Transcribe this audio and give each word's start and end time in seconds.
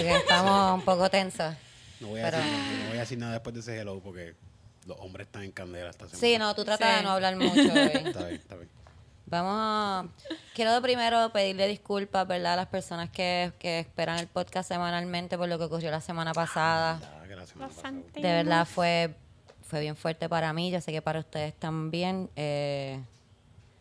hello 0.00 0.10
ahora 0.10 0.12
mismo, 0.12 0.12
o 0.12 0.12
sea 0.12 0.12
que 0.12 0.16
estamos 0.18 0.74
un 0.78 0.84
poco 0.84 1.10
tensos. 1.10 1.54
No 2.00 2.08
voy, 2.08 2.20
a 2.20 2.24
Pero- 2.24 2.36
decir, 2.38 2.52
no 2.82 2.88
voy 2.88 2.96
a 2.96 3.00
decir 3.00 3.18
nada 3.18 3.32
después 3.32 3.54
de 3.54 3.60
ese 3.60 3.78
hello 3.80 4.00
porque 4.02 4.34
los 4.86 4.96
hombres 5.00 5.26
están 5.26 5.42
en 5.42 5.52
candela 5.52 5.90
esta 5.90 6.04
semana. 6.06 6.20
Sí, 6.20 6.38
no, 6.38 6.54
tú 6.54 6.64
tratas 6.64 6.88
Sí. 6.90 6.96
de 6.96 7.02
no 7.02 7.10
hablar 7.10 7.36
mucho 7.36 7.50
hoy. 7.72 7.90
Está 7.92 8.20
bien, 8.26 8.34
está 8.36 8.54
bien. 8.56 8.68
Vamos 9.26 9.52
a... 9.54 10.06
Quiero 10.54 10.80
primero 10.80 11.30
pedirle 11.32 11.68
disculpas, 11.68 12.26
¿verdad? 12.26 12.54
A 12.54 12.56
las 12.56 12.66
personas 12.68 13.10
que, 13.10 13.52
que 13.58 13.80
esperan 13.80 14.18
el 14.18 14.26
podcast 14.26 14.66
semanalmente 14.68 15.36
por 15.36 15.48
lo 15.48 15.58
que 15.58 15.64
ocurrió 15.64 15.90
la 15.90 16.00
semana 16.00 16.32
pasada. 16.32 16.98
Que 17.28 17.36
la 17.36 17.46
semana 17.46 17.68
pasada-. 17.68 17.92
De 18.14 18.22
verdad 18.22 18.66
fue, 18.66 19.14
fue 19.62 19.80
bien 19.80 19.96
fuerte 19.96 20.30
para 20.30 20.52
mí, 20.54 20.70
yo 20.70 20.80
sé 20.80 20.92
que 20.92 21.02
para 21.02 21.18
ustedes 21.20 21.52
también. 21.58 22.30
eh, 22.36 23.02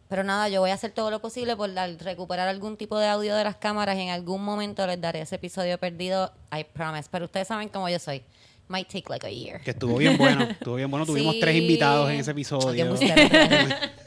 pero 0.10 0.24
nada, 0.24 0.48
yo 0.50 0.62
voy 0.62 0.70
a 0.72 0.74
hacer 0.74 0.92
todo 0.92 1.12
lo 1.12 1.20
posible 1.22 1.56
por 1.56 1.74
dar- 1.74 1.96
recuperar 2.00 2.48
algún 2.48 2.78
tipo 2.78 2.98
de 2.98 3.08
audio 3.08 3.36
de 3.36 3.44
las 3.44 3.56
cámaras 3.58 3.98
y 3.98 4.02
en 4.02 4.10
algún 4.10 4.44
momento 4.44 4.86
les 4.88 5.00
daré 5.02 5.22
ese 5.22 5.36
episodio 5.36 5.78
perdido, 5.78 6.32
I 6.58 6.64
promise. 6.64 7.08
Pero 7.12 7.26
ustedes 7.26 7.48
saben 7.48 7.70
cómo 7.70 7.90
yo 7.90 8.00
soy. 8.00 8.24
Might 8.70 8.88
take 8.88 9.06
like 9.10 9.26
a 9.26 9.30
year. 9.30 9.62
Que 9.62 9.72
estuvo 9.72 9.98
bien 9.98 10.18
bueno. 10.18 10.44
Estuvo 10.44 10.76
bien 10.76 10.92
bueno. 10.92 11.06
Tuvimos 11.08 11.36
Sí. 11.36 11.40
tres 11.40 11.56
invitados 11.56 12.10
en 12.10 12.20
ese 12.20 12.32
episodio. 12.32 12.96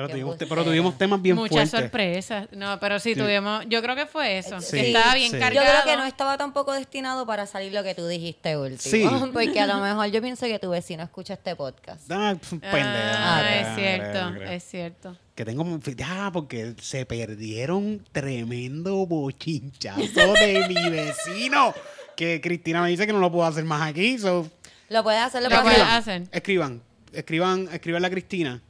Pero 0.00 0.08
tuvimos, 0.08 0.28
embustero. 0.32 0.48
pero 0.50 0.64
tuvimos 0.64 0.98
temas 0.98 1.22
bien 1.22 1.36
Muchas 1.36 1.70
fuertes. 1.70 1.80
sorpresas. 1.80 2.48
No, 2.52 2.78
pero 2.80 2.98
sí, 2.98 3.14
Sí. 3.14 3.20
tuvimos. 3.20 3.64
Yo 3.68 3.82
creo 3.82 3.94
que 3.96 4.06
fue 4.06 4.38
eso. 4.38 4.60
Sí, 4.60 4.76
que 4.76 4.86
estaba 4.88 5.14
bien 5.14 5.30
sí. 5.30 5.36
Yo 5.36 5.40
cargado. 5.42 5.66
creo 5.82 5.84
que 5.84 5.96
no 6.00 6.06
estaba 6.06 6.36
tampoco 6.38 6.72
destinado 6.72 7.26
para 7.26 7.46
salir 7.46 7.72
lo 7.72 7.82
que 7.82 7.94
tú 7.94 8.06
dijiste 8.06 8.56
último. 8.56 8.78
Sí. 8.80 9.04
Porque 9.32 9.60
a 9.60 9.66
lo 9.66 9.78
mejor 9.80 10.06
yo 10.10 10.20
pienso 10.22 10.46
que 10.46 10.58
tu 10.58 10.70
vecino 10.70 11.02
escucha 11.02 11.34
este 11.34 11.54
podcast. 11.56 12.10
Ah, 12.10 12.34
Ah, 12.62 13.42
es 13.60 13.68
no 13.68 13.74
cierto, 13.76 14.42
es 14.44 14.64
cierto. 14.64 15.16
Que 15.34 15.44
tengo. 15.44 15.64
Ah, 16.04 16.30
porque 16.32 16.74
se 16.80 17.06
perdieron 17.06 18.04
tremendo 18.12 19.06
bochinchazo 19.06 20.32
de 20.34 20.64
mi 20.68 20.74
vecino. 20.90 21.72
Que 22.16 22.40
Cristina 22.42 22.82
me 22.82 22.88
dice 22.90 23.06
que 23.06 23.12
no 23.12 23.18
lo 23.20 23.32
puedo 23.32 23.46
hacer 23.46 23.64
más 23.64 23.80
aquí. 23.88 24.18
So, 24.18 24.46
Lo 24.90 25.02
puedes 25.02 25.20
hacer, 25.22 25.42
lo 25.42 25.48
Lo 25.48 25.62
puedes 25.62 25.80
hacer. 25.80 26.24
escriban, 26.32 26.82
escriban, 27.12 27.68
escriban 27.72 28.04
a 28.04 28.10
Cristina. 28.10 28.60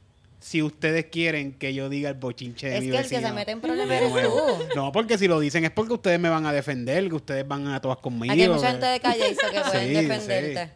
Si 0.41 0.63
ustedes 0.63 1.05
quieren 1.05 1.53
que 1.53 1.71
yo 1.73 1.87
diga 1.87 2.09
el 2.09 2.15
bochinche 2.15 2.67
de 2.67 2.77
Es 2.77 2.83
mi 2.83 2.89
que 2.89 2.97
el 2.97 3.03
que 3.07 3.09
vecino. 3.15 3.27
se 3.29 3.33
mete 3.35 3.51
en 3.51 3.61
problemas 3.61 3.95
eres 3.95 4.11
tú. 4.11 4.39
No, 4.75 4.91
porque 4.91 5.17
si 5.19 5.27
lo 5.27 5.39
dicen 5.39 5.63
es 5.65 5.69
porque 5.71 5.93
ustedes 5.93 6.19
me 6.19 6.29
van 6.29 6.47
a 6.47 6.51
defender, 6.51 7.07
que 7.09 7.15
ustedes 7.15 7.47
van 7.47 7.67
a 7.67 7.79
todas 7.79 7.99
conmigo. 7.99 8.33
Aquí 8.33 8.41
hay 8.41 8.49
mucha 8.49 8.71
gente 8.71 8.85
de 8.87 8.99
calle 8.99 9.35
que 9.35 9.59
pueden 9.69 9.87
Sí, 9.87 9.93
defenderte. 9.93 10.69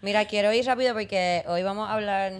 Mira, 0.00 0.24
quiero 0.24 0.52
ir 0.54 0.64
rápido 0.64 0.94
porque 0.94 1.44
hoy 1.48 1.62
vamos 1.62 1.86
a 1.88 1.92
hablar. 1.92 2.32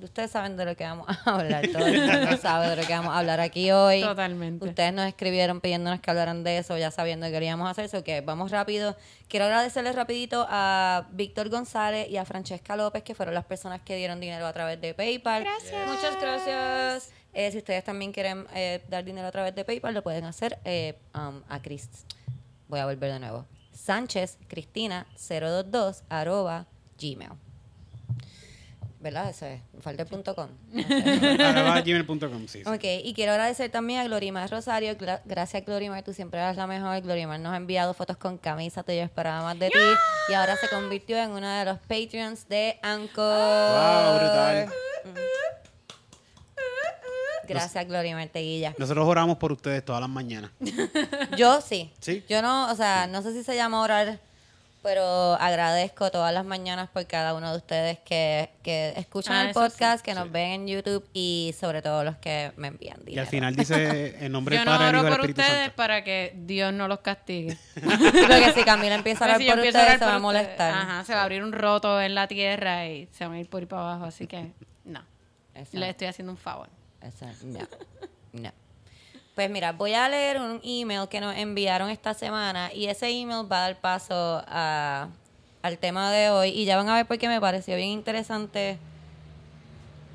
Ustedes 0.00 0.30
saben 0.30 0.56
de 0.56 0.64
lo 0.64 0.76
que 0.76 0.84
vamos 0.84 1.06
a 1.08 1.34
hablar. 1.34 1.66
Todo 1.72 1.84
el 1.86 2.00
mundo 2.00 2.36
sabe 2.40 2.68
de 2.68 2.76
lo 2.76 2.86
que 2.86 2.92
vamos 2.92 3.12
a 3.12 3.18
hablar 3.18 3.40
aquí 3.40 3.72
hoy. 3.72 4.00
Totalmente. 4.00 4.64
Ustedes 4.64 4.92
nos 4.92 5.06
escribieron 5.06 5.60
pidiéndonos 5.60 6.00
que 6.00 6.10
hablaran 6.10 6.44
de 6.44 6.58
eso, 6.58 6.78
ya 6.78 6.92
sabiendo 6.92 7.26
que 7.26 7.32
queríamos 7.32 7.68
hacer 7.68 7.86
eso. 7.86 8.04
Que 8.04 8.20
vamos 8.20 8.52
rápido. 8.52 8.96
Quiero 9.26 9.46
agradecerles 9.46 9.96
rapidito 9.96 10.46
a 10.48 11.08
Víctor 11.10 11.48
González 11.48 12.08
y 12.08 12.16
a 12.16 12.24
Francesca 12.24 12.76
López, 12.76 13.02
que 13.02 13.16
fueron 13.16 13.34
las 13.34 13.44
personas 13.44 13.80
que 13.80 13.96
dieron 13.96 14.20
dinero 14.20 14.46
a 14.46 14.52
través 14.52 14.80
de 14.80 14.94
PayPal. 14.94 15.42
Gracias. 15.42 15.88
Muchas 15.88 16.20
gracias. 16.20 17.12
Eh, 17.32 17.50
si 17.50 17.58
ustedes 17.58 17.82
también 17.82 18.12
quieren 18.12 18.46
eh, 18.54 18.84
dar 18.88 19.04
dinero 19.04 19.26
a 19.26 19.32
través 19.32 19.54
de 19.54 19.64
PayPal, 19.64 19.94
lo 19.94 20.02
pueden 20.02 20.24
hacer 20.24 20.58
eh, 20.64 20.96
um, 21.14 21.42
a 21.48 21.60
Chris. 21.60 21.88
Voy 22.68 22.78
a 22.78 22.86
volver 22.86 23.12
de 23.12 23.18
nuevo. 23.18 23.46
Sánchez 23.72 24.38
Cristina 24.48 25.06
022 25.28 26.04
arroba 26.08 26.66
gmail. 27.00 27.47
¿Verdad? 29.00 29.30
Ese 29.30 29.54
es. 29.54 29.60
Me 29.72 29.80
Falta 29.80 30.02
el 30.02 30.08
punto 30.08 30.34
com. 30.34 30.48
No 30.72 30.82
sé. 30.88 31.42
Arroba 31.42 31.80
gmail.com, 31.82 32.48
sí, 32.48 32.62
sí. 32.64 32.68
Ok, 32.68 32.82
y 33.04 33.14
quiero 33.14 33.30
agradecer 33.32 33.70
también 33.70 34.00
a 34.00 34.04
Glorimar 34.04 34.50
Rosario. 34.50 34.96
Gla- 34.98 35.20
Gracias, 35.24 35.64
Glorimar, 35.64 36.02
tú 36.02 36.12
siempre 36.12 36.40
eres 36.40 36.56
la 36.56 36.66
mejor. 36.66 37.00
Glorimar 37.02 37.38
nos 37.38 37.52
ha 37.52 37.56
enviado 37.58 37.94
fotos 37.94 38.16
con 38.16 38.38
camisa, 38.38 38.82
te 38.82 38.96
yo 38.96 39.02
esperaba 39.04 39.42
más 39.42 39.58
de 39.58 39.68
ti. 39.70 39.78
Y 40.30 40.34
ahora 40.34 40.56
se 40.56 40.68
convirtió 40.68 41.16
en 41.16 41.30
uno 41.30 41.48
de 41.48 41.64
los 41.64 41.78
Patreons 41.78 42.48
de 42.48 42.78
Anchor. 42.82 43.38
Wow, 43.38 44.14
brutal. 44.18 44.68
Gracias, 47.46 47.86
Glorimar 47.86 48.28
Teguilla. 48.28 48.74
Nosotros 48.76 49.06
oramos 49.08 49.38
por 49.38 49.52
ustedes 49.52 49.82
todas 49.84 50.00
las 50.02 50.10
mañanas. 50.10 50.50
Yo 51.38 51.60
sí. 51.62 51.90
Sí. 52.00 52.22
Yo 52.28 52.42
no, 52.42 52.70
o 52.70 52.74
sea, 52.74 53.06
no 53.06 53.22
sé 53.22 53.32
si 53.32 53.42
se 53.42 53.56
llama 53.56 53.80
orar, 53.80 54.18
pero 54.82 55.34
agradezco 55.34 56.10
todas 56.10 56.32
las 56.32 56.44
mañanas 56.44 56.88
por 56.88 57.06
cada 57.06 57.34
uno 57.34 57.50
de 57.50 57.56
ustedes 57.58 57.98
que, 58.00 58.50
que 58.62 58.92
escuchan 58.96 59.34
Ah, 59.36 59.48
el 59.48 59.54
podcast, 59.54 60.04
que 60.04 60.14
nos 60.14 60.24
Sí. 60.24 60.30
ven 60.30 60.50
en 60.52 60.66
YouTube 60.68 61.04
y 61.12 61.54
sobre 61.58 61.82
todo 61.82 62.04
los 62.04 62.16
que 62.16 62.52
me 62.56 62.68
envían 62.68 62.96
dinero. 63.00 63.16
Y 63.16 63.18
al 63.18 63.26
final 63.26 63.54
dice 63.56 64.16
en 64.24 64.32
nombre 64.32 64.56
Yo 64.56 64.60
del 64.60 64.66
no 64.66 64.78
Padre, 64.78 64.86
del 64.86 64.96
Hijo 64.96 65.04
y 65.04 65.06
oro 65.12 65.16
por 65.22 65.28
ustedes 65.30 65.50
Santo. 65.60 65.76
para 65.76 66.04
que 66.04 66.32
Dios 66.36 66.72
no 66.72 66.88
los 66.88 67.00
castigue. 67.00 67.56
Porque 67.74 68.52
si 68.54 68.62
Camila 68.64 68.94
empieza 68.94 69.24
a 69.26 69.36
si 69.38 69.44
yo 69.46 69.50
por 69.52 69.58
ustedes, 69.64 69.84
orar 69.86 69.98
se 69.98 70.04
va 70.04 70.14
a 70.14 70.18
molestar. 70.18 70.74
Ajá, 70.74 71.04
se 71.04 71.14
va 71.14 71.20
a 71.20 71.24
abrir 71.24 71.42
un 71.42 71.52
roto 71.52 72.00
en 72.00 72.14
la 72.14 72.28
tierra 72.28 72.86
y 72.86 73.08
se 73.12 73.24
van 73.26 73.34
a 73.34 73.40
ir 73.40 73.48
por 73.50 73.60
ahí 73.60 73.66
para 73.66 73.82
abajo. 73.82 74.04
Así 74.04 74.26
que, 74.26 74.52
no. 74.84 75.02
Exacto. 75.54 75.78
Le 75.78 75.90
estoy 75.90 76.06
haciendo 76.08 76.32
un 76.32 76.38
favor. 76.38 76.68
Exacto. 77.02 77.44
No. 77.46 77.60
No. 78.32 78.52
Pues 79.38 79.48
mira, 79.50 79.70
voy 79.70 79.94
a 79.94 80.08
leer 80.08 80.40
un 80.40 80.60
email 80.64 81.08
que 81.08 81.20
nos 81.20 81.36
enviaron 81.36 81.90
esta 81.90 82.12
semana 82.12 82.74
y 82.74 82.86
ese 82.86 83.08
email 83.08 83.46
va 83.48 83.58
a 83.58 83.60
dar 83.68 83.80
paso 83.80 84.42
a, 84.48 85.10
al 85.62 85.78
tema 85.78 86.10
de 86.10 86.30
hoy 86.30 86.48
y 86.48 86.64
ya 86.64 86.76
van 86.76 86.88
a 86.88 86.96
ver 86.96 87.06
por 87.06 87.18
qué 87.18 87.28
me 87.28 87.40
pareció 87.40 87.76
bien 87.76 87.90
interesante 87.90 88.80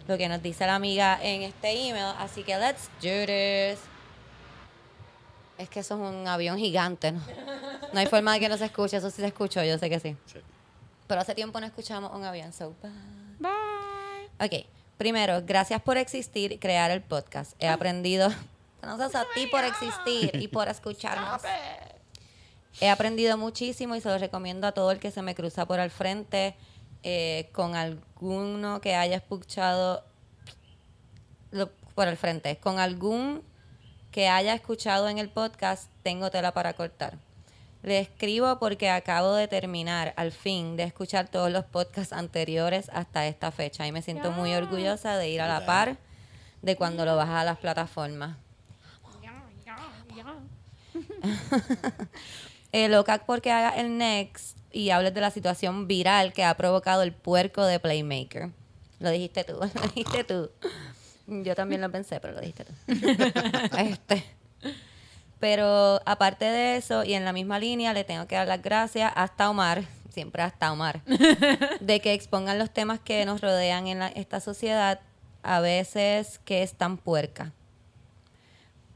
lo 0.09 0.17
que 0.17 0.27
nos 0.27 0.43
dice 0.43 0.65
la 0.65 0.75
amiga 0.75 1.17
en 1.23 1.43
este 1.43 1.71
email. 1.71 2.13
Así 2.19 2.43
que 2.43 2.57
let's 2.57 2.89
do 3.01 3.25
this. 3.25 3.79
Es 5.57 5.69
que 5.69 5.79
eso 5.79 5.95
es 5.95 6.01
un 6.01 6.27
avión 6.27 6.57
gigante, 6.57 7.13
¿no? 7.13 7.21
No 7.93 7.99
hay 8.01 8.07
forma 8.07 8.33
de 8.33 8.41
que 8.41 8.49
no 8.49 8.57
se 8.57 8.65
escuche, 8.65 8.97
eso 8.97 9.09
sí 9.09 9.21
se 9.21 9.27
escuchó, 9.27 9.63
yo 9.63 9.77
sé 9.77 9.89
que 9.89 10.01
sí. 10.01 10.17
Sí. 10.25 10.39
Pero 11.07 11.21
hace 11.21 11.33
tiempo 11.33 11.61
no 11.61 11.65
escuchamos 11.65 12.11
un 12.13 12.25
avión, 12.25 12.51
so 12.51 12.75
bye. 12.81 12.91
Bye. 13.39 14.45
Ok, 14.45 14.65
primero, 14.97 15.41
gracias 15.45 15.81
por 15.81 15.95
existir 15.95 16.51
y 16.51 16.57
crear 16.57 16.91
el 16.91 17.01
podcast. 17.01 17.53
He 17.59 17.69
aprendido, 17.69 18.27
gracias 18.83 19.15
a 19.15 19.25
ti 19.33 19.47
por 19.47 19.63
existir 19.63 20.31
y 20.41 20.47
por 20.47 20.67
escucharnos. 20.67 21.41
He 22.81 22.89
aprendido 22.89 23.37
muchísimo 23.37 23.95
y 23.95 24.01
se 24.01 24.09
lo 24.09 24.17
recomiendo 24.17 24.67
a 24.67 24.71
todo 24.71 24.91
el 24.91 24.99
que 24.99 25.11
se 25.11 25.21
me 25.21 25.35
cruza 25.35 25.65
por 25.67 25.79
al 25.79 25.91
frente 25.91 26.55
eh, 27.03 27.49
con 27.53 27.75
alguno 27.75 28.81
que 28.81 28.95
haya 28.95 29.17
escuchado 29.17 30.03
lo- 31.51 31.69
por 31.95 32.07
el 32.07 32.17
frente, 32.17 32.57
con 32.57 32.79
algún 32.79 33.43
que 34.11 34.27
haya 34.29 34.53
escuchado 34.53 35.09
en 35.09 35.17
el 35.17 35.29
podcast, 35.29 35.89
tengo 36.03 36.29
tela 36.31 36.53
para 36.53 36.73
cortar. 36.73 37.17
Le 37.81 37.99
escribo 37.99 38.57
porque 38.59 38.89
acabo 38.89 39.33
de 39.33 39.47
terminar, 39.47 40.13
al 40.17 40.31
fin, 40.31 40.77
de 40.77 40.83
escuchar 40.83 41.27
todos 41.27 41.51
los 41.51 41.65
podcasts 41.65 42.13
anteriores 42.13 42.89
hasta 42.93 43.27
esta 43.27 43.51
fecha 43.51 43.85
y 43.85 43.91
me 43.91 44.01
siento 44.01 44.31
muy 44.31 44.53
orgullosa 44.53 45.17
de 45.17 45.29
ir 45.29 45.41
a 45.41 45.47
la 45.47 45.65
par 45.65 45.97
de 46.61 46.75
cuando 46.77 47.05
lo 47.05 47.15
bajas 47.17 47.41
a 47.41 47.43
las 47.43 47.57
plataformas. 47.57 48.37
Eh, 52.75 52.89
loca 52.89 53.23
porque 53.23 53.51
haga 53.51 53.69
el 53.79 53.99
next 53.99 54.57
y 54.71 54.89
hables 54.89 55.13
de 55.13 55.21
la 55.21 55.29
situación 55.29 55.87
viral 55.87 56.33
que 56.33 56.43
ha 56.43 56.57
provocado 56.57 57.03
el 57.03 57.13
puerco 57.13 57.63
de 57.65 57.79
Playmaker. 57.79 58.49
Lo 58.99 59.11
dijiste 59.11 59.43
tú, 59.43 59.53
lo 59.59 59.81
dijiste 59.93 60.23
tú. 60.23 60.49
Yo 61.27 61.53
también 61.53 61.81
lo 61.81 61.91
pensé, 61.91 62.19
pero 62.19 62.33
lo 62.33 62.41
dijiste 62.41 62.65
tú. 62.65 62.73
este. 63.77 64.23
Pero 65.39 66.01
aparte 66.07 66.45
de 66.45 66.77
eso, 66.77 67.03
y 67.03 67.13
en 67.13 67.25
la 67.25 67.31
misma 67.31 67.59
línea, 67.59 67.93
le 67.93 68.05
tengo 68.05 68.25
que 68.25 68.35
dar 68.35 68.47
las 68.47 68.63
gracias 68.63 69.11
hasta 69.15 69.51
Omar, 69.51 69.83
siempre 70.09 70.41
hasta 70.41 70.71
Omar, 70.71 71.01
de 71.79 71.99
que 71.99 72.13
expongan 72.13 72.57
los 72.57 72.71
temas 72.71 72.99
que 72.99 73.23
nos 73.25 73.41
rodean 73.41 73.85
en 73.85 73.99
la- 73.99 74.07
esta 74.07 74.39
sociedad, 74.39 74.99
a 75.43 75.59
veces 75.59 76.39
que 76.43 76.63
es 76.63 76.73
tan 76.73 76.97
puerca 76.97 77.51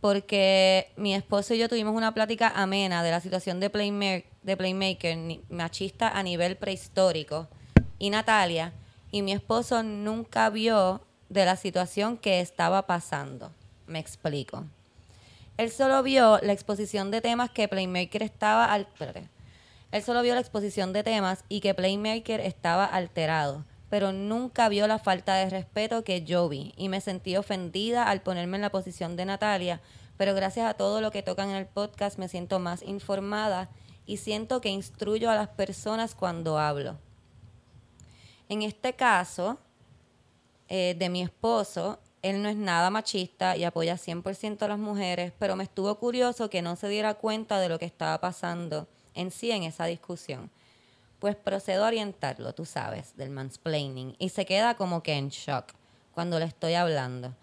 porque 0.02 0.92
mi 0.96 1.16
esposo 1.16 1.54
y 1.54 1.58
yo 1.58 1.70
tuvimos 1.70 1.96
una 1.96 2.14
plática 2.14 2.50
amena 2.56 3.04
de 3.04 3.12
la 3.12 3.20
situación 3.20 3.60
de, 3.60 3.72
Playma- 3.72 4.24
de 4.44 4.58
Playmaker 4.58 5.18
machista 5.50 6.10
a 6.10 6.24
nivel 6.24 6.56
prehistórico 6.56 7.48
y 8.00 8.10
Natalia, 8.10 8.74
y 9.12 9.22
mi 9.22 9.32
esposo 9.32 9.84
nunca 9.84 10.50
vio 10.50 11.02
de 11.30 11.46
la 11.46 11.56
situación 11.56 12.18
que 12.18 12.40
estaba 12.42 12.86
pasando. 12.86 13.52
Me 13.88 14.00
explico. 14.00 14.66
Él 15.58 15.72
solo 15.72 16.04
vio 16.04 16.40
la 16.44 16.54
exposición 16.54 17.10
de 17.10 17.22
temas 17.22 17.50
que 17.50 17.68
Playmaker 17.68 18.22
estaba 18.22 18.72
al... 18.72 18.88
Él 19.92 20.04
solo 20.04 20.22
vio 20.22 20.36
la 20.36 20.42
exposición 20.42 20.94
de 20.94 21.04
temas 21.04 21.44
y 21.50 21.62
que 21.62 21.74
Playmaker 21.74 22.42
estaba 22.42 22.86
alterado, 22.86 23.64
pero 23.90 24.12
nunca 24.12 24.70
vio 24.70 24.88
la 24.88 25.00
falta 25.00 25.36
de 25.36 25.50
respeto 25.50 26.04
que 26.04 26.24
yo 26.24 26.50
vi 26.50 26.74
y 26.78 26.90
me 26.90 27.02
sentí 27.02 27.38
ofendida 27.38 28.04
al 28.04 28.22
ponerme 28.22 28.58
en 28.58 28.62
la 28.62 28.72
posición 28.72 29.16
de 29.16 29.26
Natalia, 29.26 29.82
pero 30.18 30.34
gracias 30.34 30.70
a 30.70 30.74
todo 30.74 31.00
lo 31.02 31.12
que 31.12 31.24
tocan 31.24 31.50
en 31.50 31.56
el 31.56 31.68
podcast 31.68 32.18
me 32.18 32.28
siento 32.28 32.60
más 32.60 32.82
informada 32.82 33.70
y 34.06 34.18
siento 34.18 34.62
que 34.62 34.70
instruyo 34.70 35.30
a 35.30 35.36
las 35.36 35.50
personas 35.50 36.16
cuando 36.16 36.58
hablo. 36.58 36.98
En 38.50 38.62
este 38.62 38.94
caso, 38.94 39.58
eh, 40.70 40.96
de 40.98 41.10
mi 41.10 41.22
esposo, 41.22 42.00
Él 42.22 42.42
no 42.42 42.50
es 42.50 42.56
nada 42.56 42.90
machista 42.90 43.58
y 43.58 43.64
apoya 43.64 43.98
100% 43.98 44.64
a 44.64 44.68
las 44.70 44.80
mujeres, 44.80 45.34
pero 45.38 45.56
me 45.56 45.64
estuvo 45.64 45.94
curioso 45.96 46.50
que 46.50 46.62
no 46.62 46.76
se 46.76 46.88
diera 46.88 47.14
cuenta 47.16 47.60
de 47.60 47.70
lo 47.70 47.80
que 47.80 47.86
estaba 47.86 48.20
pasando 48.20 48.88
en 49.14 49.32
sí 49.32 49.52
en 49.52 49.64
esa 49.64 49.86
discusión. 49.86 50.50
Pues 51.20 51.36
procedo 51.36 51.84
a 51.84 51.88
orientarlo, 51.88 52.54
tú 52.54 52.66
sabes, 52.66 53.16
del 53.18 53.30
mansplaining, 53.32 54.16
y 54.20 54.30
se 54.30 54.46
queda 54.46 54.76
como 54.76 55.02
que 55.04 55.14
en 55.14 55.30
shock 55.30 55.74
cuando 56.14 56.38
le 56.40 56.46
estoy 56.46 56.74
hablando, 56.76 57.34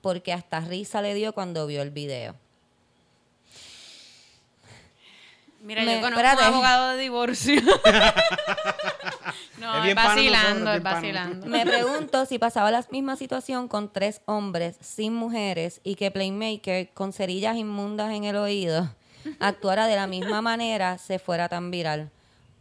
porque 0.00 0.32
hasta 0.32 0.60
risa 0.60 1.02
le 1.02 1.12
dio 1.14 1.32
cuando 1.34 1.66
vio 1.66 1.82
el 1.82 1.90
video. 1.90 2.34
Mira, 5.62 5.82
Me- 5.84 5.96
yo 5.96 6.00
conozco 6.00 6.20
espérate. 6.20 6.48
un 6.48 6.54
abogado 6.54 6.88
de 6.92 7.02
divorcio. 7.02 7.60
no, 9.58 9.72
Es 9.74 9.78
es, 9.78 9.84
bien 9.84 9.94
vacilando, 9.94 10.72
es 10.72 10.82
vacilando. 10.82 11.46
Me 11.46 11.66
pregunto 11.66 12.24
si 12.24 12.38
pasaba 12.38 12.70
la 12.70 12.82
misma 12.90 13.16
situación 13.16 13.68
con 13.68 13.92
tres 13.92 14.22
hombres 14.24 14.76
sin 14.80 15.12
mujeres 15.14 15.82
y 15.84 15.96
que 15.96 16.10
Playmaker, 16.10 16.88
con 16.94 17.12
cerillas 17.12 17.56
inmundas 17.56 18.10
en 18.14 18.24
el 18.24 18.36
oído, 18.36 18.88
actuara 19.38 19.86
de 19.86 19.96
la 19.96 20.06
misma 20.06 20.40
manera, 20.40 20.96
se 20.96 21.18
fuera 21.18 21.50
tan 21.50 21.70
viral. 21.70 22.10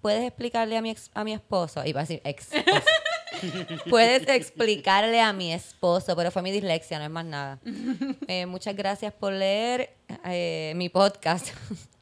¿Puedes 0.02 0.24
explicarle 0.26 0.78
a 0.78 0.82
mi, 0.82 0.92
ex- 0.92 1.12
a 1.14 1.24
mi 1.24 1.34
esposo? 1.34 1.84
Iba 1.86 2.02
a 2.02 2.04
decir 2.04 2.22
ex. 2.24 2.50
Puedes 3.90 4.28
explicarle 4.28 5.22
a 5.22 5.34
mi 5.34 5.54
esposo, 5.54 6.16
pero 6.16 6.32
fue 6.32 6.42
mi 6.42 6.52
dislexia, 6.52 6.98
no 7.00 7.06
es 7.06 7.12
más 7.12 7.26
nada. 7.26 7.60
Eh, 8.28 8.46
muchas 8.46 8.76
gracias 8.76 9.12
por 9.14 9.34
leer 9.34 9.96
eh, 10.26 10.74
mi 10.76 10.90
podcast. 10.90 11.48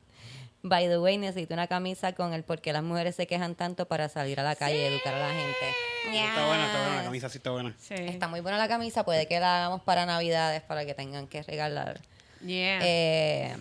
By 0.64 0.88
the 0.88 1.00
way, 1.00 1.18
necesito 1.18 1.54
una 1.54 1.68
camisa 1.68 2.14
con 2.14 2.34
el 2.34 2.44
por 2.44 2.60
qué 2.60 2.74
las 2.74 2.84
mujeres 2.84 3.16
se 3.16 3.26
quejan 3.28 3.56
tanto 3.56 3.88
para 3.88 4.10
salir 4.10 4.40
a 4.40 4.44
la 4.44 4.56
calle 4.56 4.82
y 4.82 4.84
educar 4.86 5.14
a 5.14 5.20
la 5.20 5.30
gente. 5.34 5.70
Está 6.12 6.46
buena, 6.48 6.66
está 6.66 6.82
buena. 6.82 6.96
La 6.98 7.04
camisa 7.04 7.30
sí 7.30 7.38
está 7.38 7.52
buena. 7.52 7.76
Sí. 7.80 7.94
Está 7.94 8.28
muy 8.28 8.42
buena 8.42 8.58
la 8.58 8.68
camisa, 8.68 9.06
puede 9.06 9.28
que 9.28 9.40
la 9.40 9.58
hagamos 9.60 9.82
para 9.84 10.06
Navidades 10.06 10.62
para 10.64 10.86
que 10.86 10.94
tengan 10.94 11.28
que 11.28 11.44
regalar. 11.44 12.02
Yeah. 12.46 12.80
Eh, 12.84 13.56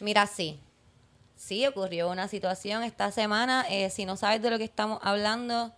mira, 0.00 0.26
sí. 0.26 0.58
Sí, 1.44 1.66
ocurrió 1.66 2.08
una 2.10 2.26
situación 2.28 2.82
esta 2.84 3.10
semana. 3.12 3.66
Eh, 3.68 3.90
si 3.90 4.06
no 4.06 4.16
sabes 4.16 4.40
de 4.40 4.48
lo 4.48 4.56
que 4.56 4.64
estamos 4.64 4.98
hablando, 5.02 5.72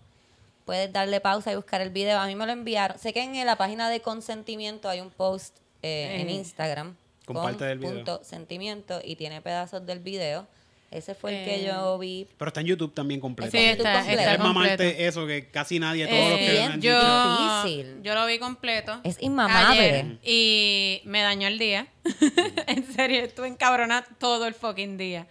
puedes 0.65 0.93
darle 0.93 1.21
pausa 1.21 1.51
y 1.51 1.57
buscar 1.57 1.81
el 1.81 1.91
video. 1.91 2.21
A 2.21 2.27
mí 2.29 2.37
me 2.37 2.47
lo 2.47 2.53
enviaron. 2.53 2.97
Sé 3.01 3.13
que 3.13 3.23
en 3.23 3.45
la 3.45 3.57
página 3.57 3.91
de 3.91 4.01
consentimiento 4.01 4.89
hay 4.89 5.01
un 5.01 5.11
post 5.11 5.57
eh, 5.83 6.19
en 6.21 6.29
Eh. 6.29 6.35
Instagram. 6.35 6.95
Con 7.25 7.35
parte 7.35 7.65
del 7.65 7.79
video. 7.81 7.95
punto 7.95 8.21
sentimiento 8.23 9.01
y 9.03 9.17
tiene 9.17 9.41
pedazos 9.43 9.85
del 9.85 9.99
video. 9.99 10.47
Ese 10.93 11.17
fue 11.17 11.31
el 11.33 11.37
Eh. 11.37 11.45
que 11.57 11.67
yo 11.67 11.99
vi. 11.99 12.29
Pero 12.39 12.49
está 12.49 12.61
en 12.61 12.69
YouTube 12.69 12.95
también 12.95 13.21
completo. 13.21 13.51
Sí, 13.51 13.59
YouTube 13.59 13.79
está, 13.87 13.95
completo. 13.95 14.21
está 14.21 14.33
es 14.35 14.39
mamarte 14.39 14.71
completo. 14.85 15.03
eso 15.09 15.27
que 15.27 15.51
casi 15.51 15.81
nadie, 15.81 16.07
todos 16.07 16.31
los 16.31 16.39
que 16.39 16.47
Eh, 16.49 16.53
bien 16.53 16.81
dicho. 16.81 16.93
yo, 16.93 17.63
difícil. 17.65 18.03
yo 18.05 18.15
lo 18.15 18.25
vi 18.27 18.39
completo. 18.39 19.01
Es 19.03 19.21
inmamable. 19.21 19.81
ayer 19.81 20.19
y 20.23 21.03
me 21.07 21.23
dañó 21.23 21.49
el 21.49 21.59
día. 21.59 21.89
en 22.69 22.87
serio, 22.95 23.23
estuve 23.25 23.49
encabronada 23.49 24.07
todo 24.21 24.47
el 24.47 24.55
fucking 24.55 24.97
día. 24.97 25.27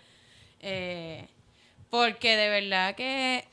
Eh, 0.68 1.28
porque 1.92 2.36
de 2.36 2.50
verdad 2.50 2.96
que 2.96 3.46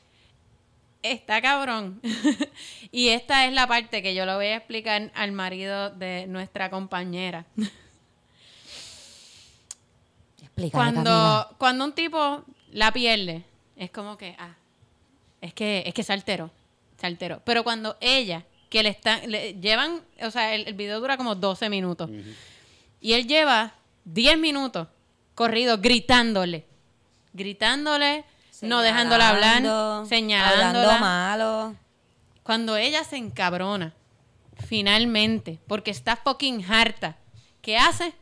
está 1.03 1.41
cabrón. 1.43 2.01
y 2.91 3.09
esta 3.09 3.45
es 3.45 3.53
la 3.53 3.67
parte 3.67 4.01
que 4.01 4.15
yo 4.15 4.25
le 4.25 4.33
voy 4.33 4.47
a 4.47 4.57
explicar 4.57 5.11
al 5.13 5.31
marido 5.31 5.91
de 5.91 6.25
nuestra 6.27 6.71
compañera. 6.71 7.45
Explícale, 10.41 10.71
cuando, 10.71 11.03
Camila. 11.03 11.49
cuando 11.59 11.85
un 11.85 11.93
tipo 11.93 12.43
la 12.71 12.91
pierde, 12.91 13.43
es 13.75 13.91
como 13.91 14.17
que, 14.17 14.35
ah, 14.39 14.55
es 15.39 15.53
que, 15.53 15.83
es 15.85 15.93
que 15.93 16.01
se 16.01 16.13
alteró, 16.13 16.49
se 16.99 17.05
alteró. 17.05 17.41
Pero 17.45 17.63
cuando 17.63 17.95
ella, 18.01 18.43
que 18.69 18.81
le 18.81 18.89
están, 18.89 19.29
le 19.29 19.53
llevan, 19.53 20.01
o 20.21 20.31
sea, 20.31 20.55
el, 20.55 20.67
el 20.67 20.73
video 20.73 20.99
dura 20.99 21.15
como 21.17 21.35
12 21.35 21.69
minutos. 21.69 22.09
Y 23.01 23.13
él 23.13 23.27
lleva 23.27 23.75
10 24.05 24.39
minutos 24.39 24.87
corridos 25.35 25.81
gritándole, 25.81 26.65
gritándole, 27.33 28.23
no 28.61 28.81
dejándola 28.81 29.29
hablar, 29.29 29.57
Señalando, 29.57 30.05
señalándola. 30.05 30.95
Hablando 30.95 30.99
malo. 30.99 31.75
Cuando 32.43 32.77
ella 32.77 33.03
se 33.03 33.17
encabrona, 33.17 33.93
finalmente, 34.67 35.59
porque 35.67 35.91
está 35.91 36.15
fucking 36.15 36.63
harta, 36.71 37.17
¿qué 37.61 37.77
hace? 37.77 38.13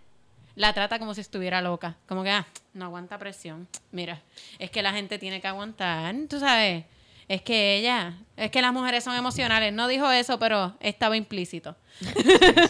La 0.55 0.73
trata 0.73 0.99
como 0.99 1.13
si 1.13 1.21
estuviera 1.21 1.61
loca. 1.61 1.97
Como 2.07 2.23
que, 2.23 2.29
ah, 2.29 2.45
no 2.73 2.85
aguanta 2.85 3.17
presión. 3.17 3.67
Mira, 3.91 4.21
es 4.59 4.69
que 4.69 4.81
la 4.81 4.93
gente 4.93 5.17
tiene 5.17 5.41
que 5.41 5.47
aguantar, 5.47 6.13
tú 6.29 6.39
sabes. 6.39 6.85
Es 7.27 7.41
que 7.41 7.77
ella, 7.77 8.17
es 8.35 8.51
que 8.51 8.61
las 8.61 8.73
mujeres 8.73 9.03
son 9.03 9.15
emocionales. 9.15 9.71
No 9.71 9.87
dijo 9.87 10.11
eso, 10.11 10.37
pero 10.37 10.75
estaba 10.79 11.17
implícito. 11.17 11.75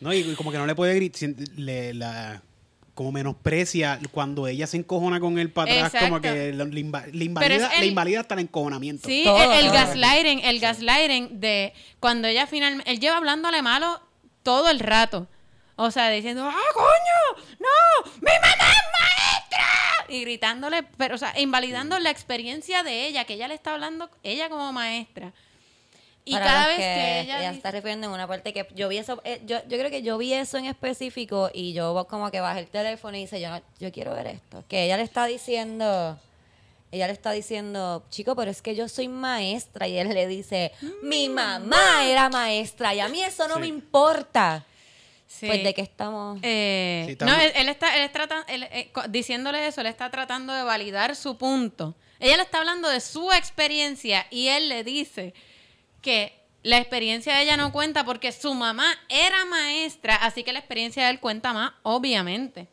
No, 0.00 0.12
y 0.12 0.18
y 0.18 0.34
como 0.34 0.52
que 0.52 0.58
no 0.58 0.66
le 0.66 0.74
puede 0.74 0.94
gritar, 0.96 1.30
le, 1.56 1.94
la, 1.94 2.42
como 2.94 3.10
menosprecia 3.12 3.98
cuando 4.12 4.46
ella 4.46 4.66
se 4.66 4.76
encojona 4.76 5.18
con 5.20 5.38
él 5.38 5.50
para 5.50 5.84
atrás, 5.86 6.02
como 6.02 6.20
que 6.20 6.52
le, 6.52 6.64
inva- 6.64 7.06
le 7.06 7.12
Pero 7.12 7.24
invalida, 7.24 7.66
es 7.66 7.74
el- 7.74 7.80
le 7.80 7.86
invalida 7.86 8.20
hasta 8.20 8.34
el 8.34 8.40
encojonamiento. 8.40 9.08
Sí, 9.08 9.22
Todo, 9.24 9.42
el, 9.52 9.58
el 9.58 9.64
todo. 9.66 9.74
gaslighting, 9.74 10.40
el 10.44 10.60
gaslighting 10.60 11.40
de 11.40 11.72
cuando 12.00 12.28
ella 12.28 12.46
finalmente, 12.46 12.90
él 12.90 13.00
lleva 13.00 13.16
hablándole 13.16 13.62
malo 13.62 14.00
todo 14.42 14.70
el 14.70 14.78
rato. 14.80 15.26
O 15.76 15.90
sea, 15.90 16.08
diciendo, 16.10 16.44
¡ah, 16.48 16.54
coño! 16.72 17.44
¡No! 17.58 18.12
¡Mi 18.20 18.30
mamá 18.30 18.70
es 18.70 18.84
maestra! 19.00 20.06
Y 20.08 20.20
gritándole, 20.20 20.84
pero, 20.96 21.16
o 21.16 21.18
sea, 21.18 21.38
invalidando 21.40 21.98
la 21.98 22.10
experiencia 22.10 22.84
de 22.84 23.06
ella, 23.08 23.24
que 23.24 23.34
ella 23.34 23.48
le 23.48 23.54
está 23.54 23.72
hablando, 23.74 24.08
ella 24.22 24.48
como 24.48 24.72
maestra. 24.72 25.32
Y 26.26 26.32
Para 26.32 26.44
cada 26.46 26.58
los 26.68 26.68
vez 26.68 26.76
que, 26.78 27.20
ella 27.20 27.38
ella. 27.40 27.50
está 27.52 27.70
refiriendo 27.70 28.06
en 28.06 28.12
una 28.14 28.26
parte 28.26 28.54
que 28.54 28.66
yo 28.74 28.88
vi 28.88 28.96
eso, 28.96 29.20
eh, 29.24 29.42
yo, 29.44 29.58
yo 29.68 29.76
creo 29.78 29.90
que 29.90 30.02
yo 30.02 30.16
vi 30.16 30.32
eso 30.32 30.56
en 30.56 30.64
específico 30.64 31.50
y 31.52 31.74
yo 31.74 32.06
como 32.08 32.30
que 32.30 32.40
bajé 32.40 32.60
el 32.60 32.68
teléfono 32.68 33.14
y 33.16 33.20
dice, 33.20 33.40
yo 33.42 33.50
no, 33.50 33.60
yo 33.78 33.92
quiero 33.92 34.14
ver 34.14 34.28
esto. 34.28 34.64
Que 34.66 34.84
ella 34.84 34.96
le 34.96 35.02
está 35.02 35.26
diciendo, 35.26 36.18
ella 36.92 37.08
le 37.08 37.12
está 37.12 37.32
diciendo, 37.32 38.04
chico, 38.08 38.34
pero 38.36 38.50
es 38.50 38.62
que 38.62 38.74
yo 38.74 38.88
soy 38.88 39.08
maestra. 39.08 39.86
Y 39.86 39.98
él 39.98 40.08
le 40.14 40.26
dice, 40.26 40.72
mi 41.02 41.28
mamá 41.28 42.06
era 42.06 42.30
maestra 42.30 42.94
y 42.94 43.00
a 43.00 43.08
mí 43.08 43.22
eso 43.22 43.46
no 43.46 43.56
Sí. 43.56 43.60
me 43.60 43.66
importa. 43.66 44.64
Sí. 45.28 45.46
Pues 45.46 45.62
de 45.64 45.74
qué 45.74 45.82
estamos. 45.82 46.38
Eh, 46.42 47.16
Sí, 47.18 47.24
no, 47.24 47.34
él, 47.38 47.52
él 47.56 47.68
está, 47.68 47.96
él 47.96 48.02
es 48.02 48.12
trata- 48.12 48.44
él, 48.48 48.62
eh, 48.70 48.90
diciéndole 49.10 49.66
eso, 49.66 49.80
él 49.82 49.88
está 49.88 50.08
tratando 50.10 50.54
de 50.54 50.62
validar 50.62 51.16
su 51.16 51.36
punto. 51.36 51.94
Ella 52.20 52.36
le 52.36 52.44
está 52.44 52.58
hablando 52.58 52.88
de 52.88 53.00
su 53.00 53.30
experiencia 53.32 54.26
y 54.30 54.46
él 54.48 54.68
le 54.70 54.84
dice 54.84 55.34
que 56.04 56.32
la 56.62 56.78
experiencia 56.78 57.34
de 57.34 57.42
ella 57.42 57.56
no 57.56 57.72
cuenta 57.72 58.04
porque 58.04 58.30
su 58.30 58.54
mamá 58.54 58.86
era 59.08 59.44
maestra, 59.46 60.14
así 60.16 60.44
que 60.44 60.52
la 60.52 60.60
experiencia 60.60 61.04
de 61.04 61.10
él 61.10 61.18
cuenta 61.20 61.52
más, 61.52 61.72
obviamente. 61.82 62.68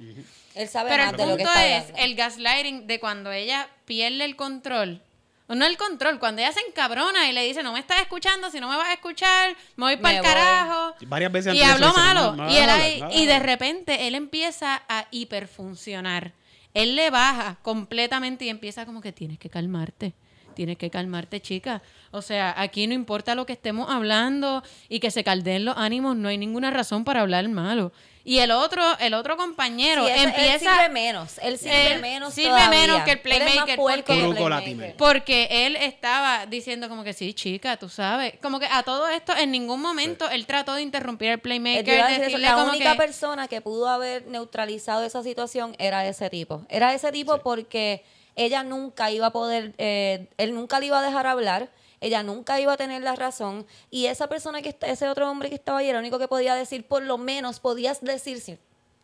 él 0.56 0.68
sabe 0.70 0.92
Pero 0.92 1.04
más 1.04 1.12
el 1.14 1.18
de 1.18 1.26
lo 1.26 1.38
que 1.38 1.44
punto 1.44 1.50
está 1.60 1.68
es 1.68 1.84
hablando. 1.86 2.04
el 2.04 2.16
gaslighting 2.16 2.88
de 2.88 3.00
cuando 3.00 3.32
ella 3.32 3.68
pierde 3.86 4.24
el 4.26 4.36
control. 4.36 5.02
O 5.48 5.56
no 5.56 5.66
el 5.66 5.76
control, 5.76 6.18
cuando 6.20 6.42
ella 6.42 6.54
se 6.54 6.62
encabrona 6.62 7.30
y 7.30 7.34
le 7.34 7.44
dice, 7.46 7.62
no 7.64 7.74
me 7.74 7.80
estás 7.82 8.00
escuchando, 8.00 8.50
si 8.50 8.62
no 8.62 8.70
me 8.70 8.78
vas 8.78 8.88
a 8.88 8.94
escuchar, 8.94 9.54
me 9.76 9.84
voy 9.88 9.98
para 9.98 10.18
el 10.20 10.24
carajo. 10.24 10.96
Varias 11.08 11.30
veces 11.34 11.54
Y 11.56 11.62
habló 11.62 11.88
dice, 11.88 12.00
malo. 12.00 12.36
"No, 12.38 12.46
no, 12.46 12.54
y, 12.54 12.56
él 12.58 12.70
ahí- 12.70 13.02
no, 13.02 13.12
y 13.12 13.26
de 13.26 13.38
no". 13.40 13.46
repente 13.46 14.08
él 14.08 14.16
empieza 14.16 14.82
a 14.88 15.08
hiperfuncionar. 15.12 16.32
Él 16.74 16.96
le 16.96 17.10
baja 17.10 17.58
completamente 17.64 18.46
y 18.46 18.50
empieza 18.50 18.86
como 18.86 19.02
que 19.02 19.12
tienes 19.12 19.38
que 19.40 19.50
calmarte. 19.50 20.14
Tienes 20.54 20.78
que 20.78 20.90
calmarte, 20.90 21.42
chica. 21.42 21.82
O 22.12 22.22
sea, 22.22 22.54
aquí 22.58 22.88
no 22.88 22.94
importa 22.94 23.36
lo 23.36 23.46
que 23.46 23.54
estemos 23.54 23.90
hablando 23.90 24.64
y 24.90 25.00
que 25.00 25.12
se 25.12 25.24
caldeen 25.24 25.66
los 25.66 25.78
ánimos, 25.78 26.16
no 26.16 26.28
hay 26.30 26.38
ninguna 26.38 26.70
razón 26.72 27.04
para 27.06 27.22
hablar 27.22 27.48
malo. 27.50 27.92
Y 28.24 28.38
el 28.38 28.52
otro, 28.52 28.84
el 29.00 29.16
otro 29.16 29.36
compañero 29.36 30.06
Sí, 30.06 30.12
ese- 30.12 30.22
él 30.24 30.30
empieza 30.30 30.76
sirve 30.76 30.90
menos, 30.90 31.40
él 31.42 31.58
sirve 31.58 31.94
Él 31.94 32.02
menos 32.02 32.34
sirve 32.36 32.50
todavía. 32.50 32.70
menos 32.70 33.02
que 33.02 33.12
el 33.14 33.20
playmaker, 33.20 33.76
porque- 33.78 34.04
que 34.04 34.26
el 34.26 34.36
playmaker. 34.36 34.96
Porque 34.98 35.48
él 35.66 35.76
estaba 35.76 36.46
diciendo 36.46 36.88
como 36.88 37.04
que 37.04 37.14
sí, 37.14 37.34
chica, 37.34 37.78
tú 37.78 37.90
sabes. 37.90 38.34
Como 38.40 38.60
que 38.60 38.68
a 38.70 38.84
todo 38.84 39.08
esto, 39.10 39.36
en 39.36 39.50
ningún 39.50 39.82
momento 39.82 40.30
él 40.30 40.46
trató 40.46 40.76
de 40.76 40.84
interrumpir 40.84 41.32
al 41.32 41.40
playmaker, 41.40 41.88
eso, 42.00 42.22
decirle 42.22 42.46
La 42.48 42.54
como 42.54 42.70
única 42.70 42.92
que... 42.92 42.98
persona 42.98 43.48
que 43.48 43.60
pudo 43.62 43.90
haber 43.90 44.28
neutralizado 44.28 45.04
esa 45.04 45.24
situación 45.24 45.76
era 45.80 46.06
ese 46.06 46.30
tipo. 46.30 46.64
Era 46.70 46.94
ese 46.94 47.12
tipo 47.12 47.40
porque 47.40 48.04
ella 48.36 48.64
nunca 48.64 49.12
iba 49.12 49.28
a 49.28 49.32
poder, 49.32 49.74
eh, 49.78 50.28
él 50.38 50.54
nunca 50.54 50.80
le 50.80 50.88
iba 50.88 51.00
a 51.00 51.02
dejar 51.02 51.28
hablar, 51.28 51.70
ella 52.00 52.24
nunca 52.24 52.60
iba 52.60 52.74
a 52.74 52.78
tener 52.78 53.02
la 53.02 53.16
razón. 53.16 53.66
Y 53.90 54.08
esa 54.08 54.28
persona 54.28 54.62
que 54.62 54.70
está, 54.70 54.88
ese 54.88 55.08
otro 55.08 55.30
hombre 55.30 55.50
que 55.50 55.56
estaba 55.56 55.80
ahí, 55.80 55.90
era 55.90 56.00
el 56.00 56.04
único 56.04 56.20
que 56.20 56.28
podía 56.28 56.56
decir, 56.56 56.88
por 56.88 57.04
lo 57.04 57.18
menos 57.18 57.60
podías 57.60 58.02
decir, 58.02 58.42
si, 58.42 58.58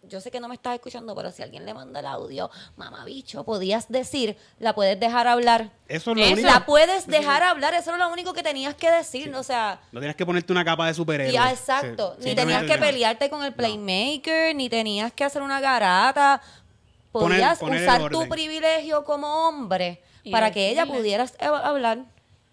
yo 0.03 0.21
sé 0.21 0.31
que 0.31 0.39
no 0.39 0.47
me 0.47 0.55
estás 0.55 0.73
escuchando, 0.73 1.13
pero 1.15 1.31
si 1.31 1.43
alguien 1.43 1.65
le 1.65 1.73
manda 1.73 1.99
el 1.99 2.05
audio, 2.05 2.49
mamabicho, 2.75 3.43
podías 3.43 3.89
decir, 3.89 4.37
la 4.59 4.73
puedes 4.73 4.99
dejar 4.99 5.27
hablar. 5.27 5.71
Eso 5.87 6.11
es 6.11 6.17
lo 6.17 6.23
Eso. 6.23 6.33
único. 6.33 6.47
La 6.47 6.65
puedes 6.65 7.07
dejar 7.07 7.43
hablar, 7.43 7.73
eso 7.73 7.89
era 7.93 7.99
lo 8.05 8.11
único 8.11 8.33
que 8.33 8.43
tenías 8.43 8.75
que 8.75 8.89
decir, 8.89 9.33
o 9.35 9.43
sea... 9.43 9.79
No 9.91 9.99
tienes 9.99 10.15
que 10.15 10.25
ponerte 10.25 10.51
una 10.51 10.63
capa 10.65 10.87
de 10.87 10.93
superhéroe. 10.93 11.33
Y, 11.33 11.37
ah, 11.37 11.51
exacto. 11.51 12.15
Sí, 12.19 12.29
Ni 12.29 12.35
tenías 12.35 12.63
que 12.63 12.77
pelearte 12.77 13.29
con 13.29 13.43
el 13.43 13.53
playmaker, 13.53 14.55
ni 14.55 14.69
tenías 14.69 15.11
que 15.11 15.23
hacer 15.23 15.41
una 15.41 15.59
garata. 15.59 16.41
Podías 17.11 17.59
poner 17.59 17.81
usar 17.81 18.09
tu 18.09 18.27
privilegio 18.27 19.03
como 19.03 19.47
hombre 19.47 20.01
Y 20.23 20.31
para 20.31 20.51
que 20.51 20.69
ella 20.69 20.85
pudiera 20.85 21.25
hablar. 21.63 22.05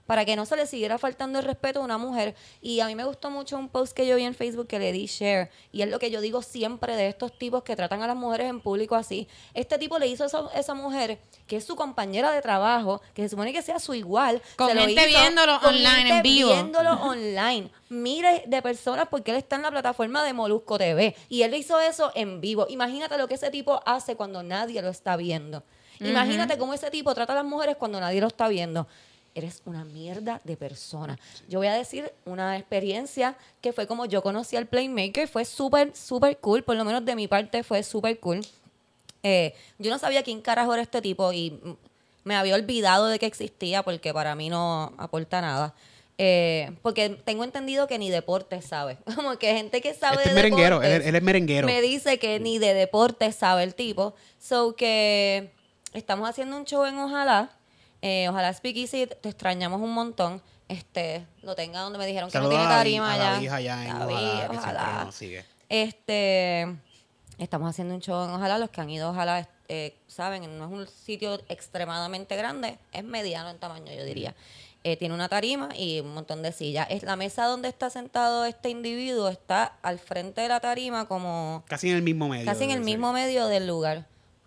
Para 0.06 0.24
que 0.24 0.36
no 0.36 0.46
se 0.46 0.56
le 0.56 0.66
siguiera 0.66 0.98
faltando 0.98 1.38
el 1.38 1.44
respeto 1.44 1.80
a 1.80 1.84
una 1.84 1.98
mujer. 1.98 2.34
Y 2.60 2.80
a 2.80 2.86
mí 2.86 2.94
me 2.94 3.04
gustó 3.04 3.30
mucho 3.30 3.56
un 3.56 3.68
post 3.68 3.94
que 3.94 4.06
yo 4.06 4.16
vi 4.16 4.24
en 4.24 4.34
Facebook 4.34 4.66
que 4.66 4.78
le 4.78 4.92
di 4.92 5.06
share, 5.06 5.50
y 5.72 5.82
es 5.82 5.88
lo 5.88 5.98
que 5.98 6.10
yo 6.10 6.20
digo 6.20 6.42
siempre 6.42 6.96
de 6.96 7.08
estos 7.08 7.36
tipos 7.38 7.62
que 7.62 7.76
tratan 7.76 8.02
a 8.02 8.06
las 8.06 8.16
mujeres 8.16 8.48
en 8.48 8.60
público 8.60 8.94
así. 8.94 9.28
Este 9.54 9.78
tipo 9.78 9.98
le 9.98 10.06
hizo 10.06 10.24
a 10.24 10.58
esa 10.58 10.74
mujer, 10.74 11.18
que 11.46 11.56
es 11.56 11.64
su 11.64 11.76
compañera 11.76 12.32
de 12.32 12.42
trabajo, 12.42 13.00
que 13.14 13.22
se 13.22 13.28
supone 13.30 13.52
que 13.52 13.62
sea 13.62 13.78
su 13.78 13.94
igual. 13.94 14.42
Con 14.56 14.68
se 14.68 14.74
lo 14.74 14.82
gente 14.82 15.08
hizo 15.08 15.20
viéndolo 15.20 15.60
con 15.60 15.74
online, 15.74 15.96
gente 15.96 16.16
en 16.16 16.22
vivo. 16.22 16.52
viéndolo 16.52 16.92
online. 17.02 17.70
Mire 17.88 18.44
de 18.46 18.62
personas 18.62 19.08
porque 19.10 19.30
él 19.30 19.36
está 19.36 19.56
en 19.56 19.62
la 19.62 19.70
plataforma 19.70 20.24
de 20.24 20.32
Molusco 20.32 20.78
TV. 20.78 21.14
Y 21.28 21.42
él 21.42 21.54
hizo 21.54 21.80
eso 21.80 22.10
en 22.14 22.40
vivo. 22.40 22.66
Imagínate 22.68 23.18
lo 23.18 23.28
que 23.28 23.34
ese 23.34 23.50
tipo 23.50 23.80
hace 23.86 24.16
cuando 24.16 24.42
nadie 24.42 24.82
lo 24.82 24.88
está 24.88 25.16
viendo. 25.16 25.62
Imagínate 26.00 26.58
cómo 26.58 26.74
ese 26.74 26.90
tipo 26.90 27.14
trata 27.14 27.32
a 27.32 27.36
las 27.36 27.44
mujeres 27.44 27.76
cuando 27.76 28.00
nadie 28.00 28.20
lo 28.20 28.26
está 28.26 28.48
viendo. 28.48 28.86
Eres 29.34 29.62
una 29.64 29.84
mierda 29.84 30.40
de 30.44 30.56
persona. 30.56 31.18
Yo 31.48 31.58
voy 31.58 31.66
a 31.66 31.74
decir 31.74 32.12
una 32.24 32.56
experiencia 32.56 33.36
que 33.60 33.72
fue 33.72 33.86
como 33.86 34.06
yo 34.06 34.22
conocí 34.22 34.56
al 34.56 34.66
Playmaker. 34.66 35.26
Fue 35.26 35.44
súper, 35.44 35.94
súper 35.96 36.38
cool. 36.38 36.62
Por 36.62 36.76
lo 36.76 36.84
menos 36.84 37.04
de 37.04 37.16
mi 37.16 37.26
parte 37.26 37.64
fue 37.64 37.82
súper 37.82 38.20
cool. 38.20 38.40
Eh, 39.24 39.54
yo 39.78 39.90
no 39.90 39.98
sabía 39.98 40.22
quién 40.22 40.40
carajo 40.40 40.72
era 40.74 40.82
este 40.82 41.02
tipo 41.02 41.32
y 41.32 41.58
me 42.22 42.36
había 42.36 42.54
olvidado 42.54 43.08
de 43.08 43.18
que 43.18 43.26
existía 43.26 43.82
porque 43.82 44.12
para 44.12 44.34
mí 44.34 44.50
no 44.50 44.92
aporta 44.98 45.40
nada. 45.40 45.74
Eh, 46.16 46.70
porque 46.82 47.08
tengo 47.10 47.42
entendido 47.42 47.86
que 47.86 47.98
ni 47.98 48.10
deporte 48.10 48.62
sabe. 48.62 48.98
Como 49.16 49.36
que 49.38 49.54
gente 49.54 49.80
que 49.80 49.94
sabe 49.94 50.18
Este 50.18 50.28
es 50.28 50.34
merenguero, 50.34 50.82
él 50.82 51.14
es 51.14 51.22
merenguero. 51.22 51.66
me 51.66 51.80
dice 51.82 52.18
que 52.18 52.38
ni 52.38 52.58
de 52.58 52.74
deporte 52.74 53.32
sabe 53.32 53.64
el 53.64 53.74
tipo. 53.74 54.14
So 54.38 54.76
que 54.76 55.50
estamos 55.92 56.28
haciendo 56.28 56.56
un 56.56 56.64
show 56.64 56.84
en 56.84 56.98
Ojalá. 56.98 57.50
Eh, 58.06 58.28
ojalá 58.28 58.52
Speakeasy, 58.52 59.06
te 59.06 59.30
extrañamos 59.30 59.80
un 59.80 59.94
montón. 59.94 60.42
Este, 60.68 61.24
lo 61.42 61.54
tenga 61.54 61.80
donde 61.80 61.98
me 61.98 62.06
dijeron 62.06 62.30
que 62.30 62.38
no 62.38 62.50
tiene 62.50 62.64
a 62.64 62.68
tarima 62.68 63.14
a 63.14 63.16
ya. 63.16 63.30
David 63.32 63.48
allá 63.48 63.84
en 63.88 63.98
David, 63.98 64.14
Ojalá, 64.14 64.48
que 64.50 64.56
ojalá. 64.58 65.04
nos 65.06 65.14
sigue. 65.14 65.44
Este, 65.70 66.76
estamos 67.38 67.70
haciendo 67.70 67.94
un 67.94 68.02
show 68.02 68.22
en 68.24 68.30
Ojalá. 68.30 68.58
Los 68.58 68.68
que 68.68 68.82
han 68.82 68.90
ido 68.90 69.08
a 69.08 69.10
Ojalá 69.12 69.48
eh, 69.68 69.96
saben, 70.06 70.58
no 70.58 70.66
es 70.66 70.70
un 70.70 70.86
sitio 70.86 71.40
extremadamente 71.48 72.36
grande, 72.36 72.78
es 72.92 73.04
mediano 73.04 73.48
en 73.48 73.58
tamaño, 73.58 73.90
yo 73.90 74.04
diría. 74.04 74.34
Eh, 74.86 74.98
tiene 74.98 75.14
una 75.14 75.30
tarima 75.30 75.70
y 75.74 76.00
un 76.00 76.12
montón 76.12 76.42
de 76.42 76.52
sillas. 76.52 76.86
Es 76.90 77.04
la 77.04 77.16
mesa 77.16 77.46
donde 77.46 77.68
está 77.68 77.88
sentado 77.88 78.44
este 78.44 78.68
individuo 78.68 79.30
está 79.30 79.78
al 79.80 79.98
frente 79.98 80.42
de 80.42 80.48
la 80.48 80.60
tarima 80.60 81.06
como 81.08 81.64
Casi 81.66 81.88
en 81.88 81.96
el 81.96 82.02
mismo 82.02 82.28
medio. 82.28 82.44
casi 82.44 82.64
en 82.64 82.70
el 82.70 82.82
mismo 82.82 83.14
medio 83.14 83.46
del 83.46 83.66
lugar. 83.66 84.04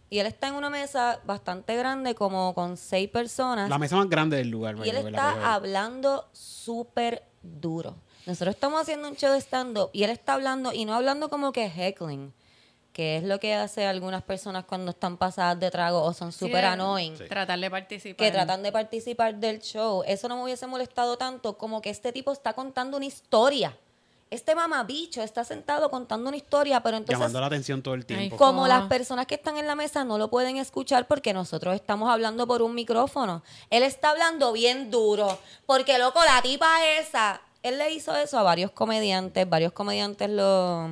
Y 0.10 0.20
él 0.20 0.26
está 0.28 0.48
en 0.48 0.56
una 0.56 0.70
mesa 0.70 1.20
bastante 1.26 1.76
grande, 1.76 2.16
como 2.16 2.54
con 2.54 2.78
seis 2.78 3.10
personas. 3.10 3.70
La 3.70 3.78
mesa 3.78 3.98
más 3.98 4.08
grande 4.10 4.38
del 4.38 4.50
lugar. 4.50 4.76
y 4.86 4.90
él 4.90 4.98
está 4.98 5.54
hablando 5.54 6.28
súper 6.34 7.24
duro. 7.42 7.96
Nosotros 8.26 8.56
estamos 8.56 8.82
haciendo 8.82 9.08
un 9.10 9.16
show 9.16 9.32
de 9.32 9.40
stand-up 9.42 9.90
y 9.94 10.04
él 10.04 10.10
está 10.10 10.34
hablando, 10.34 10.74
y 10.74 10.86
no 10.86 10.94
hablando 10.94 11.30
como 11.30 11.52
que 11.54 11.66
heckling, 11.68 12.34
que 12.94 13.18
es 13.18 13.24
lo 13.24 13.40
que 13.40 13.54
hace 13.54 13.86
algunas 13.86 14.24
personas 14.24 14.66
cuando 14.66 14.92
están 14.92 15.18
pasadas 15.18 15.60
de 15.60 15.70
trago 15.72 16.02
o 16.02 16.14
son 16.14 16.32
Sí, 16.32 16.40
súper 16.40 16.62
de- 16.62 16.68
annoying. 16.68 17.16
Tratar 17.30 17.60
de 17.60 17.70
participar. 17.70 18.26
Que 18.26 18.32
tratan 18.32 18.64
de 18.64 18.72
participar 18.72 19.36
del 19.36 19.60
show. 19.62 20.04
Eso 20.06 20.28
no 20.28 20.38
me 20.38 20.44
hubiese 20.44 20.68
molestado 20.68 21.18
tanto 21.18 21.58
como 21.58 21.82
que 21.82 21.90
este 21.90 22.12
tipo 22.12 22.32
está 22.32 22.54
contando 22.54 22.98
una 22.98 23.06
historia. 23.06 23.78
Este 24.30 24.56
mamabicho 24.56 25.22
está 25.22 25.46
sentado 25.46 25.90
contando 25.90 26.28
una 26.28 26.36
historia, 26.36 26.84
pero 26.84 26.98
entonces 26.98 27.18
Llamando 27.18 27.40
la 27.40 27.48
atención 27.48 27.82
todo 27.82 27.94
el 27.94 28.06
tiempo. 28.06 28.36
Ay, 28.36 28.38
como 28.38 28.68
las 28.68 28.84
personas 28.88 29.26
que 29.26 29.36
están 29.36 29.58
en 29.58 29.68
la 29.68 29.76
mesa 29.76 30.04
no 30.04 30.18
lo 30.18 30.30
pueden 30.30 30.58
escuchar 30.58 31.08
porque 31.08 31.32
nosotros 31.34 31.74
estamos 31.76 32.10
hablando 32.10 32.46
por 32.46 32.62
un 32.62 32.76
micrófono. 32.76 33.42
Él 33.70 33.84
está 33.84 34.10
hablando 34.10 34.52
bien 34.52 34.92
duro. 34.92 35.40
Porque, 35.66 35.98
loco, 35.98 36.20
la 36.26 36.42
tipa 36.42 36.68
esa. 37.00 37.40
Él 37.64 37.78
le 37.78 37.94
hizo 37.94 38.14
eso 38.18 38.38
a 38.38 38.44
varios 38.44 38.72
comediantes. 38.72 39.48
Varios 39.50 39.72
comediantes 39.72 40.30
lo. 40.30 40.90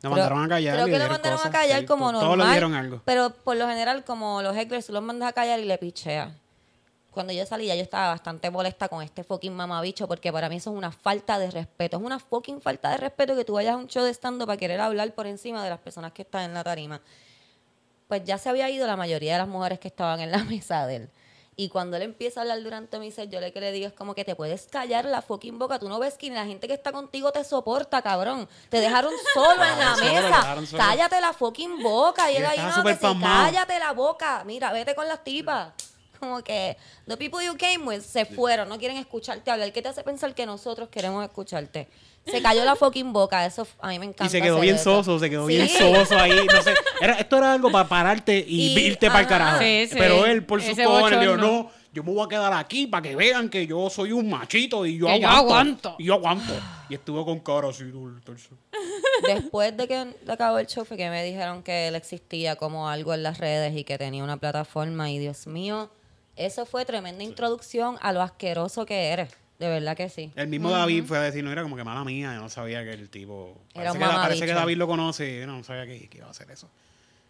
Lo 0.00 0.10
mandaron 0.10 0.44
a 0.44 0.48
callar. 0.48 0.74
Creo 0.76 0.86
que 0.86 0.98
lo 1.00 1.08
mandaron 1.08 1.40
a 1.42 1.50
callar 1.50 1.80
sí, 1.80 1.86
como 1.86 2.06
to- 2.06 2.12
normal. 2.12 2.28
Todos 2.36 2.46
le 2.46 2.52
dieron 2.52 2.74
algo. 2.74 3.02
Pero 3.04 3.30
por 3.30 3.56
lo 3.56 3.66
general, 3.66 4.04
como 4.04 4.40
los 4.42 4.56
hecklers, 4.56 4.86
tú 4.86 4.92
los 4.92 5.02
mandas 5.02 5.28
a 5.30 5.32
callar 5.32 5.58
y 5.58 5.64
le 5.64 5.76
picheas. 5.78 6.30
Cuando 7.10 7.32
yo 7.32 7.44
salí, 7.46 7.66
ya 7.66 7.74
yo 7.74 7.82
estaba 7.82 8.08
bastante 8.08 8.50
molesta 8.50 8.88
con 8.88 9.02
este 9.02 9.24
fucking 9.24 9.52
mamabicho, 9.54 10.06
porque 10.06 10.32
para 10.32 10.48
mí 10.48 10.56
eso 10.56 10.70
es 10.70 10.76
una 10.76 10.92
falta 10.92 11.38
de 11.38 11.50
respeto. 11.50 11.96
Es 11.96 12.02
una 12.02 12.18
fucking 12.18 12.60
falta 12.60 12.90
de 12.90 12.98
respeto 12.98 13.34
que 13.34 13.44
tú 13.44 13.54
vayas 13.54 13.74
a 13.74 13.76
un 13.76 13.88
show 13.88 14.04
de 14.04 14.10
stand 14.10 14.44
para 14.44 14.56
querer 14.56 14.80
hablar 14.80 15.12
por 15.14 15.26
encima 15.26 15.64
de 15.64 15.70
las 15.70 15.80
personas 15.80 16.12
que 16.12 16.22
están 16.22 16.42
en 16.44 16.54
la 16.54 16.62
tarima. 16.62 17.00
Pues 18.06 18.24
ya 18.24 18.38
se 18.38 18.48
había 18.48 18.70
ido 18.70 18.86
la 18.86 18.96
mayoría 18.96 19.32
de 19.32 19.38
las 19.38 19.48
mujeres 19.48 19.78
que 19.80 19.88
estaban 19.88 20.20
en 20.20 20.30
la 20.30 20.44
mesa 20.44 20.86
de 20.86 20.96
él. 20.96 21.10
Y 21.60 21.70
cuando 21.70 21.96
él 21.96 22.04
empieza 22.04 22.38
a 22.38 22.42
hablar 22.42 22.62
durante 22.62 23.00
mi 23.00 23.10
set, 23.10 23.28
yo 23.30 23.40
le 23.40 23.52
que 23.52 23.60
le 23.60 23.72
digo 23.72 23.88
es 23.88 23.92
como 23.92 24.14
que 24.14 24.24
te 24.24 24.36
puedes 24.36 24.68
callar 24.68 25.04
la 25.04 25.22
fucking 25.22 25.58
boca. 25.58 25.80
Tú 25.80 25.88
no 25.88 25.98
ves 25.98 26.16
que 26.16 26.30
ni 26.30 26.36
la 26.36 26.46
gente 26.46 26.68
que 26.68 26.74
está 26.74 26.92
contigo 26.92 27.32
te 27.32 27.42
soporta, 27.42 28.00
cabrón. 28.00 28.48
Te 28.68 28.78
dejaron 28.80 29.12
solo 29.34 29.64
en 29.64 29.78
la 29.80 29.96
mesa. 29.96 30.56
Cállate 30.76 31.20
la 31.20 31.32
fucking 31.32 31.82
boca. 31.82 32.30
Y 32.30 32.36
él 32.36 32.46
ahí, 32.46 32.58
no, 32.58 32.84
que 32.84 32.94
pasmado. 32.94 33.44
cállate 33.44 33.76
la 33.76 33.92
boca. 33.92 34.44
Mira, 34.46 34.72
vete 34.72 34.94
con 34.94 35.08
las 35.08 35.24
tipas. 35.24 35.72
Como 36.20 36.42
que 36.42 36.76
the 37.06 37.16
people 37.16 37.44
you 37.44 37.56
came 37.56 37.84
with 37.86 38.00
se 38.02 38.24
fueron, 38.24 38.68
no 38.68 38.78
quieren 38.78 38.96
escucharte 38.96 39.50
hablar. 39.50 39.72
¿Qué 39.72 39.82
te 39.82 39.88
hace 39.88 40.02
pensar 40.02 40.34
que 40.34 40.46
nosotros 40.46 40.88
queremos 40.88 41.24
escucharte? 41.24 41.88
Se 42.26 42.42
cayó 42.42 42.62
la 42.64 42.76
fucking 42.76 43.12
boca, 43.12 43.46
eso 43.46 43.66
a 43.80 43.88
mí 43.88 43.98
me 43.98 44.04
encanta. 44.06 44.26
Y 44.26 44.28
se 44.28 44.42
quedó 44.42 44.60
bien 44.60 44.74
eso. 44.74 45.02
soso, 45.02 45.18
se 45.18 45.30
quedó 45.30 45.46
Sí. 45.46 45.54
bien 45.56 45.68
soso 45.78 46.18
ahí. 46.18 46.46
No 46.52 46.62
sé. 46.62 46.74
Era, 47.00 47.14
esto 47.14 47.38
era 47.38 47.54
algo 47.54 47.70
para 47.72 47.88
pararte 47.88 48.44
y, 48.46 48.76
Y- 48.76 48.78
irte 48.80 49.06
para 49.06 49.20
el 49.20 49.26
carajo. 49.26 49.58
Sí, 49.60 49.86
sí. 49.86 49.94
Pero 49.98 50.26
él, 50.26 50.44
por 50.44 50.60
sus 50.60 50.76
cojones, 50.78 51.20
dijo, 51.20 51.36
no, 51.38 51.70
yo 51.94 52.02
me 52.04 52.12
voy 52.12 52.26
a 52.26 52.28
quedar 52.28 52.52
aquí 52.52 52.86
para 52.86 53.00
que 53.02 53.16
vean 53.16 53.48
que 53.48 53.66
yo 53.66 53.88
soy 53.88 54.12
un 54.12 54.28
machito 54.28 54.84
y 54.84 54.98
yo 54.98 55.06
Que 55.06 55.20
yo 55.20 55.28
aguanto. 55.28 55.38
aguanto. 55.88 55.96
Y 55.98 56.04
yo 56.04 56.14
aguanto. 56.14 56.52
Y 56.90 56.94
estuvo 56.94 57.24
con 57.24 57.38
cara 57.40 57.68
así. 57.70 57.84
dulce. 57.84 58.50
Después 59.26 59.74
de 59.76 59.88
que 59.88 60.14
acabó 60.28 60.58
el 60.58 60.66
show 60.66 60.84
fue 60.84 60.96
que 60.96 61.08
me 61.08 61.24
dijeron 61.24 61.62
que 61.62 61.88
él 61.88 61.94
existía 61.94 62.56
como 62.56 62.88
algo 62.90 63.14
en 63.14 63.22
las 63.22 63.38
redes 63.38 63.74
y 63.76 63.84
que 63.84 63.96
tenía 63.98 64.22
una 64.22 64.36
plataforma 64.36 65.10
y 65.10 65.18
Dios 65.18 65.46
mío, 65.46 65.90
eso 66.38 66.64
fue 66.66 66.84
tremenda 66.84 67.22
introducción 67.24 67.96
a 68.00 68.12
lo 68.12 68.22
asqueroso 68.22 68.86
que 68.86 69.08
eres. 69.08 69.28
De 69.58 69.68
verdad 69.68 69.96
que 69.96 70.08
sí. 70.08 70.30
El 70.36 70.46
mismo 70.46 70.70
David 70.70 71.02
fue 71.04 71.18
a 71.18 71.22
decir, 71.22 71.42
no 71.42 71.50
era 71.50 71.62
como 71.64 71.74
que 71.76 71.82
mala 71.82 72.04
mía, 72.04 72.32
yo 72.34 72.40
no 72.40 72.48
sabía 72.48 72.84
que 72.84 72.92
el 72.92 73.10
tipo. 73.10 73.60
Era 73.74 73.92
Parece, 73.92 73.98
un 74.04 74.10
que, 74.10 74.16
parece 74.16 74.46
que. 74.46 74.52
David 74.52 74.76
lo 74.76 74.86
conoce 74.86 75.30
y 75.36 75.40
yo 75.40 75.46
no 75.48 75.64
sabía 75.64 75.84
que, 75.86 76.08
que 76.08 76.18
iba 76.18 76.28
a 76.28 76.30
hacer 76.30 76.48
eso. 76.50 76.70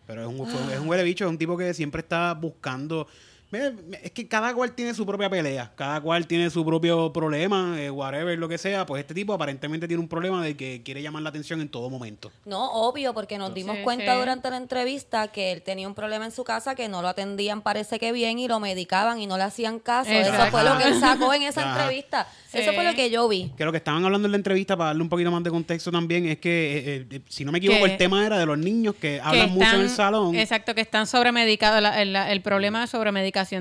Pero 0.07 0.23
es 0.23 0.29
un, 0.29 0.47
fue- 0.47 0.75
es 0.75 0.79
un 0.81 0.89
huele 0.89 1.03
bicho, 1.05 1.25
es 1.25 1.31
un 1.31 1.39
tipo 1.39 1.57
que 1.57 1.73
siempre 1.73 2.01
está 2.03 2.35
buscando. 2.35 3.09
Mira, 3.51 3.73
Es 4.03 4.11
que 4.11 4.29
cada 4.29 4.53
cual 4.53 4.73
tiene 4.73 4.93
su 4.93 5.07
propia 5.07 5.31
pelea, 5.31 5.73
cada 5.75 6.01
cual 6.03 6.27
tiene 6.27 6.51
su 6.51 6.65
propio 6.67 7.13
problema, 7.13 7.81
eh, 7.81 7.91
whatever, 7.91 8.39
lo 8.39 8.47
que 8.49 8.59
sea. 8.59 8.85
Pues 8.85 9.01
este 9.01 9.15
tipo 9.15 9.33
aparentemente 9.33 9.89
tiene 9.89 10.03
un 10.03 10.09
problema 10.09 10.43
de 10.45 10.55
que 10.57 10.83
quiere 10.85 11.01
llamar 11.03 11.23
la 11.23 11.31
atención 11.31 11.61
en 11.63 11.69
todo 11.71 11.89
momento. 11.89 12.31
No, 12.45 12.71
obvio, 12.73 13.15
porque 13.15 13.39
nos 13.39 13.55
dimos 13.55 13.77
Sí, 13.77 13.83
cuenta 13.83 14.13
sí. 14.13 14.19
durante 14.19 14.51
la 14.51 14.59
entrevista 14.59 15.29
que 15.29 15.53
él 15.53 15.63
tenía 15.63 15.89
un 15.89 15.95
problema 15.95 16.27
en 16.27 16.31
su 16.33 16.45
casa, 16.45 16.75
que 16.75 16.89
no 16.89 17.01
lo 17.01 17.09
atendían, 17.09 17.63
parece 17.63 17.99
que 17.99 18.13
bien, 18.13 18.39
y 18.39 18.49
lo 18.49 18.61
medicaban 18.61 19.19
y 19.21 19.27
no 19.27 19.39
le 19.39 19.45
hacían 19.45 19.79
caso. 19.79 20.11
Eso 20.11 20.33
fue 20.51 20.63
lo 20.65 20.77
que 20.77 20.85
él 20.85 21.01
sacó 21.01 21.33
en 21.33 21.43
esa 21.45 21.63
Ajá. 21.63 21.81
entrevista. 21.81 22.29
Sí. 22.51 22.59
Eso 22.59 22.73
fue 22.73 22.83
lo 22.85 22.95
que 22.95 23.11
yo 23.11 23.29
vi. 23.29 23.51
Que 23.57 23.65
lo 23.65 23.73
que 23.73 23.79
estaban 23.79 24.05
hablando 24.05 24.27
en 24.27 24.33
la 24.33 24.39
entrevista, 24.39 24.77
para 24.77 24.89
darle 24.89 25.03
un 25.03 25.09
poquito 25.11 25.31
más 25.31 25.43
de 25.43 25.51
contexto 25.51 25.91
también, 25.91 26.27
es 26.27 26.39
que, 26.39 26.79
eh, 26.97 27.07
eh, 27.11 27.21
si 27.29 27.45
no 27.45 27.53
me 27.53 27.59
equivoco, 27.59 27.85
Que- 27.85 27.93
el 27.93 27.97
tema 27.99 28.25
era 28.27 28.39
de 28.39 28.47
los 28.47 28.59
niños 28.59 28.95
que 28.95 28.99
que 29.09 29.21
hablan 29.23 29.51
mucho 29.53 29.75
en 29.75 29.81
el 29.83 29.91
salón. 29.91 30.35
Exacto, 30.35 30.75
que 30.75 30.81
están 30.83 31.07
sobremedicados, 31.07 31.81
la- 31.81 32.03
el, 32.03 32.15
el 32.15 32.43
problema 32.43 32.81
de 32.81 32.87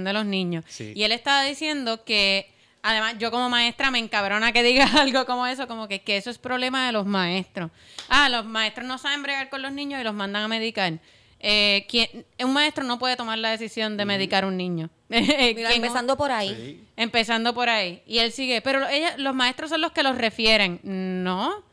de 0.03 0.13
los 0.13 0.25
niños. 0.25 0.63
Sí. 0.67 0.93
Y 0.95 1.03
él 1.03 1.11
estaba 1.11 1.43
diciendo 1.43 2.03
que, 2.03 2.49
además, 2.81 3.15
yo 3.19 3.31
como 3.31 3.49
maestra 3.49 3.91
me 3.91 3.99
encabrona 3.99 4.51
que 4.51 4.63
diga 4.63 4.85
algo 5.01 5.25
como 5.25 5.45
eso, 5.47 5.67
como 5.67 5.87
que, 5.87 6.01
que 6.01 6.17
eso 6.17 6.29
es 6.29 6.37
problema 6.37 6.85
de 6.85 6.91
los 6.91 7.05
maestros. 7.05 7.71
Ah, 8.09 8.29
los 8.29 8.45
maestros 8.45 8.87
no 8.87 8.97
saben 8.97 9.23
bregar 9.23 9.49
con 9.49 9.61
los 9.61 9.71
niños 9.71 9.99
y 10.01 10.03
los 10.03 10.13
mandan 10.13 10.43
a 10.43 10.47
medicar. 10.47 10.93
Eh, 11.39 11.85
¿quién- 11.87 12.25
un 12.43 12.51
maestro 12.53 12.83
no 12.83 12.97
puede 12.97 13.15
tomar 13.15 13.37
la 13.37 13.51
decisión 13.51 13.95
de 13.95 14.05
medicar 14.05 14.43
a 14.43 14.47
un 14.47 14.57
niño. 14.57 14.89
Mira, 15.09 15.25
¿Quién- 15.53 15.71
empezando 15.71 16.17
por 16.17 16.31
ahí. 16.31 16.55
Sí. 16.55 16.83
Empezando 16.95 17.53
por 17.53 17.69
ahí. 17.69 18.01
Y 18.07 18.17
él 18.19 18.31
sigue, 18.31 18.61
pero 18.61 18.87
ella, 18.87 19.15
los 19.17 19.35
maestros 19.35 19.69
son 19.69 19.81
los 19.81 19.91
que 19.91 20.01
los 20.01 20.17
refieren. 20.17 20.79
No, 20.83 21.63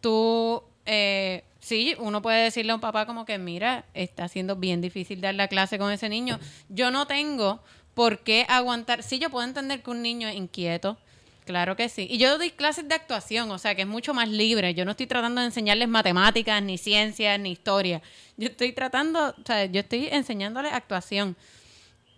tú, 0.00 0.62
eh, 0.86 1.44
sí, 1.64 1.96
uno 1.98 2.20
puede 2.20 2.44
decirle 2.44 2.72
a 2.72 2.74
un 2.74 2.80
papá 2.80 3.06
como 3.06 3.24
que, 3.24 3.38
mira, 3.38 3.86
está 3.94 4.28
siendo 4.28 4.56
bien 4.56 4.82
difícil 4.82 5.20
dar 5.22 5.34
la 5.34 5.48
clase 5.48 5.78
con 5.78 5.90
ese 5.90 6.10
niño. 6.10 6.38
Yo 6.68 6.90
no 6.90 7.06
tengo 7.06 7.60
por 7.94 8.18
qué 8.20 8.44
aguantar. 8.48 9.02
Sí, 9.02 9.18
yo 9.18 9.30
puedo 9.30 9.46
entender 9.46 9.82
que 9.82 9.90
un 9.90 10.02
niño 10.02 10.28
es 10.28 10.36
inquieto. 10.36 10.98
Claro 11.46 11.74
que 11.76 11.88
sí. 11.88 12.06
Y 12.10 12.18
yo 12.18 12.36
doy 12.38 12.50
clases 12.50 12.88
de 12.88 12.94
actuación, 12.94 13.50
o 13.50 13.58
sea 13.58 13.74
que 13.74 13.82
es 13.82 13.88
mucho 13.88 14.12
más 14.12 14.28
libre. 14.28 14.74
Yo 14.74 14.84
no 14.84 14.90
estoy 14.90 15.06
tratando 15.06 15.40
de 15.40 15.46
enseñarles 15.46 15.88
matemáticas, 15.88 16.62
ni 16.62 16.78
ciencias, 16.78 17.38
ni 17.40 17.52
historia. 17.52 18.02
Yo 18.36 18.48
estoy 18.48 18.72
tratando, 18.72 19.30
o 19.30 19.46
sea, 19.46 19.64
yo 19.64 19.80
estoy 19.80 20.08
enseñándoles 20.10 20.72
actuación 20.72 21.36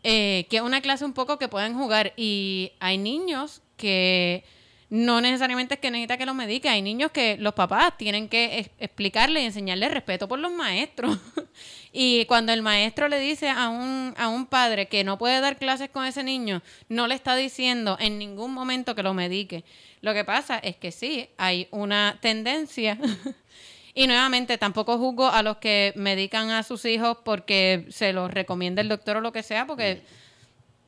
eh, 0.09 0.47
que 0.49 0.59
es 0.59 0.62
una 0.62 0.81
clase 0.81 1.05
un 1.05 1.12
poco 1.12 1.38
que 1.38 1.49
pueden 1.49 1.75
jugar. 1.75 2.12
Y 2.17 2.73
hay 2.79 2.99
niños 2.99 3.62
que 3.76 4.45
no 4.88 5.21
necesariamente 5.21 5.75
es 5.75 5.81
que 5.81 5.90
necesita 5.90 6.16
que 6.16 6.26
los 6.26 6.35
medique. 6.35 6.69
Hay 6.69 6.81
niños 6.81 7.11
que 7.11 7.37
los 7.38 7.55
papás 7.55 7.97
tienen 7.99 8.28
que 8.28 8.61
es- 8.61 8.71
explicarle 8.78 9.43
y 9.43 9.47
enseñarle 9.47 9.88
respeto 9.88 10.28
por 10.28 10.38
los 10.38 10.52
maestros. 10.52 11.19
y 11.93 12.25
cuando 12.26 12.52
el 12.52 12.62
maestro 12.62 13.09
le 13.09 13.19
dice 13.19 13.49
a 13.49 13.69
un, 13.69 14.14
a 14.16 14.28
un 14.28 14.47
padre 14.47 14.87
que 14.87 15.02
no 15.02 15.19
puede 15.19 15.40
dar 15.40 15.57
clases 15.59 15.88
con 15.90 16.05
ese 16.07 16.23
niño, 16.23 16.62
no 16.88 17.07
le 17.09 17.14
está 17.16 17.35
diciendo 17.35 17.97
en 18.00 18.19
ningún 18.19 18.52
momento 18.55 18.95
que 18.95 19.02
lo 19.02 19.12
medique. 19.14 19.64
Lo 20.02 20.14
que 20.14 20.25
pasa 20.25 20.59
es 20.59 20.76
que 20.76 20.93
sí, 20.93 21.28
hay 21.37 21.66
una 21.73 22.19
tendencia. 22.21 22.97
y 23.95 24.07
nuevamente, 24.07 24.57
tampoco 24.57 24.99
juzgo 24.99 25.28
a 25.28 25.43
los 25.43 25.57
que 25.57 25.93
medican 25.97 26.50
a 26.50 26.62
sus 26.62 26.85
hijos 26.85 27.19
porque 27.25 27.87
se 27.88 28.12
los 28.12 28.31
recomienda 28.31 28.83
el 28.83 28.88
doctor 28.88 29.16
o 29.16 29.21
lo 29.21 29.33
que 29.33 29.43
sea, 29.43 29.66
porque 29.66 30.02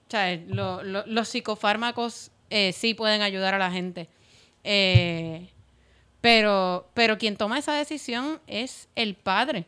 o 0.07 0.11
sea, 0.11 0.37
lo- 0.47 0.83
lo- 0.85 1.05
los 1.07 1.29
psicofármacos 1.29 2.31
eh, 2.51 2.73
sí 2.73 2.95
pueden 2.95 3.23
ayudar 3.23 3.55
a 3.55 3.59
la 3.59 3.71
gente. 3.71 4.09
Eh, 4.65 5.49
pero, 6.21 6.89
pero 6.95 7.19
quien 7.19 7.37
toma 7.37 7.59
esa 7.59 7.75
decisión 7.75 8.41
es 8.47 8.89
el 8.97 9.15
padre. 9.15 9.67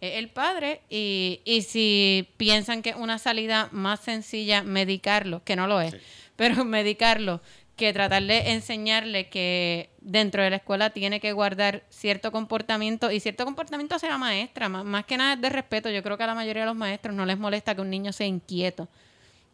Es 0.00 0.16
el 0.16 0.30
padre 0.30 0.80
y, 0.90 1.40
y 1.44 1.62
si 1.62 2.28
piensan 2.36 2.82
que 2.82 2.90
es 2.90 2.96
una 2.96 3.18
salida 3.18 3.68
más 3.70 4.00
sencilla 4.00 4.62
medicarlo, 4.62 5.42
que 5.44 5.54
no 5.54 5.66
lo 5.66 5.80
es, 5.80 5.94
pero 6.34 6.64
medicarlo, 6.64 7.40
que 7.76 7.92
tratar 7.92 8.22
de 8.22 8.52
enseñarle 8.52 9.28
que 9.28 9.90
dentro 10.00 10.42
de 10.42 10.50
la 10.50 10.56
escuela 10.56 10.90
tiene 10.90 11.20
que 11.20 11.32
guardar 11.32 11.82
cierto 11.88 12.30
comportamiento 12.30 13.10
y 13.10 13.20
cierto 13.20 13.44
comportamiento 13.44 13.94
hacia 13.94 14.10
la 14.10 14.18
maestra, 14.18 14.68
más, 14.68 14.84
más 14.84 15.04
que 15.04 15.16
nada 15.16 15.34
es 15.34 15.40
de 15.40 15.48
respeto. 15.48 15.90
Yo 15.90 16.02
creo 16.02 16.16
que 16.16 16.24
a 16.24 16.26
la 16.26 16.34
mayoría 16.34 16.62
de 16.62 16.66
los 16.66 16.76
maestros 16.76 17.14
no 17.14 17.24
les 17.24 17.38
molesta 17.38 17.74
que 17.74 17.80
un 17.80 17.90
niño 17.90 18.12
sea 18.12 18.26
inquieto. 18.26 18.88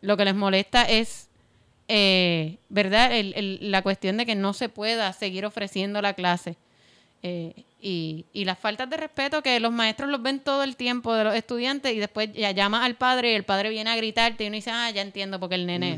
Lo 0.00 0.16
que 0.16 0.24
les 0.24 0.34
molesta 0.34 0.82
es, 0.82 1.27
eh, 1.88 2.58
¿verdad? 2.68 3.12
El- 3.16 3.32
el- 3.34 3.70
la 3.70 3.82
cuestión 3.82 4.16
de 4.18 4.26
que 4.26 4.34
no 4.34 4.52
se 4.52 4.68
pueda 4.68 5.12
seguir 5.12 5.44
ofreciendo 5.46 6.00
la 6.02 6.12
clase. 6.14 6.56
Eh, 7.22 7.64
y, 7.80 8.26
y 8.32 8.44
las 8.44 8.58
faltas 8.58 8.88
de 8.90 8.96
respeto 8.96 9.42
que 9.42 9.58
los 9.60 9.72
maestros 9.72 10.08
los 10.10 10.20
ven 10.22 10.40
todo 10.40 10.62
el 10.64 10.76
tiempo 10.76 11.14
de 11.14 11.24
los 11.24 11.34
estudiantes 11.34 11.92
y 11.94 11.98
después 11.98 12.32
ya 12.32 12.50
llama 12.52 12.84
al 12.84 12.94
padre 12.96 13.32
y 13.32 13.34
el 13.34 13.44
padre 13.44 13.70
viene 13.70 13.90
a 13.90 13.96
gritarte 13.96 14.44
y 14.44 14.46
uno 14.48 14.56
dice, 14.56 14.70
ah, 14.72 14.90
ya 14.90 15.02
entiendo 15.02 15.38
porque 15.40 15.54
el 15.56 15.66
nene 15.66 15.96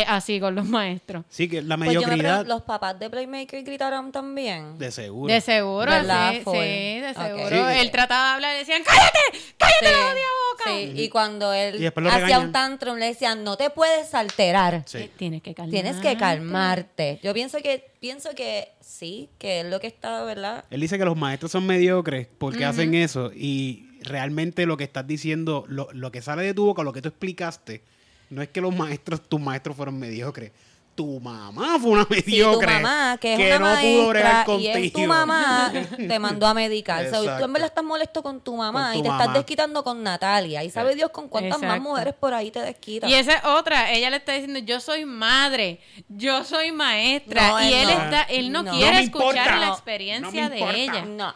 es 0.00 0.04
así 0.08 0.38
con 0.40 0.54
los 0.54 0.64
maestros. 0.66 1.24
Sí, 1.28 1.48
que 1.48 1.62
la 1.62 1.76
Pues 1.76 1.92
yo 1.92 2.00
me 2.00 2.06
mediocridad 2.06 2.30
pregunto, 2.40 2.54
¿los 2.54 2.62
papás 2.62 2.98
de 2.98 3.08
Playmaker 3.10 3.62
gritaron 3.64 4.12
también? 4.12 4.78
de 4.78 4.90
seguro. 4.90 5.32
De 5.32 5.40
seguro, 5.40 5.90
¿Verdad? 5.90 6.32
sí, 6.32 6.38
sí, 6.44 7.00
de 7.00 7.14
seguro. 7.14 7.48
Sí. 7.48 7.78
Él 7.80 7.90
trataba 7.90 8.28
de 8.28 8.34
hablar 8.34 8.54
y 8.54 8.58
decían, 8.58 8.82
cállate, 8.84 9.18
cállate 9.58 9.84
la 9.84 10.12
odia 10.12 10.24
boca. 10.52 10.64
Sí, 10.66 10.92
y 11.02 11.08
cuando 11.08 11.52
él 11.52 11.82
Y 11.82 11.86
hacía 11.86 12.10
regañan. 12.10 12.42
un 12.46 12.52
tantrum, 12.52 12.96
le 12.98 13.06
decían, 13.06 13.44
no 13.44 13.56
te 13.56 13.70
puedes 13.70 14.14
alterar. 14.14 14.82
Sí. 14.86 14.98
Eh, 14.98 15.10
Tienes 15.16 15.42
que 15.42 15.54
calmar. 15.54 15.70
Tienes 15.70 15.96
que 15.98 16.16
calmarte. 16.16 17.20
Yo 17.22 17.32
pienso 17.34 17.58
que, 17.58 17.90
pienso 18.00 18.30
que 18.34 18.72
sí, 18.80 19.28
que 19.38 19.60
es 19.60 19.66
lo 19.66 19.80
que 19.80 19.86
está, 19.86 20.22
¿verdad? 20.24 20.64
Él 20.70 20.80
dice 20.80 20.98
que 20.98 21.04
los 21.04 21.16
maestros 21.16 21.52
son 21.52 21.66
mediocres 21.66 22.28
porque 22.38 22.64
hacen 22.64 22.94
eso 22.94 23.30
y 23.34 23.84
realmente 24.02 24.66
lo 24.66 24.76
que 24.76 24.84
estás 24.84 25.06
diciendo, 25.06 25.64
lo, 25.68 25.88
lo 25.92 26.12
que 26.12 26.22
sale 26.22 26.42
de 26.44 26.54
tu 26.54 26.64
boca, 26.66 26.82
lo 26.82 26.92
que 26.92 27.02
tú 27.02 27.08
explicaste, 27.08 27.82
no 28.30 28.42
es 28.42 28.48
que 28.48 28.60
los 28.60 28.74
maestros, 28.74 29.20
tus 29.28 29.40
maestros 29.40 29.76
fueron 29.76 29.98
mediocres. 29.98 30.52
Tu 30.94 31.20
mamá 31.20 31.78
fue 31.78 31.90
una 31.90 32.04
Si 32.04 32.08
tu 32.08 32.30
mediocre. 32.30 32.72
mamá, 32.80 33.18
que 33.20 33.34
es 33.34 33.56
una 33.60 33.74
no 33.74 33.80
pudo 33.82 34.08
bregar 34.08 34.32
maestra 34.32 34.44
contigo. 34.46 34.78
y 34.78 34.86
es 34.86 34.92
tu 34.94 35.00
mamá, 35.06 35.72
te 35.96 36.18
mandó 36.18 36.46
a 36.46 36.54
medicar. 36.54 37.04
O 37.04 37.10
sea, 37.10 37.38
tú 37.38 37.44
en 37.44 37.52
verdad 37.52 37.68
estás 37.68 37.84
molesto 37.84 38.22
con 38.22 38.40
tu 38.40 38.56
mamá 38.56 38.84
Con 38.84 38.92
tu 38.94 38.98
y 39.00 39.02
te 39.02 39.08
mamá. 39.10 39.22
estás 39.24 39.34
desquitando 39.36 39.84
con 39.84 40.02
Natalia. 40.02 40.64
Y 40.64 40.70
sabe 40.70 40.94
Dios 40.94 41.10
con 41.10 41.28
cuántas 41.28 41.60
más 41.60 41.78
mujeres 41.82 42.14
por 42.14 42.32
ahí 42.32 42.50
te 42.50 42.60
desquitas. 42.62 43.10
Y 43.10 43.14
esa 43.14 43.34
es 43.34 43.44
otra, 43.44 43.92
ella 43.92 44.08
le 44.08 44.16
está 44.16 44.32
diciendo, 44.32 44.58
yo 44.60 44.80
soy 44.80 45.04
madre, 45.04 45.80
yo 46.08 46.44
soy 46.44 46.72
maestra, 46.72 47.46
No, 47.48 47.62
y 47.62 47.74
él 47.74 47.88
no. 47.88 47.92
está, 48.04 48.22
él 48.22 48.50
no, 48.52 48.62
No. 48.62 48.72
quiere 48.72 49.00
escuchar 49.00 49.36
importa. 49.36 49.56
la 49.58 49.68
experiencia 49.68 50.48
de 50.48 50.56
importa. 50.60 50.78
ella. 50.78 51.04
No. 51.04 51.34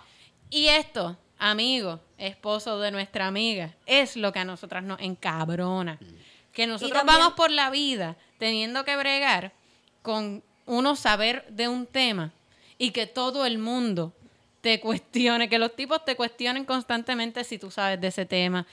Y 0.48 0.68
esto, 0.68 1.18
amigo, 1.38 2.00
esposo 2.16 2.80
de 2.80 2.90
nuestra 2.92 3.26
amiga, 3.26 3.74
es 3.84 4.16
lo 4.16 4.32
que 4.32 4.38
a 4.38 4.44
nosotras 4.46 4.82
nos 4.84 4.98
encabrona. 5.00 5.98
Que 6.52 6.66
nosotros 6.66 6.98
también- 6.98 7.18
vamos 7.18 7.34
por 7.34 7.50
la 7.50 7.70
vida 7.70 8.16
teniendo 8.38 8.84
que 8.84 8.96
bregar 8.96 9.52
con 10.02 10.42
uno 10.66 10.96
saber 10.96 11.46
de 11.50 11.68
un 11.68 11.86
tema 11.86 12.32
y 12.78 12.90
que 12.90 13.06
todo 13.06 13.44
el 13.46 13.58
mundo 13.58 14.12
te 14.60 14.80
cuestione, 14.80 15.48
que 15.48 15.58
los 15.58 15.74
tipos 15.74 16.04
te 16.04 16.16
cuestionen 16.16 16.64
constantemente 16.64 17.44
si 17.44 17.58
tú 17.58 17.70
sabes 17.70 18.00
de 18.00 18.08
ese 18.08 18.26
tema, 18.26 18.66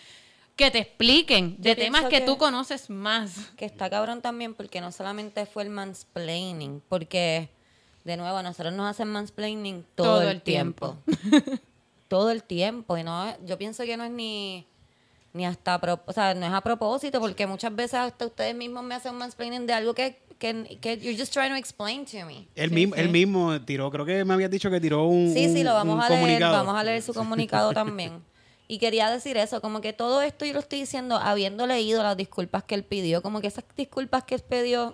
que 0.56 0.72
te 0.72 0.80
expliquen 0.80 1.56
de 1.60 1.76
temas 1.76 2.04
que, 2.06 2.20
que- 2.20 2.26
tú 2.26 2.38
conoces 2.38 2.90
más. 2.90 3.52
Que 3.58 3.66
está 3.66 3.90
cabrón 3.90 4.22
también 4.22 4.54
porque 4.54 4.82
no 4.82 4.92
solamente 4.92 5.46
fue 5.46 5.64
el 5.64 5.70
mansplaining, 5.70 6.82
porque 6.90 7.50
de 8.04 8.18
nuevo 8.18 8.38
a 8.38 8.44
nosotros 8.44 8.74
nos 8.74 8.90
hacen 8.90 9.08
mansplaining 9.10 9.86
todo, 9.96 10.24
el 10.30 10.42
tiempo. 10.42 10.98
todo 12.08 12.32
el 12.32 12.44
tiempo. 12.44 12.98
Y 12.98 13.04
no, 13.04 13.36
yo 13.46 13.58
pienso 13.58 13.84
que 13.84 13.98
no 13.98 14.04
es 14.04 14.12
ni, 14.12 14.66
ni 15.38 15.46
hasta, 15.46 15.80
pro- 15.80 16.02
o 16.06 16.12
sea, 16.14 16.34
no 16.34 16.46
es 16.46 16.52
a 16.52 16.62
propósito, 16.62 17.20
porque 17.22 17.48
muchas 17.48 17.74
veces 17.76 17.94
hasta 17.96 18.26
ustedes 18.26 18.56
mismos 18.56 18.84
me 18.84 18.96
hacen 18.96 19.16
mansplaining 19.16 19.66
de 19.68 19.74
algo 19.74 19.94
que, 19.94 20.20
que, 20.40 20.78
que 20.82 20.98
you're 20.98 21.18
just 21.18 21.32
trying 21.32 21.50
to 21.52 21.56
explain 21.56 22.04
to 22.06 22.26
me. 22.26 22.48
Él, 22.56 22.70
Sí, 22.70 22.76
mismo, 22.76 22.96
sí. 22.96 23.02
él 23.02 23.10
mismo 23.10 23.62
tiró, 23.62 23.90
creo 23.92 24.06
que 24.06 24.26
me 24.26 24.34
habías 24.34 24.52
dicho 24.52 24.70
que 24.70 24.82
tiró 24.82 25.06
un, 25.06 25.32
Sí, 25.34 25.46
sí, 25.54 25.60
un- 25.60 25.64
lo 25.66 25.74
vamos 25.76 25.96
un 25.96 26.02
a 26.02 26.10
leer, 26.10 26.22
comunicado. 26.22 26.54
vamos 26.66 26.76
a 26.76 26.84
leer 26.84 27.02
su 27.02 27.14
comunicado 27.14 27.72
también. 27.74 28.22
Y 28.68 28.80
quería 28.80 29.10
decir 29.10 29.38
eso, 29.38 29.62
como 29.62 29.80
que 29.80 29.94
todo 29.94 30.22
esto 30.22 30.44
yo 30.46 30.52
lo 30.54 30.60
estoy 30.60 30.80
diciendo 30.82 31.16
habiendo 31.16 31.66
leído 31.68 32.04
las 32.04 32.18
disculpas 32.18 32.64
que 32.64 32.76
él 32.76 32.84
pidió, 32.84 33.22
como 33.22 33.40
que 33.40 33.48
esas 33.48 33.64
disculpas 33.78 34.24
que 34.26 34.36
él 34.36 34.42
pidió, 34.42 34.94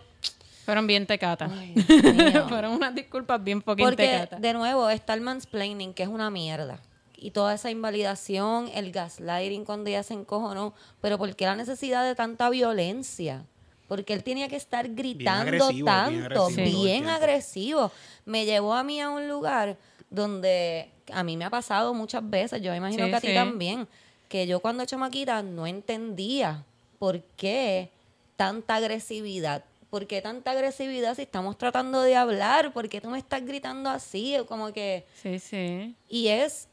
Fueron 0.65 0.87
bien 0.87 1.05
tecatas. 1.07 1.51
Fueron 2.49 2.71
unas 2.73 2.95
disculpas 2.95 3.43
bien 3.43 3.61
poquito 3.61 3.89
Porque, 3.89 4.07
tecatas. 4.07 4.41
de 4.41 4.53
nuevo, 4.53 4.89
está 4.89 5.13
el 5.13 5.19
mansplaining, 5.21 5.93
que 5.93 6.03
es 6.03 6.09
una 6.09 6.29
mierda. 6.29 6.79
Y 7.23 7.31
toda 7.31 7.53
esa 7.53 7.71
invalidación, 7.71 8.69
el 8.73 8.91
gaslighting 8.91 9.63
cuando 9.63 9.89
ella 9.89 10.03
se 10.03 10.13
encojonó. 10.13 10.73
Pero 10.99 11.17
¿por 11.17 11.33
qué 11.37 11.45
la 11.45 11.55
necesidad 11.55 12.03
de 12.03 12.15
tanta 12.15 12.49
violencia? 12.49 13.45
Porque 13.87 14.13
él 14.13 14.23
tenía 14.25 14.49
que 14.49 14.57
estar 14.57 14.89
gritando 14.89 15.43
agresivo, 15.43 15.85
bien 15.85 15.85
tanto, 15.85 16.45
agresivo 16.45 16.83
bien, 16.83 17.07
agresivo. 17.07 17.91
Me 18.25 18.45
llevó 18.45 18.73
a 18.73 18.83
mí 18.83 18.99
a 18.99 19.09
un 19.09 19.29
lugar 19.29 19.77
donde 20.09 20.89
a 21.13 21.23
mí 21.23 21.37
me 21.37 21.45
ha 21.45 21.49
pasado 21.49 21.93
muchas 21.93 22.29
veces, 22.29 22.61
yo 22.61 22.71
me 22.71 22.77
imagino 22.77 23.05
Sí, 23.05 23.09
que 23.11 23.15
a 23.15 23.21
ti 23.21 23.27
sí. 23.27 23.33
también, 23.33 23.87
que 24.27 24.45
yo 24.45 24.59
cuando 24.59 24.83
chamaquita 24.83 25.43
no 25.43 25.65
entendía 25.65 26.65
por 26.99 27.21
qué 27.37 27.89
tanta 28.35 28.75
agresividad. 28.75 29.63
¿Por 29.89 30.07
qué 30.07 30.21
tanta 30.21 30.51
agresividad 30.51 31.15
si 31.15 31.21
estamos 31.21 31.57
tratando 31.57 32.01
de 32.01 32.15
hablar? 32.15 32.73
¿Por 32.73 32.89
qué 32.89 32.99
tú 32.99 33.09
me 33.09 33.19
estás 33.19 33.45
gritando 33.45 33.89
así? 33.91 34.35
Como 34.47 34.73
que... 34.73 35.05
Sí, 35.21 35.37
sí. 35.37 35.95
Y 36.09 36.29
es, 36.29 36.67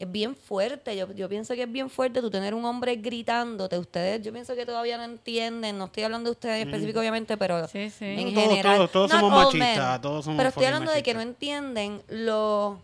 es 0.00 0.10
bien 0.10 0.34
fuerte. 0.34 0.96
Yo, 0.96 1.12
yo 1.12 1.28
pienso 1.28 1.54
que 1.54 1.62
es 1.64 1.70
bien 1.70 1.88
fuerte 1.90 2.20
tú 2.20 2.30
tener 2.30 2.54
un 2.54 2.64
hombre 2.64 2.96
gritándote. 2.96 3.78
Ustedes, 3.78 4.22
yo 4.22 4.32
pienso 4.32 4.54
que 4.56 4.64
todavía 4.66 4.96
no 4.96 5.04
entienden. 5.04 5.76
No 5.78 5.84
estoy 5.84 6.02
hablando 6.04 6.30
de 6.30 6.32
ustedes 6.32 6.62
en 6.62 6.68
específico, 6.68 7.00
obviamente, 7.00 7.36
pero 7.36 7.68
Sí, 7.68 7.90
sí. 7.90 8.04
en 8.06 8.34
Todos- 8.34 8.48
general. 8.48 8.76
todos- 8.76 8.90
todos 8.92 9.10
somos 9.12 9.30
machistas, 9.44 9.92
men. 9.92 10.00
todos 10.00 10.24
somos 10.24 10.38
Pero 10.38 10.48
estoy 10.48 10.64
hablando 10.64 10.90
de 10.90 11.02
que 11.02 11.14
no 11.14 11.20
entienden 11.20 12.02
lo, 12.08 12.80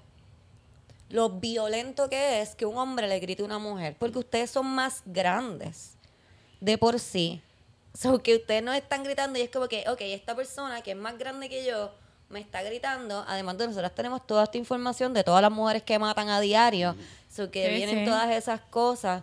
lo 1.08 1.30
violento 1.30 2.08
que 2.10 2.40
es 2.42 2.54
que 2.54 2.66
un 2.66 2.76
hombre 2.76 3.08
le 3.08 3.18
grite 3.18 3.42
a 3.42 3.46
una 3.46 3.58
mujer. 3.58 3.96
Porque 3.98 4.18
ustedes 4.18 4.50
son 4.50 4.66
más 4.66 5.02
grandes 5.06 5.96
de 6.60 6.76
por 6.78 6.98
sí. 7.00 7.40
So 7.98 8.22
que 8.22 8.36
ustedes 8.36 8.62
no 8.62 8.74
están 8.74 9.04
gritando 9.04 9.38
y 9.38 9.42
es 9.42 9.50
como 9.50 9.68
que, 9.68 9.84
ok, 9.88 10.00
esta 10.02 10.34
persona 10.36 10.82
que 10.82 10.90
es 10.90 10.96
más 10.98 11.16
grande 11.16 11.48
que 11.48 11.64
yo 11.64 11.92
me 12.28 12.40
está 12.40 12.62
gritando. 12.62 13.24
Además 13.28 13.56
de 13.58 13.66
nosotros 13.68 13.94
tenemos 13.94 14.26
toda 14.26 14.44
esta 14.44 14.58
información 14.58 15.14
de 15.14 15.22
todas 15.24 15.42
las 15.42 15.50
mujeres 15.52 15.82
que 15.82 15.98
matan 15.98 16.28
a 16.28 16.40
diario. 16.40 16.96
So 17.34 17.50
que 17.50 17.68
Sí, 17.68 17.74
vienen 17.74 17.98
sí. 18.00 18.04
todas 18.04 18.30
esas 18.30 18.60
cosas. 18.60 19.22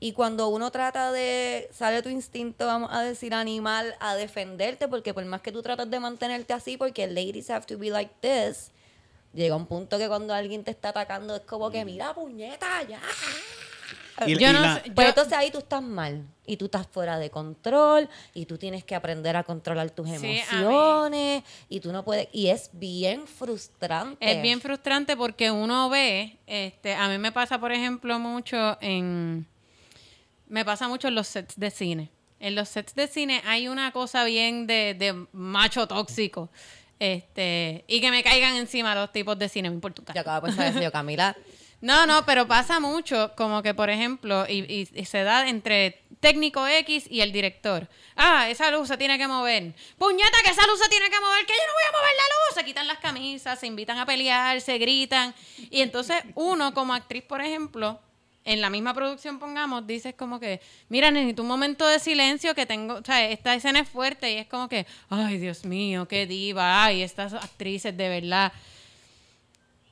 Y 0.00 0.12
cuando 0.12 0.48
uno 0.48 0.70
trata 0.70 1.12
de, 1.12 1.68
sale 1.72 2.02
tu 2.02 2.08
instinto, 2.10 2.66
vamos 2.66 2.90
a 2.92 3.00
decir, 3.02 3.32
animal, 3.32 3.94
a 4.00 4.14
defenderte, 4.16 4.86
porque 4.88 5.14
por 5.14 5.24
más 5.24 5.40
que 5.40 5.50
tú 5.50 5.62
tratas 5.62 5.88
de 5.90 5.98
mantenerte 5.98 6.52
así, 6.52 6.76
porque 6.76 7.06
ladies 7.06 7.48
have 7.48 7.64
to 7.64 7.78
be 7.78 7.88
like 7.90 8.12
this, 8.20 8.70
llega 9.32 9.56
un 9.56 9.66
punto 9.66 9.96
que 9.96 10.06
cuando 10.08 10.34
alguien 10.34 10.62
te 10.62 10.72
está 10.72 10.90
atacando 10.90 11.36
es 11.36 11.42
como 11.42 11.70
que, 11.70 11.84
mira, 11.86 12.12
puñeta, 12.12 12.82
ya. 12.82 13.00
Y- 14.26 14.36
Yo 14.38 14.50
y 14.50 14.52
no 14.52 14.60
la- 14.60 14.76
sé- 14.76 14.82
Pero 14.94 15.02
yo- 15.02 15.08
entonces 15.08 15.32
ahí 15.34 15.50
tú 15.50 15.58
estás 15.58 15.82
mal 15.82 16.24
y 16.46 16.56
tú 16.56 16.66
estás 16.66 16.86
fuera 16.86 17.18
de 17.18 17.30
control 17.30 18.08
y 18.34 18.46
tú 18.46 18.58
tienes 18.58 18.84
que 18.84 18.94
aprender 18.94 19.36
a 19.36 19.42
controlar 19.44 19.90
tus 19.90 20.08
Sí, 20.08 20.14
emociones 20.14 21.42
y 21.68 21.80
tú 21.80 21.92
no 21.92 22.04
puedes 22.04 22.28
y 22.32 22.48
es 22.48 22.70
bien 22.72 23.26
frustrante. 23.26 24.30
Es 24.30 24.40
bien 24.42 24.60
frustrante 24.60 25.16
porque 25.16 25.50
uno 25.50 25.88
ve, 25.88 26.38
este, 26.46 26.94
a 26.94 27.08
mí 27.08 27.18
me 27.18 27.32
pasa, 27.32 27.58
por 27.58 27.72
ejemplo, 27.72 28.18
mucho 28.18 28.78
en, 28.80 29.46
me 30.48 30.64
pasa 30.64 30.86
mucho 30.88 31.08
en 31.08 31.14
los 31.16 31.26
sets 31.26 31.58
de 31.58 31.70
cine. 31.70 32.10
En 32.40 32.54
los 32.54 32.68
sets 32.68 32.94
de 32.94 33.06
cine 33.08 33.40
hay 33.46 33.68
una 33.68 33.90
cosa 33.92 34.24
bien 34.24 34.66
de, 34.66 34.94
de 34.98 35.26
macho 35.32 35.88
tóxico, 35.88 36.50
este, 36.98 37.84
y 37.88 38.00
que 38.00 38.10
me 38.10 38.22
caigan 38.22 38.54
encima 38.56 38.94
los 38.94 39.10
tipos 39.12 39.38
de 39.38 39.48
cine, 39.48 39.68
me 39.70 39.74
importa 39.76 40.12
Yo 40.14 40.20
acabo 40.20 40.46
de 40.46 40.52
pensar 40.52 40.68
eso, 40.70 40.80
yo, 40.82 40.92
Camila. 40.92 41.34
No, 41.84 42.06
no, 42.06 42.24
pero 42.24 42.48
pasa 42.48 42.80
mucho, 42.80 43.32
como 43.36 43.62
que 43.62 43.74
por 43.74 43.90
ejemplo, 43.90 44.46
y, 44.48 44.88
y- 44.94 45.04
se 45.04 45.22
da 45.22 45.46
entre 45.50 46.00
técnico 46.18 46.66
X 46.66 47.04
y 47.10 47.20
el 47.20 47.30
director. 47.30 47.86
Ah, 48.16 48.48
esa 48.48 48.70
luz 48.70 48.88
se 48.88 48.96
tiene 48.96 49.18
que 49.18 49.28
mover. 49.28 49.74
Puñeta, 49.98 50.38
que 50.42 50.50
esa 50.50 50.66
luz 50.66 50.78
se 50.78 50.88
tiene 50.88 51.10
que 51.10 51.20
mover, 51.20 51.44
que 51.44 51.52
yo 51.52 51.66
no 51.66 51.72
voy 51.74 51.82
a 51.86 51.92
mover 51.92 52.12
la 52.16 52.22
luz. 52.34 52.54
Se 52.54 52.64
quitan 52.64 52.86
las 52.86 52.98
camisas, 53.00 53.60
se 53.60 53.66
invitan 53.66 53.98
a 53.98 54.06
pelear, 54.06 54.62
se 54.62 54.78
gritan. 54.78 55.34
Y 55.70 55.82
entonces 55.82 56.22
uno 56.34 56.72
como 56.72 56.94
actriz, 56.94 57.22
por 57.22 57.42
ejemplo, 57.42 58.00
en 58.46 58.62
la 58.62 58.70
misma 58.70 58.94
producción, 58.94 59.38
pongamos, 59.38 59.86
dices 59.86 60.14
como 60.14 60.40
que, 60.40 60.62
mira, 60.88 61.10
necesito 61.10 61.42
un 61.42 61.48
momento 61.48 61.86
de 61.86 61.98
silencio 61.98 62.54
que 62.54 62.64
tengo, 62.64 62.94
o 62.94 63.04
sea, 63.04 63.28
esta 63.28 63.54
escena 63.54 63.80
es 63.80 63.88
fuerte 63.90 64.32
y 64.32 64.36
es 64.36 64.46
como 64.46 64.70
que, 64.70 64.86
ay, 65.10 65.36
Dios 65.36 65.66
mío, 65.66 66.06
qué 66.08 66.26
diva, 66.26 66.84
ay, 66.84 67.02
estas 67.02 67.34
actrices 67.34 67.94
de 67.94 68.08
verdad. 68.08 68.52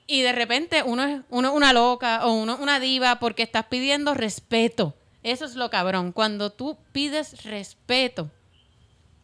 Y 0.07 0.23
de 0.23 0.33
repente 0.33 0.83
uno 0.83 1.05
es 1.05 1.21
uno 1.31 1.53
una 1.53 1.73
loca 1.73 2.27
o 2.27 2.33
uno 2.35 2.57
una 2.61 2.81
diva 2.81 3.19
porque 3.19 3.43
estás 3.43 3.67
pidiendo 3.67 4.15
respeto. 4.15 4.95
Eso 5.23 5.45
es 5.45 5.55
lo 5.55 5.71
cabrón. 5.71 6.13
Cuando 6.13 6.51
tú 6.51 6.77
pides 6.93 7.45
respeto 7.45 8.31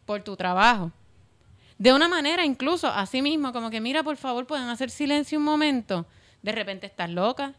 por 0.05 0.23
tu 0.23 0.35
trabajo, 0.35 0.91
de 1.77 1.93
una 1.93 2.07
manera 2.07 2.45
incluso 2.45 2.87
así 2.87 3.21
mismo, 3.21 3.53
como 3.53 3.69
que 3.69 3.81
mira, 3.81 4.03
por 4.03 4.17
favor, 4.17 4.45
pueden 4.45 4.67
hacer 4.67 4.89
silencio 4.89 5.39
un 5.39 5.45
momento. 5.45 6.05
De 6.41 6.51
repente 6.51 6.87
estás 6.87 7.09
loca, 7.09 7.53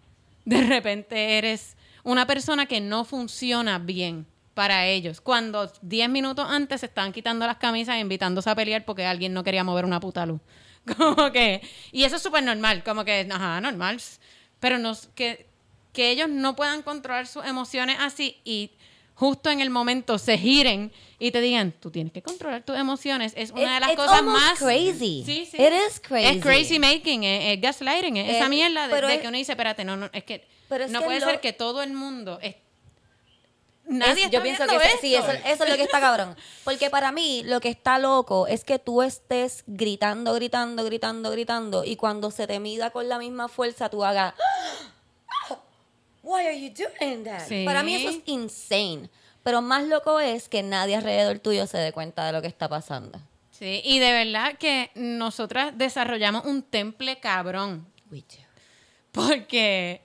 de 0.44 0.62
repente 0.62 1.38
eres 1.38 1.76
una 2.02 2.26
persona 2.26 2.66
que 2.66 2.80
no 2.80 3.04
funciona 3.04 3.78
bien 3.78 4.26
para 4.54 4.86
ellos. 4.86 5.20
Cuando 5.20 5.70
10 5.82 6.08
minutos 6.10 6.46
antes 6.48 6.80
se 6.80 6.86
estaban 6.86 7.12
quitando 7.12 7.46
las 7.46 7.56
camisas 7.56 7.96
e 7.96 8.00
invitándose 8.00 8.50
a 8.50 8.54
pelear 8.54 8.84
porque 8.84 9.06
alguien 9.06 9.32
no 9.32 9.44
quería 9.44 9.64
mover 9.64 9.84
una 9.84 10.00
puta 10.00 10.26
luz. 10.26 10.40
Como 10.96 11.30
que, 11.32 11.60
y 11.92 12.04
eso 12.04 12.16
es 12.16 12.22
súper 12.22 12.42
normal, 12.42 12.82
como 12.84 13.04
que, 13.04 13.26
ajá, 13.30 13.60
normal. 13.60 14.00
Pero 14.58 14.78
no, 14.78 14.96
que, 15.14 15.46
que 15.92 16.10
ellos 16.10 16.28
no 16.28 16.56
puedan 16.56 16.82
controlar 16.82 17.26
sus 17.26 17.44
emociones 17.44 17.96
así 18.00 18.40
y 18.44 18.70
justo 19.14 19.50
en 19.50 19.60
el 19.60 19.68
momento 19.70 20.18
se 20.18 20.38
giren 20.38 20.90
y 21.18 21.30
te 21.30 21.40
digan, 21.42 21.72
tú 21.72 21.90
tienes 21.90 22.12
que 22.12 22.22
controlar 22.22 22.62
tus 22.64 22.76
emociones, 22.78 23.34
es 23.36 23.50
una 23.50 23.74
de 23.74 23.80
las 23.80 23.90
it's 23.90 24.00
cosas 24.00 24.22
más... 24.22 24.58
crazy. 24.58 25.22
Sí, 25.26 25.46
sí. 25.50 25.56
It 25.58 25.72
is 25.88 26.00
crazy. 26.00 26.38
Es 26.38 26.42
crazy 26.42 26.78
making, 26.78 27.24
es, 27.24 27.54
es 27.54 27.60
gaslighting, 27.60 28.16
es 28.16 28.36
esa 28.36 28.46
Eh, 28.46 28.48
mierda 28.48 28.88
de, 28.88 29.00
de 29.00 29.14
es- 29.16 29.20
que 29.20 29.28
uno 29.28 29.36
dice, 29.36 29.52
espérate, 29.52 29.84
no, 29.84 29.96
no, 29.98 30.08
es 30.12 30.24
que 30.24 30.46
Pero 30.70 30.84
es 30.84 30.90
no 30.90 31.02
puede 31.02 31.20
lo- 31.20 31.26
ser 31.26 31.40
que 31.40 31.52
todo 31.52 31.82
el 31.82 31.92
mundo... 31.92 32.38
es- 32.42 32.56
Nadie 33.90 34.12
Es- 34.12 34.18
está 34.26 34.30
yo 34.38 34.42
pienso 34.42 34.66
que 34.66 34.78
sí, 35.00 35.14
eso, 35.14 35.30
es 35.32 35.58
lo 35.68 35.76
que 35.76 35.82
está 35.82 36.00
cabrón. 36.00 36.36
Porque 36.64 36.90
para 36.90 37.12
mí 37.12 37.42
lo 37.44 37.60
que 37.60 37.68
está 37.68 37.98
loco 37.98 38.46
es 38.46 38.64
que 38.64 38.78
tú 38.78 39.02
estés 39.02 39.64
gritando, 39.66 40.32
gritando, 40.34 40.84
gritando, 40.84 41.30
gritando 41.30 41.84
y 41.84 41.96
cuando 41.96 42.30
se 42.30 42.46
te 42.46 42.60
mida 42.60 42.90
con 42.90 43.08
la 43.08 43.18
misma 43.18 43.48
fuerza 43.48 43.88
tú 43.88 44.04
hagas 44.04 44.34
"Ah, 45.50 45.56
Why 46.22 46.46
are 46.46 46.60
you 46.60 46.70
doing 46.72 47.24
that? 47.24 47.46
Sí. 47.48 47.64
Para 47.64 47.82
mí 47.82 47.94
eso 47.96 48.10
es 48.10 48.20
insane. 48.26 49.10
Pero 49.42 49.62
más 49.62 49.84
loco 49.84 50.20
es 50.20 50.48
que 50.48 50.62
nadie 50.62 50.94
alrededor 50.96 51.38
tuyo 51.38 51.66
se 51.66 51.78
dé 51.78 51.92
cuenta 51.92 52.26
de 52.26 52.32
lo 52.32 52.42
que 52.42 52.48
está 52.48 52.68
pasando. 52.68 53.18
Sí, 53.50 53.80
y 53.84 53.98
de 53.98 54.12
verdad 54.12 54.56
que 54.58 54.90
nosotras 54.94 55.76
desarrollamos 55.76 56.44
un 56.44 56.62
temple 56.62 57.18
cabrón. 57.20 57.86
Porque, 59.12 60.00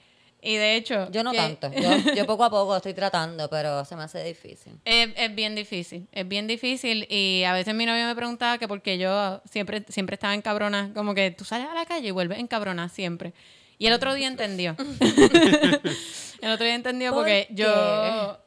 y 0.46 0.56
de 0.56 0.76
hecho... 0.76 1.12
Yo 1.12 1.24
no 1.24 1.32
que- 1.32 1.38
tanto. 1.38 1.72
Yo, 1.74 2.14
yo 2.16 2.26
poco 2.26 2.44
a 2.44 2.50
poco 2.50 2.78
estoy 2.78 2.94
tratando, 2.94 3.50
pero 3.50 3.84
se 3.84 3.96
me 3.96 4.04
hace 4.04 4.24
difícil. 4.24 4.74
Es, 4.86 5.10
es 5.18 5.36
bien 5.36 5.56
difícil, 5.56 6.08
es 6.12 6.28
bien 6.28 6.48
difícil 6.48 7.08
y 7.10 7.44
a 7.44 7.54
veces 7.54 7.74
mi 7.74 7.86
novio 7.86 8.06
me 8.06 8.16
preguntaba 8.16 8.58
que 8.58 8.68
porque 8.68 8.98
yo 8.98 9.42
siempre, 9.52 9.84
siempre 9.90 10.14
estaba 10.14 10.34
en 10.34 10.42
cabrona, 10.42 10.92
como 10.94 11.14
que 11.16 11.32
tú 11.32 11.44
sales 11.44 11.68
a 11.68 11.74
la 11.74 11.86
calle 11.86 12.08
y 12.08 12.12
vuelves 12.12 12.40
en 12.40 12.48
cabrona 12.48 12.88
siempre. 12.90 13.34
Y 13.78 13.88
el 13.88 13.94
otro 13.94 14.14
día 14.14 14.28
entendió. 14.28 14.76
el 16.42 16.52
otro 16.52 16.66
día 16.66 16.76
entendió 16.76 17.12
¿Por 17.12 17.22
porque 17.24 17.48
qué? 17.50 17.56
yo, 17.56 18.40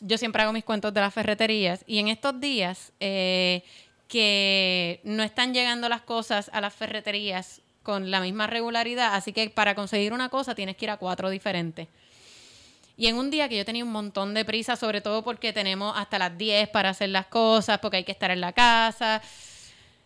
yo 0.00 0.18
siempre 0.18 0.42
hago 0.42 0.52
mis 0.52 0.64
cuentos 0.64 0.92
de 0.94 1.00
las 1.00 1.12
ferreterías 1.14 1.82
y 1.86 1.98
en 1.98 2.08
estos 2.08 2.38
días 2.40 2.92
eh, 3.00 3.62
que 4.06 5.00
no 5.04 5.22
están 5.22 5.52
llegando 5.54 5.88
las 5.88 6.02
cosas 6.02 6.50
a 6.52 6.60
las 6.60 6.74
ferreterías 6.74 7.60
con 7.88 8.10
la 8.10 8.20
misma 8.20 8.46
regularidad, 8.46 9.14
así 9.14 9.32
que 9.32 9.48
para 9.48 9.74
conseguir 9.74 10.12
una 10.12 10.28
cosa 10.28 10.54
tienes 10.54 10.76
que 10.76 10.84
ir 10.84 10.90
a 10.90 10.98
cuatro 10.98 11.30
diferentes. 11.30 11.88
Y 12.98 13.06
en 13.06 13.16
un 13.16 13.30
día 13.30 13.48
que 13.48 13.56
yo 13.56 13.64
tenía 13.64 13.82
un 13.82 13.90
montón 13.90 14.34
de 14.34 14.44
prisa, 14.44 14.76
sobre 14.76 15.00
todo 15.00 15.24
porque 15.24 15.54
tenemos 15.54 15.96
hasta 15.96 16.18
las 16.18 16.36
10 16.36 16.68
para 16.68 16.90
hacer 16.90 17.08
las 17.08 17.28
cosas, 17.28 17.78
porque 17.78 17.96
hay 17.96 18.04
que 18.04 18.12
estar 18.12 18.30
en 18.30 18.42
la 18.42 18.52
casa, 18.52 19.22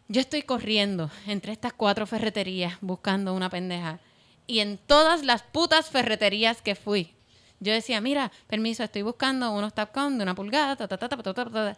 yo 0.06 0.20
estoy 0.20 0.42
corriendo 0.42 1.10
entre 1.26 1.50
estas 1.50 1.72
cuatro 1.72 2.06
ferreterías 2.06 2.74
buscando 2.80 3.34
una 3.34 3.50
pendeja. 3.50 3.98
Y 4.46 4.60
en 4.60 4.78
todas 4.78 5.24
las 5.24 5.42
putas 5.42 5.90
ferreterías 5.90 6.62
que 6.62 6.76
fui, 6.76 7.12
yo 7.58 7.72
decía, 7.72 8.00
mira, 8.00 8.30
permiso, 8.46 8.84
estoy 8.84 9.02
buscando 9.02 9.50
unos 9.50 9.74
tapcon 9.74 10.18
de 10.18 10.22
una 10.22 10.36
pulgada, 10.36 10.76
ta, 10.76 10.86
ta, 10.86 11.08
ta, 11.08 11.76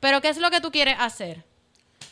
Pero 0.00 0.20
¿qué 0.20 0.30
es 0.30 0.38
lo 0.38 0.50
que 0.50 0.60
tú 0.60 0.72
quieres 0.72 0.96
hacer? 0.98 1.44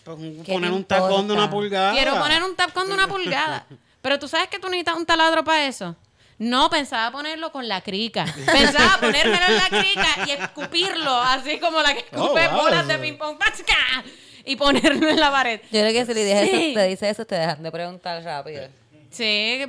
Pues, 0.05 0.18
un- 0.18 0.42
¿Qué 0.44 0.53
poner 0.53 0.70
un 0.70 0.85
tacón 0.85 1.27
de 1.29 1.35
una 1.35 1.51
pulgada. 1.51 1.92
Quiero 1.92 2.14
poner 2.18 2.42
un 2.42 2.55
Tapcon 2.55 2.87
de 2.88 2.94
una 2.94 3.09
pulgada. 3.09 3.66
Pero 4.03 4.18
tú 4.18 4.29
sabes 4.29 4.49
que 4.49 4.59
tú 4.59 4.68
necesitas 4.68 4.96
un 4.96 5.05
taladro 5.07 5.42
para 5.44 5.66
eso. 5.66 5.96
No, 6.38 6.68
pensaba 6.70 7.11
ponerlo 7.11 7.51
con 7.51 7.66
la 7.66 7.81
crica. 7.81 8.25
Pensaba 8.46 8.99
ponérmelo 9.01 9.46
en 9.49 9.57
la 9.57 9.68
crica 9.68 10.07
y 10.27 10.31
escupirlo, 10.33 11.11
así 11.22 11.59
como 11.59 11.81
la 11.81 11.94
que 11.94 12.05
Oh, 12.12 12.22
escupe 12.25 12.49
wow. 12.49 12.57
bolas 12.61 12.87
de 12.87 12.99
ping-pong. 12.99 13.38
¡Pachca! 13.38 14.05
Y 14.44 14.55
ponerlo 14.55 15.09
en 15.09 15.18
la 15.18 15.31
pared. 15.33 15.61
Yo 15.72 15.81
creo 15.81 15.92
que 15.92 16.07
si 16.07 16.14
le 16.14 16.25
dices 16.25 16.51
Sí. 16.51 16.57
eso, 16.70 16.75
te 16.79 16.87
dice 16.87 17.09
eso, 17.11 17.25
te 17.25 17.35
dejan 17.35 17.62
de 17.62 17.72
preguntar 17.72 18.22
rápido. 18.22 18.68
Sí, 19.16 19.61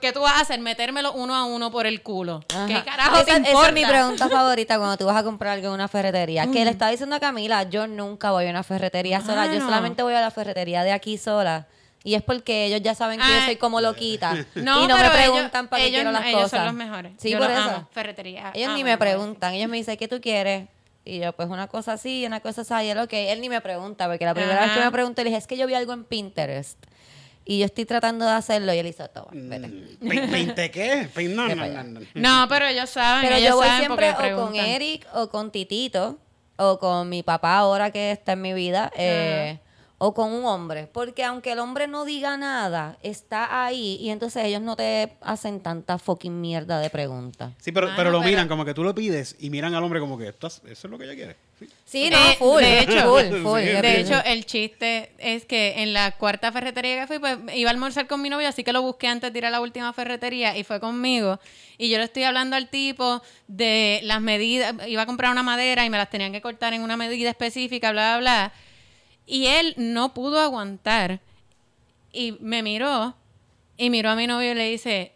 ¿qué 0.00 0.12
tú 0.12 0.20
vas 0.20 0.34
a 0.34 0.40
hacer? 0.40 0.60
Metérmelo 0.60 1.12
uno 1.12 1.34
a 1.34 1.44
uno 1.44 1.70
por 1.70 1.86
el 1.86 2.02
culo. 2.02 2.40
¿Qué 2.48 2.74
Ajá. 2.74 2.84
carajo 2.84 3.16
esa, 3.16 3.24
te 3.42 3.50
esa 3.50 3.66
es 3.68 3.72
mi 3.74 3.84
pregunta 3.84 4.28
favorita 4.28 4.78
cuando 4.78 4.96
tú 4.96 5.06
vas 5.06 5.16
a 5.16 5.24
comprar 5.24 5.54
algo 5.54 5.68
en 5.68 5.74
una 5.74 5.88
ferretería. 5.88 6.46
Que 6.50 6.64
le 6.64 6.70
estaba 6.70 6.90
diciendo 6.90 7.16
a 7.16 7.20
Camila, 7.20 7.64
yo 7.64 7.86
nunca 7.86 8.30
voy 8.30 8.46
a 8.46 8.50
una 8.50 8.62
ferretería 8.62 9.20
sola. 9.20 9.46
Yo 9.52 9.60
solamente 9.60 10.02
voy 10.02 10.14
a 10.14 10.20
la 10.20 10.30
ferretería 10.30 10.84
de 10.84 10.92
aquí 10.92 11.18
sola. 11.18 11.66
Y 12.04 12.14
es 12.14 12.22
porque 12.22 12.64
ellos 12.66 12.80
ya 12.82 12.94
saben 12.96 13.20
que 13.20 13.26
yo 13.28 13.34
Ah. 13.42 13.44
soy 13.46 13.56
como 13.56 13.80
loquita. 13.80 14.34
No, 14.56 14.84
y 14.84 14.88
no 14.88 14.96
me 14.98 15.08
preguntan 15.10 15.64
ellos- 15.64 15.68
para 15.70 15.80
qué 15.82 15.86
ellos 15.88 15.96
quiero 15.98 16.12
no- 16.12 16.18
las 16.18 16.28
ellos 16.28 16.42
cosas. 16.42 16.58
son 16.58 16.64
los 16.66 16.74
mejores. 16.74 17.12
Sí, 17.18 17.30
Yo 17.30 17.38
por 17.38 17.48
los 17.48 17.58
eso. 17.58 17.70
amo. 17.70 17.88
Ferretería. 17.92 18.50
Ellos 18.54 18.74
ni 18.74 18.82
me 18.84 18.98
preguntan. 18.98 19.54
Ellos 19.54 19.68
me 19.68 19.76
dicen, 19.76 19.96
¿qué 19.96 20.08
tú 20.08 20.20
quieres? 20.20 20.68
Y 21.04 21.18
yo, 21.20 21.32
pues 21.32 21.48
una 21.48 21.66
cosa 21.68 21.92
así, 21.94 22.24
una 22.26 22.40
cosa 22.40 22.62
así. 22.62 22.86
Y 22.86 22.90
él, 22.90 22.98
ok. 22.98 23.12
Él 23.12 23.40
ni 23.40 23.48
me 23.48 23.60
pregunta, 23.60 24.06
porque 24.08 24.24
la 24.24 24.34
primera 24.34 24.60
vez 24.62 24.72
que 24.72 24.80
me 24.80 24.90
preguntó, 24.90 25.22
le 25.22 25.30
dije, 25.30 25.38
es 25.38 25.46
que 25.46 25.56
yo 25.56 25.66
vi 25.66 25.74
algo 25.74 25.92
en 25.92 26.04
Pinterest. 26.04 26.78
Y 27.44 27.58
yo 27.58 27.66
estoy 27.66 27.84
tratando 27.84 28.24
de 28.24 28.32
hacerlo. 28.32 28.72
Y 28.72 28.78
él 28.78 28.86
hizo, 28.86 29.08
toma, 29.08 29.30
vete. 29.32 29.68
Mm, 29.68 30.30
¿Veinte 30.30 30.70
qué? 30.70 31.08
No, 31.28 31.48
no, 31.48 31.66
no, 31.66 31.82
no. 31.82 32.00
No, 32.14 32.48
pero 32.48 32.66
ellos 32.66 32.90
saben. 32.90 33.22
Pero 33.22 33.36
ellos 33.36 33.50
yo 33.50 33.56
voy 33.56 33.66
saben 33.66 33.80
siempre 33.80 34.32
o 34.32 34.36
con. 34.36 34.54
Eric 34.54 35.06
o 35.14 35.28
con 35.28 35.50
Titito 35.50 36.18
o 36.56 36.78
con 36.78 37.08
mi 37.08 37.22
papá 37.22 37.58
ahora 37.58 37.90
que 37.90 38.12
está 38.12 38.32
en 38.32 38.42
mi 38.42 38.52
vida 38.52 38.92
eh, 38.96 39.58
o 40.04 40.12
con 40.14 40.32
un 40.32 40.44
hombre. 40.46 40.88
Porque 40.92 41.22
aunque 41.22 41.52
el 41.52 41.60
hombre 41.60 41.86
no 41.86 42.04
diga 42.04 42.36
nada, 42.36 42.98
está 43.04 43.64
ahí 43.64 43.98
y 44.00 44.10
entonces 44.10 44.44
ellos 44.44 44.60
no 44.60 44.74
te 44.74 45.12
hacen 45.20 45.60
tanta 45.60 45.96
fucking 45.96 46.40
mierda 46.40 46.80
de 46.80 46.90
preguntas. 46.90 47.52
Sí, 47.60 47.70
pero, 47.70 47.86
Mano, 47.86 47.96
pero 47.96 48.10
lo 48.10 48.18
pero- 48.18 48.28
miran 48.30 48.48
como 48.48 48.64
que 48.64 48.74
tú 48.74 48.82
lo 48.82 48.94
pides 48.96 49.36
y 49.38 49.48
miran 49.50 49.74
al 49.76 49.84
hombre 49.84 50.00
como 50.00 50.18
que 50.18 50.26
"Esto 50.28 50.48
es- 50.48 50.60
eso 50.66 50.86
es 50.88 50.90
lo 50.90 50.98
que 50.98 51.04
ella 51.04 51.14
quiere. 51.14 51.36
Sí. 51.58 51.68
Sí, 51.84 52.04
De- 52.10 52.16
no, 52.16 52.16
full. 52.38 52.60
de 52.62 52.80
hecho- 52.80 53.02
full, 53.14 53.42
full. 53.42 53.60
De 53.60 54.00
hecho, 54.00 54.20
el 54.24 54.44
chiste 54.44 55.12
es 55.18 55.44
que 55.44 55.82
en 55.82 55.92
la 55.92 56.10
cuarta 56.12 56.50
ferretería 56.50 57.00
que 57.02 57.06
fui, 57.06 57.18
pues 57.20 57.38
iba 57.54 57.70
a 57.70 57.72
almorzar 57.72 58.08
con 58.08 58.20
mi 58.20 58.28
novio, 58.28 58.48
así 58.48 58.64
que 58.64 58.72
lo 58.72 58.82
busqué 58.82 59.06
antes 59.06 59.32
de 59.32 59.38
ir 59.38 59.46
a 59.46 59.50
la 59.50 59.60
última 59.60 59.92
ferretería 59.92 60.56
y 60.56 60.64
fue 60.64 60.80
conmigo. 60.80 61.38
Y 61.78 61.88
yo 61.90 61.98
le 61.98 62.04
estoy 62.04 62.24
hablando 62.24 62.56
al 62.56 62.68
tipo 62.68 63.22
de 63.46 64.00
las 64.02 64.20
medidas, 64.20 64.74
iba 64.88 65.02
a 65.02 65.06
comprar 65.06 65.30
una 65.30 65.44
madera 65.44 65.84
y 65.84 65.90
me 65.90 65.98
las 65.98 66.10
tenían 66.10 66.32
que 66.32 66.40
cortar 66.40 66.72
en 66.74 66.82
una 66.82 66.96
medida 66.96 67.30
específica, 67.30 67.92
bla, 67.92 68.18
bla, 68.18 68.20
bla. 68.20 68.52
Y 69.32 69.46
él 69.46 69.72
no 69.78 70.12
pudo 70.12 70.38
aguantar 70.40 71.20
y 72.12 72.32
me 72.40 72.62
miró 72.62 73.14
y 73.78 73.88
miró 73.88 74.10
a 74.10 74.14
mi 74.14 74.26
novio 74.26 74.52
y 74.52 74.54
le 74.54 74.68
dice, 74.68 75.12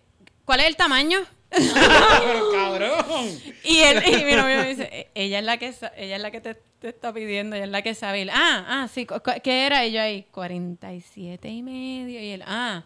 ¿cuál 0.46 0.60
es 0.60 0.66
el 0.68 0.76
tamaño? 0.76 1.18
Pero 1.50 2.50
cabrón. 2.52 3.40
Y 3.62 3.78
él 3.80 4.02
y 4.06 4.24
mi 4.24 4.32
novio 4.32 4.56
me 4.56 4.68
dice, 4.68 4.88
"E- 4.90 5.08
ella 5.14 5.38
es 5.40 5.44
la 5.44 5.58
que 5.58 5.66
ella 5.98 6.16
es 6.16 6.22
la 6.22 6.30
que 6.30 6.40
te, 6.40 6.54
te 6.78 6.88
está 6.88 7.12
pidiendo, 7.12 7.56
ella 7.56 7.66
es 7.66 7.70
la 7.70 7.82
que 7.82 7.94
sabe. 7.94 8.22
Él, 8.22 8.30
ah, 8.32 8.64
ah, 8.66 8.88
sí, 8.92 9.06
¿qué 9.44 9.66
era? 9.66 9.84
Y 9.84 9.92
yo 9.92 10.00
ahí, 10.00 10.24
47 10.30 11.48
y 11.50 11.62
medio. 11.62 12.18
Y 12.18 12.28
él, 12.30 12.42
ah. 12.46 12.84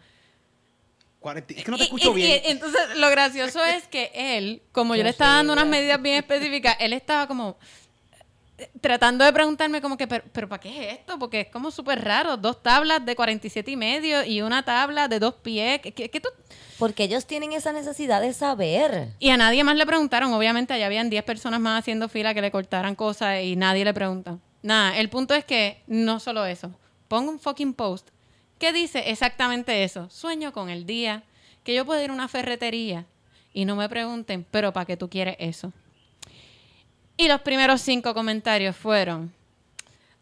Es 1.56 1.64
que 1.64 1.70
no 1.70 1.76
te 1.76 1.84
escucho 1.84 2.10
y- 2.12 2.14
bien. 2.14 2.40
y 2.44 2.50
entonces, 2.50 2.80
lo 2.96 3.08
gracioso 3.10 3.64
es 3.64 3.86
que 3.86 4.10
él, 4.14 4.62
como 4.72 4.96
yo 4.96 5.02
le 5.04 5.10
estaba 5.10 5.34
dando 5.36 5.52
unas 5.52 5.66
medidas 5.66 6.00
bien 6.02 6.16
específicas, 6.16 6.76
él 6.80 6.92
estaba 6.94 7.26
como 7.26 7.56
tratando 8.80 9.24
de 9.24 9.32
preguntarme 9.32 9.80
como 9.80 9.96
que, 9.96 10.06
pero, 10.06 10.24
pero 10.32 10.48
¿para 10.48 10.60
qué 10.60 10.68
es 10.68 10.98
esto? 10.98 11.18
Porque 11.18 11.40
es 11.42 11.46
como 11.48 11.70
súper 11.70 12.04
raro. 12.04 12.36
Dos 12.36 12.62
tablas 12.62 13.04
de 13.04 13.16
47 13.16 13.70
y 13.70 13.76
medio 13.76 14.24
y 14.24 14.42
una 14.42 14.64
tabla 14.64 15.08
de 15.08 15.18
dos 15.18 15.34
pies. 15.34 15.80
¿Qué, 15.80 15.92
qué 15.92 16.20
tú? 16.20 16.28
Porque 16.78 17.04
ellos 17.04 17.26
tienen 17.26 17.52
esa 17.52 17.72
necesidad 17.72 18.20
de 18.20 18.32
saber. 18.32 19.14
Y 19.18 19.30
a 19.30 19.36
nadie 19.36 19.64
más 19.64 19.76
le 19.76 19.86
preguntaron. 19.86 20.32
Obviamente, 20.32 20.72
allá 20.72 20.86
habían 20.86 21.10
10 21.10 21.24
personas 21.24 21.60
más 21.60 21.80
haciendo 21.80 22.08
fila 22.08 22.34
que 22.34 22.40
le 22.40 22.50
cortaran 22.50 22.94
cosas 22.94 23.42
y 23.42 23.56
nadie 23.56 23.84
le 23.84 23.94
pregunta. 23.94 24.38
Nada, 24.62 24.98
el 24.98 25.08
punto 25.08 25.34
es 25.34 25.44
que 25.44 25.82
no 25.86 26.20
solo 26.20 26.44
eso. 26.44 26.70
Pongo 27.08 27.30
un 27.30 27.40
fucking 27.40 27.74
post 27.74 28.08
que 28.58 28.72
dice 28.72 29.10
exactamente 29.10 29.84
eso. 29.84 30.08
Sueño 30.10 30.52
con 30.52 30.68
el 30.68 30.86
día 30.86 31.24
que 31.64 31.74
yo 31.74 31.84
puedo 31.84 32.02
ir 32.02 32.10
a 32.10 32.12
una 32.12 32.28
ferretería 32.28 33.06
y 33.52 33.64
no 33.64 33.74
me 33.74 33.88
pregunten, 33.88 34.46
pero 34.50 34.72
¿para 34.72 34.86
qué 34.86 34.96
tú 34.96 35.08
quieres 35.08 35.36
eso? 35.38 35.72
Y 37.20 37.28
los 37.28 37.42
primeros 37.42 37.82
cinco 37.82 38.14
comentarios 38.14 38.74
fueron, 38.74 39.30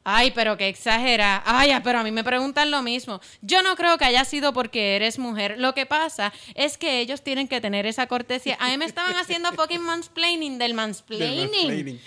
ay, 0.02 0.32
pero 0.32 0.56
qué 0.56 0.66
exagera, 0.66 1.44
ay, 1.46 1.70
ah, 1.70 1.80
pero 1.84 2.00
a 2.00 2.02
mí 2.02 2.10
me 2.10 2.24
preguntan 2.24 2.72
lo 2.72 2.82
mismo. 2.82 3.20
Yo 3.40 3.62
no 3.62 3.76
creo 3.76 3.98
que 3.98 4.04
haya 4.04 4.24
sido 4.24 4.52
porque 4.52 4.96
eres 4.96 5.16
mujer. 5.20 5.54
Lo 5.58 5.74
que 5.74 5.86
pasa 5.86 6.32
es 6.56 6.76
que 6.76 6.98
ellos 6.98 7.22
tienen 7.22 7.46
que 7.46 7.60
tener 7.60 7.86
esa 7.86 8.08
cortesía. 8.08 8.56
A 8.58 8.70
mí 8.70 8.78
me 8.78 8.84
estaban 8.84 9.14
haciendo 9.14 9.52
fucking 9.52 9.80
mansplaining 9.80 10.58
del 10.58 10.70
Del 10.70 10.74
mansplaining. 10.74 11.50
mansplaining. 11.68 12.00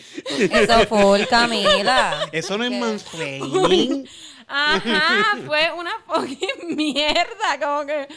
Eso 0.51 0.87
full, 0.87 1.21
Camila. 1.29 2.27
Eso 2.33 2.57
no 2.57 2.65
es 2.65 2.71
mansplaining. 2.71 4.09
Ajá, 4.45 5.37
fue 5.45 5.71
una 5.71 5.93
fucking 6.05 6.75
mierda, 6.75 7.57
como 7.61 7.85
que... 7.85 8.09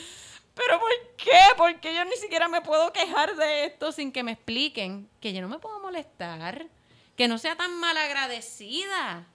¿Pero 0.54 0.78
por 0.78 0.90
qué? 1.16 1.38
Porque 1.56 1.94
yo 1.94 2.04
ni 2.04 2.16
siquiera 2.16 2.48
me 2.48 2.60
puedo 2.60 2.92
quejar 2.92 3.34
de 3.36 3.66
esto 3.66 3.92
sin 3.92 4.12
que 4.12 4.22
me 4.22 4.32
expliquen 4.32 5.08
que 5.20 5.32
yo 5.32 5.42
no 5.42 5.48
me 5.48 5.58
puedo 5.58 5.80
molestar, 5.80 6.66
que 7.16 7.28
no 7.28 7.38
sea 7.38 7.56
tan 7.56 7.78
malagradecida. 7.80 9.26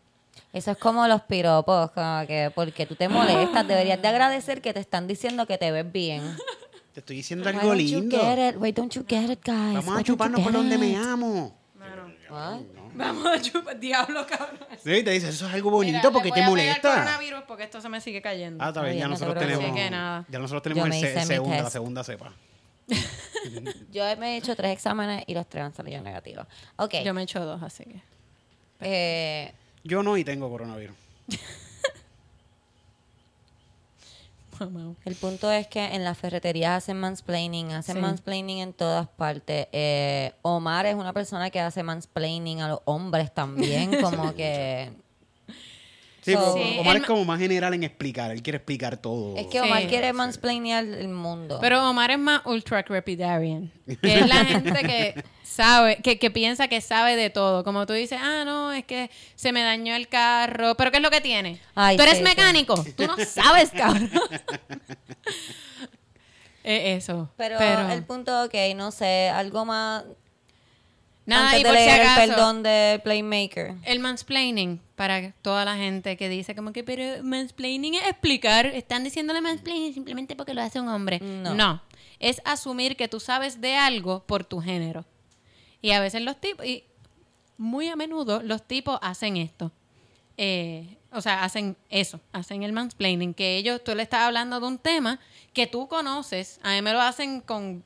Eso 0.53 0.71
es 0.71 0.77
como 0.77 1.07
los 1.07 1.21
piropos, 1.23 1.91
como 1.91 2.25
que 2.25 2.51
porque 2.55 2.85
tú 2.85 2.95
te 2.95 3.09
molestas, 3.09 3.67
deberías 3.67 4.01
de 4.01 4.07
agradecer 4.07 4.61
que 4.61 4.73
te 4.73 4.79
están 4.79 5.07
diciendo 5.07 5.45
que 5.45 5.57
te 5.57 5.71
ves 5.71 5.91
bien. 5.91 6.37
Te 6.93 7.01
estoy 7.01 7.17
diciendo 7.17 7.47
Why 7.47 7.55
algo 7.55 7.73
lindo. 7.75 8.17
get 8.19 8.49
it? 8.49 8.55
Why 8.57 8.71
don't 8.71 8.91
you 8.93 9.05
get 9.07 9.29
it, 9.29 9.39
guys? 9.45 9.75
Vamos 9.85 9.95
Why 9.95 9.99
a 9.99 10.03
chuparnos 10.03 10.41
por 10.41 10.51
donde 10.51 10.77
me 10.77 10.91
it? 10.91 10.97
What? 12.29 12.61
Vamos 12.93 13.25
a 13.27 13.41
chupar, 13.41 13.79
diablo, 13.79 14.25
cabrón. 14.27 14.59
Sí, 14.83 15.03
te 15.03 15.11
dice, 15.11 15.29
eso 15.29 15.47
es 15.47 15.53
algo 15.53 15.69
bonito 15.71 15.97
Mira, 15.97 16.11
porque 16.11 16.29
le 16.29 16.35
te 16.35 16.41
molesta. 16.43 16.89
coronavirus 16.93 17.43
porque 17.47 17.63
esto 17.63 17.81
se 17.81 17.89
me 17.89 18.01
sigue 18.01 18.21
cayendo. 18.21 18.63
Ah, 18.63 18.69
está 18.69 18.81
bien, 18.83 18.97
ya 18.97 19.03
no 19.05 19.09
nosotros 19.11 19.37
tenemos. 19.39 19.63
Así 19.65 19.73
que 19.73 19.89
nada. 19.89 20.25
Ya 20.29 20.39
nosotros 20.39 20.63
tenemos 20.63 20.81
Yo 20.81 20.85
el, 20.85 20.89
me 20.89 20.99
se- 20.99 21.11
hice 21.11 21.19
mi 21.19 21.25
segunda, 21.25 21.55
la 21.57 21.63
test. 21.63 21.73
segunda 21.73 22.03
cepa. 22.03 22.33
Yo 23.91 24.03
me 24.17 24.33
he 24.33 24.37
hecho 24.37 24.55
tres 24.55 24.71
exámenes 24.73 25.23
y 25.27 25.33
los 25.33 25.47
tres 25.47 25.63
han 25.63 25.73
salido 25.73 26.01
negativos. 26.01 26.45
Ok. 26.77 26.95
Yo 27.03 27.13
me 27.13 27.23
echo 27.23 27.43
dos, 27.45 27.61
así 27.63 27.83
que. 27.85 28.01
eh, 28.81 29.53
Yo 29.83 30.03
no 30.03 30.17
y 30.17 30.23
tengo 30.23 30.49
coronavirus. 30.49 30.95
Mamá. 34.59 34.95
el 35.05 35.15
punto 35.15 35.51
es 35.51 35.67
que 35.67 35.83
en 35.95 36.03
las 36.03 36.17
ferreterías 36.17 36.77
hacen 36.83 36.99
mansplaining, 36.99 37.71
hacen 37.71 37.95
Sí. 37.95 38.01
mansplaining 38.01 38.59
en 38.59 38.73
todas 38.73 39.07
partes. 39.07 39.67
Eh, 39.71 40.33
Omar 40.41 40.85
es 40.85 40.95
una 40.95 41.13
persona 41.13 41.49
que 41.49 41.59
hace 41.59 41.83
mansplaining 41.83 42.61
a 42.61 42.67
los 42.69 42.79
hombres 42.85 43.33
también, 43.33 43.91
como 44.01 44.33
que... 44.35 44.91
Sí, 46.21 46.33
So- 46.33 46.39
pero 46.39 46.53
Sí, 46.53 46.77
Omar 46.79 46.97
es 46.97 47.03
como 47.05 47.23
más 47.25 47.39
general 47.39 47.73
en 47.73 47.83
explicar. 47.83 48.31
Él 48.31 48.41
quiere 48.43 48.57
explicar 48.57 48.97
todo. 48.97 49.37
Es 49.37 49.47
que 49.47 49.61
Omar 49.61 49.81
Sí. 49.83 49.87
quiere 49.87 50.11
mansplainear 50.13 50.83
el 50.85 51.07
mundo. 51.09 51.59
Pero 51.61 51.89
Omar 51.89 52.11
es 52.11 52.19
más 52.19 52.41
ultra 52.45 52.83
crepidarian, 52.83 53.71
que 54.01 54.19
es 54.19 54.27
la 54.27 54.35
gente 54.45 54.81
que 54.81 55.23
sabe, 55.43 55.97
que, 56.03 56.19
que 56.19 56.29
piensa 56.29 56.67
que 56.67 56.81
sabe 56.81 57.15
de 57.15 57.29
todo. 57.29 57.63
Como 57.63 57.85
tú 57.85 57.93
dices, 57.93 58.19
ah, 58.21 58.43
no, 58.45 58.71
es 58.71 58.83
que 58.85 59.09
se 59.35 59.51
me 59.51 59.61
dañó 59.63 59.95
el 59.95 60.07
carro. 60.07 60.75
¿Pero 60.75 60.91
qué 60.91 60.97
es 60.97 61.03
lo 61.03 61.09
que 61.11 61.21
tiene? 61.21 61.59
Ay, 61.75 61.95
tú 61.97 62.03
eres 62.03 62.15
sí, 62.17 62.19
sí. 62.19 62.23
mecánico. 62.23 62.75
Tú 62.97 63.07
no 63.07 63.15
sabes, 63.25 63.71
cabrón. 63.71 64.09
Eh, 66.63 66.95
eso. 66.97 67.31
pero, 67.37 67.57
Pero, 67.57 67.89
el 67.89 68.03
punto, 68.03 68.43
ok, 68.43 68.53
no 68.75 68.91
sé, 68.91 69.29
algo 69.29 69.65
más... 69.65 70.03
nada, 71.29 71.51
antes 71.51 71.61
y 71.61 71.63
de 71.63 71.69
por 71.69 71.77
si 71.77 71.85
leer 71.85 72.01
acaso, 72.01 72.21
el 72.21 72.29
perdón 72.29 72.63
de 72.63 73.01
Playmaker. 73.03 73.75
el 73.83 73.99
mansplaining, 73.99 74.81
para 74.95 75.31
toda 75.41 75.65
la 75.65 75.75
gente 75.75 76.17
que 76.17 76.29
dice 76.29 76.55
como 76.55 76.73
que, 76.73 76.83
pero 76.83 77.23
mansplaining 77.23 77.95
es 77.95 78.03
explicar, 78.07 78.65
están 78.65 79.03
diciéndole 79.03 79.41
mansplaining 79.41 79.93
simplemente 79.93 80.35
porque 80.35 80.53
lo 80.53 80.61
hace 80.61 80.79
un 80.79 80.89
hombre. 80.89 81.19
No. 81.19 81.53
No. 81.53 81.81
Es 82.19 82.41
asumir 82.43 82.97
que 82.97 83.07
tú 83.07 83.19
sabes 83.19 83.61
de 83.61 83.75
algo 83.75 84.23
por 84.25 84.43
tu 84.43 84.59
género. 84.59 85.05
Y 85.81 85.91
a 85.91 86.01
veces 86.01 86.21
los 86.21 86.39
tipos, 86.41 86.65
y 86.65 86.83
muy 87.57 87.87
a 87.87 87.95
menudo 87.95 88.41
los 88.43 88.67
tipos 88.67 88.99
hacen 89.01 89.37
esto. 89.37 89.71
Eh, 90.37 90.97
o 91.11 91.21
sea, 91.21 91.43
hacen 91.43 91.75
eso, 91.89 92.19
hacen 92.31 92.63
el 92.63 92.71
mansplaining, 92.71 93.33
que 93.33 93.57
ellos, 93.57 93.83
tú 93.83 93.95
le 93.95 94.03
estás 94.03 94.21
hablando 94.21 94.59
de 94.59 94.67
un 94.67 94.77
tema 94.77 95.19
que 95.53 95.67
tú 95.67 95.87
conoces, 95.87 96.59
a 96.63 96.71
mí 96.71 96.81
me 96.81 96.93
lo 96.93 97.01
hacen 97.01 97.41
con 97.41 97.83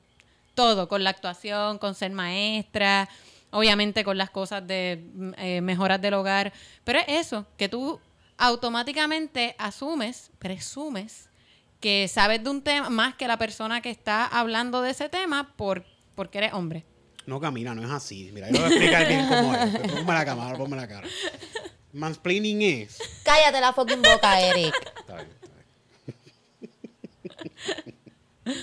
todo, 0.53 0.87
con 0.87 1.03
la 1.03 1.09
actuación, 1.09 1.77
con 1.77 1.95
ser 1.95 2.11
maestra, 2.11 3.09
obviamente 3.53 4.03
con 4.03 4.17
las 4.17 4.29
cosas 4.29 4.65
de 4.67 5.01
mm, 5.13 5.31
eh, 5.37 5.61
mejoras 5.61 6.01
del 6.01 6.13
hogar, 6.15 6.51
pero 6.83 6.99
es 6.99 7.05
eso, 7.27 7.45
que 7.57 7.69
tú 7.69 7.99
automáticamente 8.37 9.55
asumes, 9.57 10.31
presumes 10.39 11.29
que 11.79 12.07
sabes 12.07 12.43
de 12.43 12.49
un 12.49 12.61
tema 12.61 12.89
más 12.89 13.15
que 13.15 13.27
la 13.27 13.37
persona 13.37 13.81
que 13.81 13.89
está 13.89 14.25
hablando 14.25 14.81
de 14.81 14.91
ese 14.91 15.09
tema 15.09 15.53
por, 15.55 15.83
porque 16.15 16.37
eres 16.39 16.53
hombre. 16.53 16.83
No, 17.25 17.39
Camila, 17.39 17.73
no 17.75 17.83
es 17.83 17.89
así. 17.91 18.29
Mira, 18.33 18.47
yo 18.49 18.53
te 18.55 18.59
voy 18.59 18.65
a 18.69 18.73
explicar 18.73 19.07
bien 19.07 19.27
cómo 19.29 19.55
es. 19.55 19.91
Ponme 19.93 20.13
la 20.13 20.25
cámara, 20.25 20.57
ponme 20.57 20.75
la 20.77 20.87
cara. 20.87 21.07
Mansplaining 21.93 22.61
es. 22.61 22.97
Cállate 23.23 23.61
la 23.61 23.71
fucking 23.73 24.01
boca, 24.01 24.39
Eric. 24.41 24.73
Está 24.99 25.15
bien, 25.15 25.27
está 25.39 25.47
bien. 28.45 28.57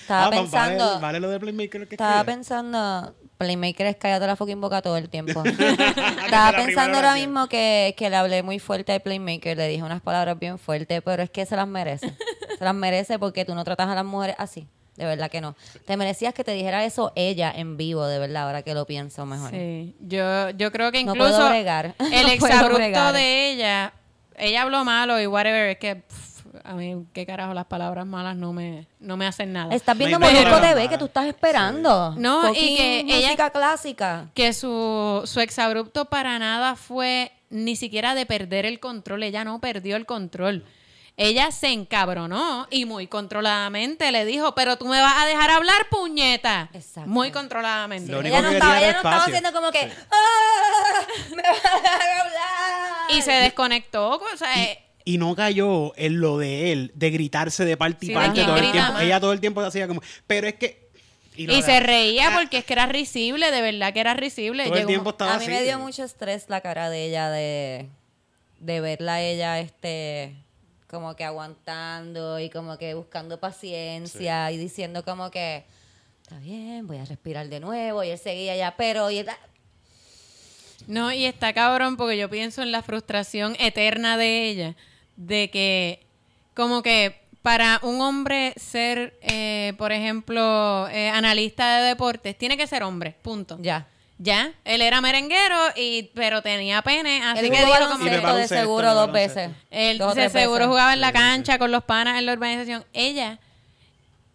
Estaba 0.00 0.22
Ah, 0.26 0.30
va- 0.30 0.30
pensando... 0.30 0.84
Vale, 0.86 1.00
vale 1.00 1.20
lo 1.20 1.30
de 1.30 1.40
Playmaker 1.40 1.88
que 1.88 1.94
Estaba 1.96 2.16
escribe? 2.20 2.32
pensando, 2.36 3.14
Playmaker 3.36 3.86
es 3.86 3.96
cállate 3.96 4.26
la 4.26 4.36
fucking 4.36 4.60
boca 4.60 4.82
todo 4.82 4.96
el 4.96 5.08
tiempo. 5.08 5.42
Estaba 6.24 6.52
pensando 6.56 6.96
ahora 6.96 7.10
oración. 7.10 7.30
mismo 7.30 7.48
que, 7.48 7.94
que 7.96 8.10
le 8.10 8.16
hablé 8.16 8.42
muy 8.42 8.58
fuerte 8.58 8.92
al 8.92 9.00
Playmaker, 9.00 9.56
le 9.56 9.68
dije 9.68 9.82
unas 9.82 10.00
palabras 10.00 10.38
bien 10.38 10.58
fuertes, 10.58 11.02
pero 11.04 11.22
es 11.22 11.30
que 11.30 11.44
se 11.46 11.56
las 11.56 11.68
merece. 11.68 12.14
se 12.58 12.64
las 12.64 12.74
merece 12.74 13.18
porque 13.18 13.44
tú 13.44 13.54
no 13.54 13.64
tratas 13.64 13.88
a 13.88 13.94
las 13.94 14.04
mujeres 14.04 14.36
así. 14.38 14.66
De 14.96 15.04
verdad 15.04 15.30
que 15.30 15.42
no. 15.42 15.54
Te 15.84 15.96
merecías 15.98 16.32
que 16.32 16.42
te 16.42 16.52
dijera 16.52 16.84
eso 16.84 17.12
ella 17.16 17.52
en 17.54 17.76
vivo, 17.76 18.06
de 18.06 18.18
verdad, 18.18 18.44
ahora 18.44 18.62
que 18.62 18.72
lo 18.72 18.86
pienso 18.86 19.26
mejor. 19.26 19.50
Sí, 19.50 19.94
yo, 20.00 20.50
yo 20.50 20.72
creo 20.72 20.90
que 20.90 21.04
No 21.04 21.12
incluso 21.12 21.36
puedo 21.36 21.48
bregar. 21.50 21.94
el 21.98 22.06
No 22.08 22.36
puedo 22.38 22.54
exabrupto 22.54 23.12
de 23.12 23.50
ella, 23.52 23.92
ella 24.38 24.62
habló 24.62 24.84
malo 24.84 25.20
y 25.20 25.26
whatever, 25.26 25.68
es 25.68 25.78
que 25.78 25.96
pff, 25.96 26.35
a 26.64 26.74
mí 26.74 27.06
qué 27.12 27.24
carajo 27.26 27.54
las 27.54 27.66
palabras 27.66 28.06
malas 28.06 28.36
no 28.36 28.52
me, 28.52 28.86
no 29.00 29.16
me 29.16 29.26
hacen 29.26 29.52
nada. 29.52 29.74
Estás 29.74 29.96
viendo 29.96 30.18
No 30.18 30.26
Molusco. 30.26 30.60
TV 30.60 30.88
que 30.88 30.98
tú 30.98 31.04
estás 31.06 31.26
esperando. 31.26 32.14
No, 32.16 32.50
y 32.52 32.76
que 32.76 33.00
ella- 33.00 33.26
música 33.28 33.50
clásica. 33.50 34.26
que 34.34 34.52
su, 34.52 35.22
su 35.24 35.40
exabrupto 35.40 36.06
para 36.06 36.38
nada 36.38 36.76
fue 36.76 37.32
ni 37.50 37.76
siquiera 37.76 38.14
de 38.14 38.26
perder 38.26 38.66
el 38.66 38.80
control, 38.80 39.22
ella 39.22 39.44
no 39.44 39.60
perdió 39.60 39.96
el 39.96 40.06
control. 40.06 40.64
Ella 41.18 41.50
se 41.50 41.68
encabronó 41.68 42.66
y 42.70 42.84
muy 42.84 43.06
controladamente 43.06 44.12
le 44.12 44.26
dijo, 44.26 44.54
pero 44.54 44.76
tú 44.76 44.84
me 44.86 45.00
vas 45.00 45.14
a 45.22 45.24
dejar 45.24 45.50
hablar, 45.50 45.86
puñeta. 45.90 46.68
Exacto. 46.74 47.08
Muy 47.08 47.30
controladamente. 47.30 48.14
Único 48.14 48.34
Ella 48.36 48.42
no, 48.42 48.48
que 48.50 48.54
estaba, 48.56 48.78
ella 48.78 48.90
no 48.92 48.96
estaba 48.98 49.24
haciendo 49.24 49.52
como 49.52 49.70
que. 49.70 49.80
Sí. 49.80 49.92
"Ah, 50.10 51.34
¡Me 51.34 51.42
vas 51.42 51.64
a 51.64 51.80
dejar 51.80 52.18
hablar! 52.20 53.10
Y 53.16 53.22
se 53.22 53.32
desconectó. 53.32 54.10
O 54.32 54.36
sea, 54.36 54.62
eh, 54.62 54.78
Y 55.06 55.16
no 55.18 55.34
cayó 55.34 55.92
en 55.96 56.20
lo 56.20 56.36
de 56.36 56.72
él, 56.72 56.92
de 56.94 57.10
gritarse 57.10 57.64
de 57.64 57.76
parte 57.78 58.04
y 58.04 58.08
Sí, 58.08 58.14
parte 58.14 58.42
todo 58.44 58.56
el 58.56 58.72
tiempo. 58.72 58.92
más. 58.92 59.02
Ella 59.02 59.20
todo 59.20 59.32
el 59.32 59.40
tiempo 59.40 59.60
hacía 59.62 59.86
como, 59.88 60.02
pero 60.26 60.46
es 60.48 60.54
que... 60.56 60.84
Y 61.36 61.62
se 61.62 61.80
reía 61.80 62.28
Ah, 62.34 62.38
porque 62.40 62.58
es 62.58 62.64
que 62.64 62.72
era 62.72 62.86
risible, 62.86 63.50
de 63.50 63.60
verdad 63.62 63.92
que 63.92 64.00
era 64.00 64.14
risible. 64.14 64.64
Todo 64.64 64.74
el 64.76 64.86
tiempo 64.86 65.10
estaba 65.10 65.34
A 65.34 65.38
mí 65.38 65.44
así. 65.44 65.52
me 65.52 65.62
dio 65.62 65.78
mucho 65.78 66.02
estrés 66.02 66.46
la 66.48 66.60
cara 66.60 66.90
de 66.90 67.04
ella 67.06 67.30
de, 67.30 67.88
de 68.58 68.80
verla 68.80 69.14
a 69.14 69.22
ella 69.22 69.60
este 69.60 70.34
como 70.88 71.14
que 71.14 71.24
aguantando 71.24 72.38
y 72.40 72.48
como 72.48 72.78
que 72.78 72.94
buscando 72.94 73.38
paciencia 73.38 74.50
y 74.50 74.56
diciendo 74.56 75.04
como 75.04 75.30
que 75.30 75.64
está 76.22 76.38
bien, 76.38 76.86
voy 76.86 76.96
a 76.98 77.04
respirar 77.04 77.48
de 77.48 77.60
nuevo 77.60 78.02
y 78.02 78.10
él 78.10 78.18
seguía 78.18 78.56
ya, 78.56 78.74
pero 78.76 79.10
y 79.10 79.18
él- 79.18 79.28
No, 80.86 81.12
y 81.12 81.24
está 81.26 81.52
cabrón 81.52 81.96
porque 81.96 82.16
yo 82.16 82.30
pienso 82.30 82.62
en 82.62 82.70
la 82.72 82.82
frustración 82.82 83.56
eterna 83.58 84.16
de 84.16 84.48
ella, 84.48 84.76
de 85.16 85.50
que 85.50 86.06
como 86.54 86.82
que 86.82 87.20
para 87.42 87.78
un 87.82 88.00
hombre 88.00 88.52
ser, 88.56 89.16
eh, 89.22 89.72
por 89.78 89.92
ejemplo, 89.92 90.88
eh, 90.90 91.08
analista 91.10 91.78
de 91.78 91.88
deportes, 91.88 92.36
tiene 92.36 92.56
que 92.56 92.66
ser 92.66 92.82
hombre, 92.82 93.16
punto. 93.22 93.58
ya. 93.60 93.86
Ya, 94.18 94.50
él 94.64 94.80
era 94.80 95.02
merenguero, 95.02 95.58
y 95.76 96.04
pero 96.14 96.40
tenía 96.40 96.80
pene, 96.80 97.22
así 97.22 97.44
Él 97.44 97.50
que 97.50 97.58
jugó 97.58 97.76
dijo 97.76 97.90
como 97.90 98.04
de 98.34 98.48
seguro 98.48 98.94
dos 98.94 99.12
veces. 99.12 99.50
Él 99.70 99.98
dos 99.98 100.14
tres 100.14 100.32
seguro 100.32 100.60
veces. 100.60 100.68
jugaba 100.68 100.94
en 100.94 101.02
la 101.02 101.12
cancha 101.12 101.58
con 101.58 101.70
los 101.70 101.84
panas 101.84 102.18
en 102.18 102.24
la 102.24 102.32
urbanización. 102.32 102.82
Ella 102.94 103.38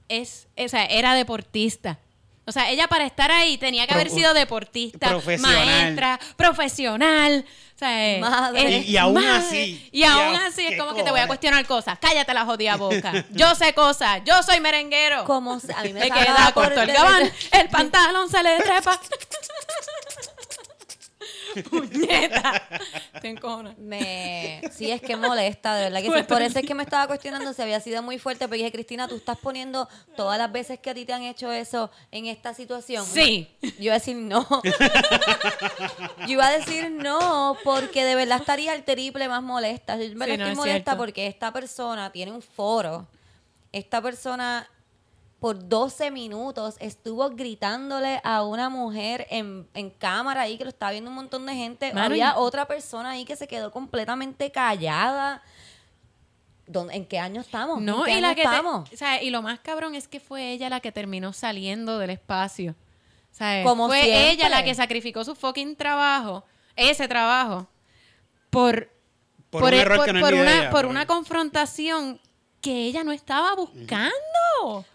es, 0.07 0.47
o 0.55 0.67
sea, 0.67 0.85
era 0.85 1.15
deportista. 1.15 1.97
O 2.45 2.51
sea, 2.51 2.69
ella 2.69 2.87
para 2.87 3.05
estar 3.07 3.31
ahí 3.31 3.57
tenía 3.57 3.87
que 3.87 3.93
Pro- 3.93 4.01
haber 4.01 4.11
sido 4.11 4.35
deportista, 4.35 5.07
profesional. 5.09 5.65
maestra, 5.65 6.19
profesional. 6.37 7.45
O 7.81 7.85
sea, 7.85 8.19
Madre. 8.19 8.77
es- 8.77 8.85
Y- 8.85 8.91
y 8.91 8.97
aún 8.97 9.13
madre. 9.15 9.29
así, 9.29 9.89
Y 9.91 10.03
aún 10.03 10.33
y 10.33 10.37
así 10.37 10.67
es 10.67 10.79
como 10.79 10.93
que 10.93 11.01
te 11.03 11.09
voy 11.09 11.19
a 11.19 11.27
cuestionar 11.27 11.65
cosas. 11.65 11.97
Cállate 11.99 12.33
la 12.33 12.45
jodida 12.45 12.75
boca. 12.75 13.11
Yo 13.31 13.55
sé 13.55 13.73
cosas. 13.73 14.21
Yo 14.23 14.41
soy 14.43 14.59
merenguero. 14.59 15.23
Como 15.25 15.59
se- 15.59 15.73
a 15.73 15.81
mí 15.81 15.91
me 15.93 16.01
sacaba 16.01 16.21
queda 16.25 16.51
corto 16.53 16.81
el 16.81 16.89
el- 16.89 16.95
gabán, 16.95 17.31
el 17.51 17.69
pantalón 17.69 18.29
se 18.29 18.43
le 18.43 18.57
trepa. 18.59 18.99
¡Puñeta! 21.69 22.67
Te 23.21 23.29
encojonas. 23.29 23.77
Me, 23.77 24.61
sí, 24.71 24.91
es 24.91 25.01
que 25.01 25.15
molesta, 25.15 25.75
de 25.75 25.83
verdad 25.85 26.01
que 26.01 26.11
sí. 26.19 26.23
Por 26.27 26.41
eso 26.41 26.59
es 26.59 26.65
que 26.65 26.75
me 26.75 26.83
estaba 26.83 27.07
cuestionando 27.07 27.53
si 27.53 27.61
había 27.61 27.79
sido 27.79 28.01
muy 28.01 28.19
fuerte, 28.19 28.47
pero 28.47 28.57
dije, 28.57 28.71
Cristina, 28.71 29.07
tú 29.07 29.15
estás 29.15 29.37
poniendo 29.37 29.87
todas 30.15 30.37
las 30.37 30.51
veces 30.51 30.79
que 30.79 30.89
a 30.89 30.93
ti 30.93 31.05
te 31.05 31.13
han 31.13 31.23
hecho 31.23 31.51
eso 31.51 31.91
en 32.11 32.25
esta 32.27 32.53
situación. 32.53 33.05
Sí. 33.05 33.47
Yo 33.61 33.69
iba 33.79 33.93
a 33.95 33.99
decir 33.99 34.15
no. 34.15 34.47
Yo 36.27 36.27
iba 36.27 36.47
a 36.47 36.51
decir 36.51 36.91
no, 36.91 37.57
porque 37.63 38.03
de 38.03 38.15
verdad 38.15 38.39
estaría 38.39 38.73
el 38.73 38.83
triple 38.83 39.27
más 39.27 39.43
molesta. 39.43 39.97
Yo 39.97 40.13
verdad 40.15 40.25
Sí, 40.25 40.37
no, 40.37 40.43
estoy 40.43 40.51
es 40.51 40.57
molesta 40.57 40.91
cierto. 40.91 40.97
porque 40.97 41.27
esta 41.27 41.51
persona 41.51 42.11
tiene 42.11 42.31
un 42.31 42.41
foro. 42.41 43.07
Esta 43.71 44.01
persona 44.01 44.67
por 45.41 45.67
12 45.67 46.12
minutos 46.12 46.75
estuvo 46.80 47.27
gritándole 47.32 48.21
a 48.23 48.43
una 48.43 48.69
mujer 48.69 49.25
en, 49.32 49.67
en 49.73 49.89
cámara 49.89 50.41
ahí 50.41 50.56
que 50.56 50.63
lo 50.65 50.69
estaba 50.69 50.91
viendo 50.91 51.10
un 51.10 51.15
montón 51.15 51.47
de 51.47 51.56
gente. 51.56 51.91
Mano, 51.93 52.06
Había 52.06 52.30
y- 52.30 52.34
otra 52.38 52.67
persona 52.67 53.10
ahí 53.10 53.25
que 53.25 53.36
se 53.36 53.47
quedó 53.47 53.71
completamente 53.71 54.51
callada. 54.51 55.41
¿Dónde- 56.67 56.93
¿En 56.95 57.06
qué 57.06 57.17
año 57.17 57.41
estamos? 57.41 57.80
¿En 57.80 57.86
No, 57.86 58.04
qué 58.04 58.12
y 58.12 58.13
año 58.13 58.21
la 58.21 58.36
que 58.36 58.43
te- 58.43 58.47
estamos? 58.47 58.93
o 58.93 58.95
sea, 58.95 59.21
y 59.23 59.32
lo 59.32 59.41
más 59.41 59.60
cabrón 59.62 59.95
es 59.95 60.08
que 60.08 60.19
fue 60.19 60.51
ella 60.51 60.69
la 60.69 60.80
que 60.80 60.91
terminó 60.91 61.34
saliendo 61.34 61.97
del 61.97 62.12
espacio. 62.12 62.75
O 63.32 63.34
sea, 63.34 63.63
Como 63.63 63.88
fue 63.88 64.04
siempre. 64.04 64.32
ella 64.32 64.47
la 64.47 64.63
que 64.63 64.75
sacrificó 64.75 65.23
su 65.23 65.34
fucking 65.34 65.75
trabajo, 65.75 66.45
ese 66.75 67.08
trabajo, 67.08 67.67
por, 68.51 68.91
Por 69.49 69.63
un 69.63 69.73
e- 69.73 69.80
error 69.82 69.97
por- 69.97 70.13
no 70.13 70.19
por 70.21 70.34
ella, 70.36 70.69
por 70.69 70.86
una 70.86 71.08
confrontación 71.08 72.21
que 72.62 72.84
ella 72.86 73.04
no 73.04 73.12
estaba 73.12 73.56
buscando. 73.56 74.12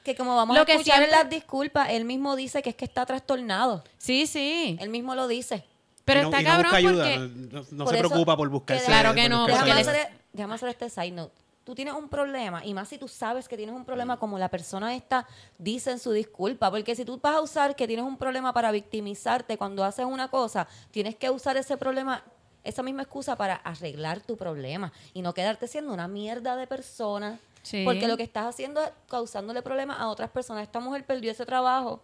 Que 0.05 0.15
como 0.15 0.35
vamos 0.37 0.57
Lo 0.57 0.63
a 0.63 0.67
que 0.67 0.73
escuchar 0.73 1.03
en 1.03 1.11
las 1.11 1.29
disculpas, 1.29 1.91
él 1.91 2.05
mismo 2.05 2.37
dice 2.37 2.63
que 2.63 2.71
es 2.71 2.77
que 2.77 2.85
está 2.85 3.05
trastornado. 3.07 3.83
Sí, 3.99 4.27
sí. 4.27 4.77
Él 4.81 4.89
mismo 4.91 5.15
lo 5.15 5.29
dice. 5.29 5.65
Pero 6.05 6.21
Y 6.21 6.23
no- 6.23 6.29
está 6.29 6.41
y 6.41 6.45
no 6.45 6.51
cabrón 6.51 6.65
busca 6.67 6.77
ayuda, 6.77 7.05
porque... 7.05 7.19
no, 7.19 7.27
no- 7.61 7.67
no 7.71 7.85
Por 7.85 7.93
se 7.95 7.99
eso 8.01 8.09
preocupa 8.09 8.37
por 8.37 8.49
que 8.49 8.53
buscarse. 8.53 8.87
Claro 8.87 9.15
que 9.15 9.29
no, 9.29 9.47
Déjame 9.47 9.73
hacer, 9.73 10.09
déjame 10.33 10.55
hacer 10.55 10.69
este 10.69 10.89
side 10.91 11.11
note. 11.11 11.35
Tú 11.65 11.75
tienes 11.75 11.95
un 11.95 12.09
problema, 12.09 12.65
y 12.65 12.75
más 12.75 12.89
si 12.89 12.97
tú 12.97 13.09
sabes 13.09 13.49
que 13.49 13.57
tienes 13.57 13.75
un 13.75 13.85
problema, 13.85 14.19
como 14.19 14.39
la 14.39 14.49
persona 14.49 14.95
esta 14.95 15.27
dice 15.59 15.91
en 15.91 15.99
su 15.99 16.13
disculpa. 16.13 16.71
Porque 16.71 16.95
si 16.95 17.05
tú 17.05 17.19
vas 17.21 17.35
a 17.35 17.41
usar 17.41 17.75
que 17.75 17.89
tienes 17.89 18.05
un 18.05 18.17
problema 18.17 18.53
para 18.53 18.71
victimizarte 18.71 19.59
cuando 19.59 19.83
haces 19.85 20.07
una 20.07 20.29
cosa, 20.29 20.69
tienes 20.93 21.17
que 21.17 21.29
usar 21.29 21.57
ese 21.57 21.77
problema, 21.77 22.23
esa 22.63 22.85
misma 22.85 23.03
excusa 23.03 23.35
para 23.35 23.57
arreglar 23.57 24.21
tu 24.21 24.37
problema 24.37 24.93
y 25.13 25.23
no 25.23 25.35
quedarte 25.35 25.67
siendo 25.67 25.93
una 25.93 26.07
mierda 26.07 26.55
de 26.55 26.69
persona. 26.69 27.41
Sí. 27.67 27.83
Porque 27.85 28.07
lo 28.07 28.17
que 28.17 28.23
estás 28.23 28.47
haciendo 28.47 28.81
es 28.81 28.91
causándole 29.09 29.61
problemas 29.61 29.99
a 29.99 30.07
otras 30.09 30.31
personas. 30.31 30.63
Esta 30.63 30.79
mujer 30.79 31.05
perdió 31.05 31.33
ese 31.33 31.45
trabajo 31.45 32.01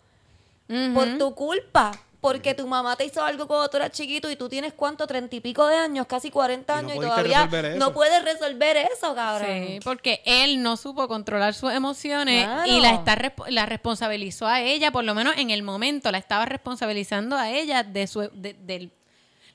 por 0.94 1.18
tu 1.18 1.34
culpa. 1.36 1.92
Porque 2.20 2.54
tu 2.54 2.68
mamá 2.68 2.94
te 2.94 3.04
hizo 3.04 3.20
algo 3.24 3.48
cuando 3.48 3.68
tú 3.68 3.76
eras 3.78 3.90
chiquito 3.90 4.30
y 4.30 4.36
tú 4.36 4.48
tienes 4.48 4.72
cuánto, 4.72 5.08
treinta 5.08 5.34
y 5.34 5.40
pico 5.40 5.66
de 5.66 5.74
años, 5.76 6.06
casi 6.06 6.30
40 6.30 6.72
Y 6.72 6.76
no 6.82 6.88
años 6.90 6.94
y, 6.96 7.00
todavía 7.08 7.38
resolver 7.46 7.64
eso. 7.64 7.78
no 7.78 7.92
puedes 7.92 8.24
resolver 8.24 8.76
eso, 8.76 9.12
cabrón. 9.16 9.48
Sí, 9.66 9.80
porque 9.82 10.22
él 10.24 10.62
no 10.62 10.76
supo 10.76 11.08
controlar 11.08 11.52
sus 11.54 11.72
emociones 11.72 12.44
Claro. 12.44 12.70
y 12.72 12.80
la, 12.80 12.90
está, 12.92 13.16
la 13.48 13.66
responsabilizó 13.66 14.46
a 14.46 14.60
ella, 14.62 14.92
por 14.92 15.02
lo 15.02 15.16
menos 15.16 15.34
en 15.36 15.50
el 15.50 15.64
momento, 15.64 16.12
la 16.12 16.18
estaba 16.18 16.44
responsabilizando 16.44 17.36
a 17.36 17.50
ella 17.50 17.82
de 17.82 18.06
su 18.06 18.20
de, 18.32 18.54
del- 18.54 18.92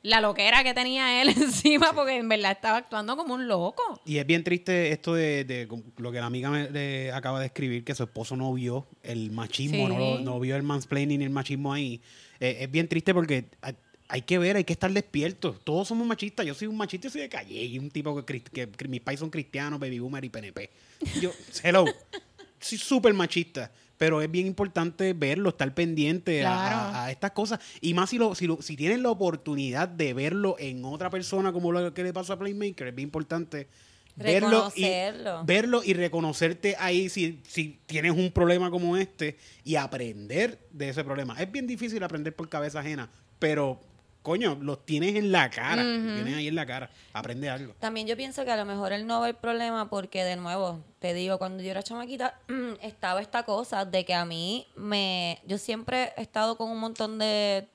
la 0.07 0.21
loquera 0.21 0.63
que 0.63 0.73
tenía 0.73 1.21
él 1.21 1.29
encima, 1.37 1.93
porque 1.93 2.15
en 2.17 2.29
verdad 2.29 2.51
estaba 2.53 2.77
actuando 2.77 3.15
como 3.17 3.33
un 3.33 3.47
loco. 3.47 4.01
Y 4.05 4.17
es 4.17 4.25
bien 4.25 4.43
triste 4.43 4.91
esto 4.91 5.13
de, 5.13 5.43
de 5.43 5.67
lo 5.97 6.11
que 6.11 6.19
la 6.19 6.25
amiga 6.25 6.49
me 6.49 6.69
le 6.69 7.11
acaba 7.11 7.39
de 7.39 7.47
escribir, 7.47 7.83
que 7.83 7.93
su 7.93 8.03
esposo 8.03 8.35
no 8.35 8.53
vio 8.53 8.87
el 9.03 9.31
machismo, 9.31 9.87
Sí. 9.87 9.93
no, 9.93 10.19
no 10.19 10.39
vio 10.39 10.55
el 10.55 10.63
mansplaining 10.63 11.21
el 11.21 11.29
machismo 11.29 11.73
ahí. 11.73 12.01
Eh, 12.39 12.57
es 12.61 12.71
bien 12.71 12.87
triste 12.87 13.13
porque 13.13 13.45
hay, 14.09 14.21
que 14.21 14.37
ver, 14.37 14.55
hay 14.55 14.63
que 14.63 14.73
estar 14.73 14.91
despiertos. 14.91 15.59
Todos 15.63 15.87
somos 15.89 16.07
machistas. 16.07 16.45
Yo 16.45 16.53
soy 16.53 16.67
un 16.67 16.77
machista 16.77 17.09
soy 17.09 17.21
de 17.21 17.29
calle. 17.29 17.61
Y 17.63 17.77
un 17.77 17.89
tipo 17.89 18.23
que, 18.25 18.41
que, 18.41 18.69
que 18.69 18.87
mis 18.87 19.01
pais 19.01 19.19
son 19.19 19.29
cristianos, 19.29 19.79
baby 19.79 19.99
boomer 19.99 20.23
y 20.23 20.29
PNP. 20.29 20.69
Yo, 21.21 21.31
hello, 21.63 21.85
soy 22.59 22.77
súper 22.77 23.13
machista. 23.13 23.71
Pero 23.97 24.21
es 24.21 24.29
bien 24.29 24.45
importante 24.47 25.13
verlo, 25.13 25.49
estar 25.49 25.73
pendiente 25.73 26.45
a- 26.45 26.49
Claro. 26.51 26.75
a, 26.75 27.05
a 27.05 27.11
estas 27.11 27.31
cosas. 27.31 27.59
Y 27.81 27.93
más 27.93 28.09
si, 28.09 28.17
lo, 28.17 28.35
si, 28.35 28.45
lo- 28.47 28.61
si 28.61 28.75
tienes 28.75 28.99
la 28.99 29.09
oportunidad 29.09 29.87
de 29.87 30.13
verlo 30.13 30.55
en 30.59 30.85
otra 30.85 31.09
persona, 31.09 31.51
como 31.51 31.71
lo 31.71 31.93
que 31.93 32.03
le 32.03 32.13
pasó 32.13 32.33
a 32.33 32.39
Playmaker, 32.39 32.87
es 32.87 32.95
bien 32.95 33.07
importante 33.07 33.67
verlo 34.15 34.71
y, 34.75 34.83
verlo 35.45 35.81
y 35.83 35.93
reconocerte 35.93 36.75
ahí 36.79 37.07
si, 37.09 37.39
si 37.47 37.79
tienes 37.85 38.11
un 38.13 38.31
problema 38.31 38.71
como 38.71 38.97
este 38.97 39.37
y 39.63 39.75
aprender 39.75 40.57
de 40.71 40.89
ese 40.89 41.03
problema. 41.03 41.39
Es 41.39 41.51
bien 41.51 41.67
difícil 41.67 42.03
aprender 42.03 42.35
por 42.35 42.49
cabeza 42.49 42.79
ajena, 42.79 43.09
pero 43.39 43.79
coño, 44.27 44.57
los 44.61 44.85
tienes 44.85 45.15
en 45.15 45.31
la 45.31 45.49
cara, 45.49 45.81
los 45.81 46.15
tienes 46.15 46.35
ahí 46.35 46.49
en 46.49 46.55
la 46.55 46.65
cara. 46.65 46.89
Aprende 47.13 47.49
algo. 47.49 47.73
También 47.79 48.07
yo 48.07 48.17
pienso 48.17 48.43
que 48.43 48.51
a 48.51 48.57
lo 48.57 48.65
mejor 48.65 48.91
él 48.91 49.07
no 49.07 49.21
ve 49.21 49.29
el 49.29 49.35
problema 49.35 49.89
porque, 49.89 50.25
de 50.25 50.35
nuevo, 50.35 50.83
te 50.99 51.13
digo, 51.13 51.37
cuando 51.37 51.63
yo 51.63 51.71
era 51.71 51.81
chamaquita, 51.81 52.37
estaba 52.81 53.21
esta 53.21 53.43
cosa 53.43 53.85
de 53.85 54.03
que 54.03 54.13
a 54.13 54.25
mí 54.25 54.67
me... 54.75 55.39
Yo 55.47 55.57
siempre 55.57 56.11
he 56.17 56.23
estado 56.23 56.57
con 56.57 56.69
un 56.69 56.77
montón 56.77 57.17
de, 57.19 57.69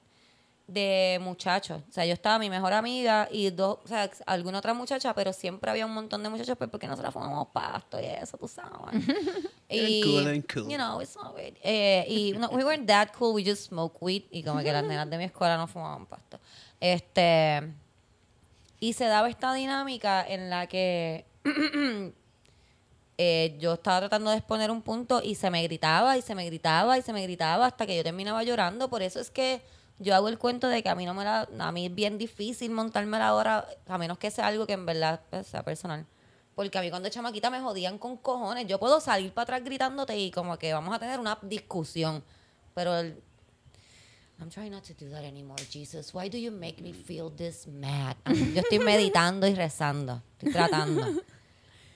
de 0.73 1.19
muchachos. 1.21 1.83
O 1.89 1.93
sea, 1.93 2.05
yo 2.05 2.13
estaba 2.13 2.39
mi 2.39 2.51
mejor 2.51 2.73
amiga 2.73 3.29
y 3.31 3.51
dos, 3.51 3.79
o 3.85 3.89
sea, 3.89 4.11
alguna 4.27 4.59
otra 4.59 4.75
muchacha, 4.75 5.15
pero 5.15 5.33
siempre 5.33 5.71
había 5.71 5.87
un 5.87 5.95
montón 5.95 6.23
de 6.23 6.29
muchachos 6.29 6.57
pues, 6.57 6.71
porque 6.71 6.87
nosotros 6.87 7.13
fumamos 7.13 7.49
pasto 7.49 8.01
y 8.01 8.05
eso, 8.05 8.39
tú 8.39 8.49
sabes. 8.49 8.73
y, 9.69 10.03
cool, 10.03 10.27
eran 10.27 10.43
cool. 10.43 10.69
you 10.69 10.77
know, 10.77 11.01
it's 11.01 11.17
not 11.17 11.35
weird. 11.35 11.57
Eh, 11.63 12.05
y 12.09 12.33
no, 12.33 12.49
we 12.49 12.65
weren't 12.65 12.87
that 12.87 13.09
cool, 13.19 13.35
we 13.35 13.45
just 13.45 13.69
smoke 13.69 13.97
weed 14.01 14.25
y 14.31 14.43
como 14.43 14.61
que 14.61 14.73
las 14.73 14.85
nenas 14.85 15.09
de 15.09 15.19
mi 15.19 15.25
escuela 15.25 15.57
no 15.57 15.67
fumaban 15.67 16.07
pasto. 16.07 16.39
Este... 16.81 17.73
Y 18.83 18.95
se 18.95 19.05
daba 19.05 19.29
esta 19.31 19.55
dinámica 19.55 20.27
en 20.27 20.51
la 20.51 20.67
que 20.67 21.25
eh, 23.17 23.57
yo 23.61 23.75
estaba 23.75 24.01
tratando 24.01 24.33
de 24.33 24.39
exponer 24.39 24.73
un 24.73 24.83
punto 24.83 25.23
y 25.23 25.37
se 25.37 25.51
me 25.51 25.63
gritaba 25.63 26.19
y 26.19 26.23
se 26.23 26.35
me 26.35 26.45
gritaba 26.47 26.99
y 26.99 27.03
se 27.03 27.13
me 27.13 27.23
gritaba 27.23 27.67
hasta 27.67 27.87
que 27.87 27.97
yo 27.97 28.03
terminaba 28.03 28.43
llorando. 28.43 28.91
Por 28.91 29.03
eso 29.03 29.21
es 29.21 29.31
que 29.31 29.63
yo 30.03 30.15
hago 30.15 30.29
el 30.29 30.39
cuento 30.39 30.69
de 30.69 30.83
que 30.83 30.89
a 30.89 30.95
mí 30.95 31.07
no 31.07 31.15
me 31.15 31.25
la, 31.25 31.49
a 31.59 31.73
mí 31.73 31.87
es 31.87 31.95
bien 31.95 32.19
difícil 32.19 32.71
montarme 32.71 33.19
la 33.19 33.35
hora, 33.35 33.67
a 33.87 33.99
menos 33.99 34.19
que 34.19 34.31
sea 34.31 34.49
algo 34.49 34.67
que 34.67 34.75
en 34.75 34.85
verdad 34.85 35.21
pues, 35.31 35.47
sea 35.47 35.63
personal. 35.63 36.07
Porque 36.55 36.77
a 36.77 36.83
mí 36.83 36.91
cuando 36.91 37.09
chamaquita 37.09 37.49
me 37.51 37.61
jodían 37.61 37.99
con 37.99 38.17
cojones. 38.19 38.67
Yo 38.67 38.79
puedo 38.79 39.01
salir 39.01 39.33
para 39.33 39.45
atrás 39.45 39.65
gritándote 39.65 40.19
y 40.19 40.31
como 40.31 40.59
que 40.59 40.73
vamos 40.75 40.95
a 40.95 40.99
tener 40.99 41.19
una 41.19 41.39
discusión. 41.43 42.23
Pero 42.75 42.97
el, 42.99 43.23
I'm 44.39 44.51
trying 44.51 44.73
not 44.73 44.85
to 44.85 44.93
do 44.95 45.11
that 45.13 45.25
anymore, 45.25 45.63
Jesus. 45.71 46.13
Why 46.13 46.29
do 46.29 46.37
you 46.37 46.51
make 46.51 46.83
me 46.83 46.93
feel 46.93 47.31
this 47.31 47.67
mad? 47.67 48.17
Yo 48.27 48.61
estoy 48.61 48.79
meditando 48.85 49.47
y 49.47 49.55
rezando. 49.55 50.21
Estoy 50.33 50.53
tratando. 50.53 51.23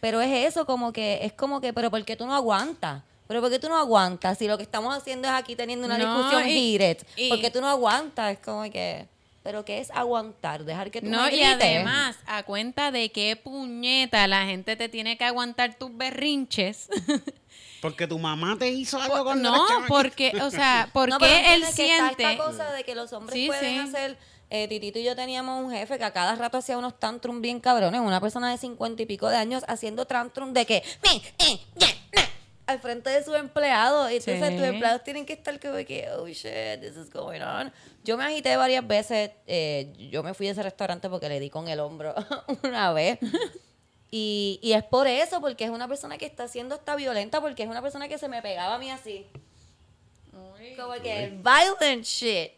Pero 0.00 0.20
es 0.20 0.46
eso, 0.46 0.64
como 0.64 0.92
que, 0.92 1.18
es 1.22 1.32
como 1.32 1.60
que, 1.60 1.72
pero 1.72 1.90
¿por 1.90 2.04
qué 2.04 2.16
tú 2.16 2.24
no 2.24 2.34
aguantas? 2.34 3.02
Pero 3.28 3.40
¿por 3.40 3.50
qué 3.50 3.58
tú 3.58 3.68
no 3.68 3.76
aguantas? 3.76 4.38
Si 4.38 4.46
lo 4.46 4.56
que 4.56 4.62
estamos 4.62 4.94
haciendo 4.94 5.26
es 5.28 5.34
aquí 5.34 5.56
teniendo 5.56 5.86
una 5.86 5.98
No, 5.98 6.16
discusión 6.16 6.48
y- 6.48 6.72
heated. 6.76 7.06
y- 7.16 7.28
¿Por 7.28 7.40
qué 7.40 7.50
tú 7.50 7.60
no 7.60 7.68
aguantas? 7.68 8.32
Es 8.34 8.38
como 8.38 8.62
que, 8.70 9.08
¿pero 9.42 9.64
qué 9.64 9.80
es 9.80 9.90
aguantar? 9.90 10.64
Dejar 10.64 10.90
que 10.90 11.00
tú 11.00 11.08
No, 11.08 11.22
me 11.22 11.28
y 11.34 11.36
grites. 11.38 11.54
además, 11.54 12.16
a 12.26 12.42
cuenta 12.44 12.90
de 12.92 13.10
qué 13.10 13.36
puñeta 13.36 14.26
la 14.28 14.44
gente 14.46 14.76
te 14.76 14.88
tiene 14.88 15.16
que 15.18 15.24
aguantar 15.24 15.74
tus 15.74 15.96
berrinches. 15.96 16.88
Porque 17.82 18.06
tu 18.06 18.18
mamá 18.18 18.56
te 18.58 18.68
hizo 18.68 19.00
algo 19.00 19.22
con 19.22 19.42
no, 19.42 19.54
porque, 19.86 20.32
o 20.42 20.50
sea, 20.50 20.88
porque 20.92 21.10
No, 21.20 21.24
él 21.26 21.60
que 21.60 21.68
está 21.68 21.72
siente. 21.72 22.32
esta 22.32 22.44
cosa 22.44 22.72
de 22.72 22.82
que 22.84 22.94
los 22.94 23.12
hombres 23.12 23.34
Sí, 23.38 23.46
pueden 23.46 23.82
sí. 23.86 23.88
hacer. 23.96 24.18
eh, 24.48 24.66
Titito 24.66 24.98
y 24.98 25.04
yo 25.04 25.14
teníamos 25.14 25.62
un 25.62 25.70
jefe 25.70 25.98
que 25.98 26.04
a 26.04 26.12
cada 26.12 26.34
rato 26.36 26.56
hacía 26.58 26.78
unos 26.78 26.98
tantrum 26.98 27.42
bien 27.42 27.60
cabrones. 27.60 28.00
Una 28.00 28.20
persona 28.20 28.50
de 28.50 28.58
cincuenta 28.58 29.02
y 29.02 29.06
pico 29.06 29.28
de 29.28 29.36
años 29.36 29.62
haciendo 29.68 30.06
tantrum 30.06 30.52
de 30.52 30.64
que. 30.66 30.82
"Mi, 31.04 31.22
eh, 31.46 31.60
ya, 31.76 31.86
na", 32.14 32.22
Al 32.66 32.80
frente 32.80 33.10
de 33.10 33.22
sus 33.24 33.34
empleados. 33.36 34.10
Y 34.10 34.16
entonces 34.16 34.48
Sí. 34.48 34.56
tus 34.56 34.66
empleados 34.66 35.04
tienen 35.04 35.24
que 35.24 35.34
estar 35.34 35.58
como 35.60 35.76
que, 35.84 36.08
oh 36.16 36.26
shit, 36.26 36.80
this 36.80 36.96
is 36.96 37.10
going 37.12 37.40
on. 37.40 37.72
Yo 38.04 38.16
me 38.16 38.24
agité 38.24 38.56
varias 38.56 38.86
veces. 38.86 39.30
eh, 39.46 39.92
yo 40.10 40.22
me 40.22 40.34
fui 40.34 40.46
de 40.46 40.52
ese 40.52 40.62
restaurante 40.62 41.08
porque 41.08 41.28
le 41.28 41.38
di 41.40 41.48
con 41.50 41.68
el 41.68 41.78
hombro 41.80 42.14
una 42.64 42.92
vez. 42.92 43.18
Y, 44.10 44.58
y 44.62 44.72
es 44.72 44.82
por 44.84 45.06
eso, 45.06 45.40
porque 45.40 45.64
es 45.64 45.70
una 45.70 45.86
persona 45.88 46.16
que 46.18 46.26
está 46.26 46.48
siendo 46.48 46.74
hasta 46.74 46.96
violenta, 46.96 47.40
porque 47.40 47.62
es 47.64 47.68
una 47.68 47.82
persona 47.82 48.08
que 48.08 48.18
se 48.18 48.28
me 48.28 48.40
pegaba 48.42 48.74
a 48.76 48.78
mí 48.78 48.90
así. 48.90 49.26
Como 50.76 50.92
que 51.02 51.38
violent 51.42 52.04
shit. 52.04 52.52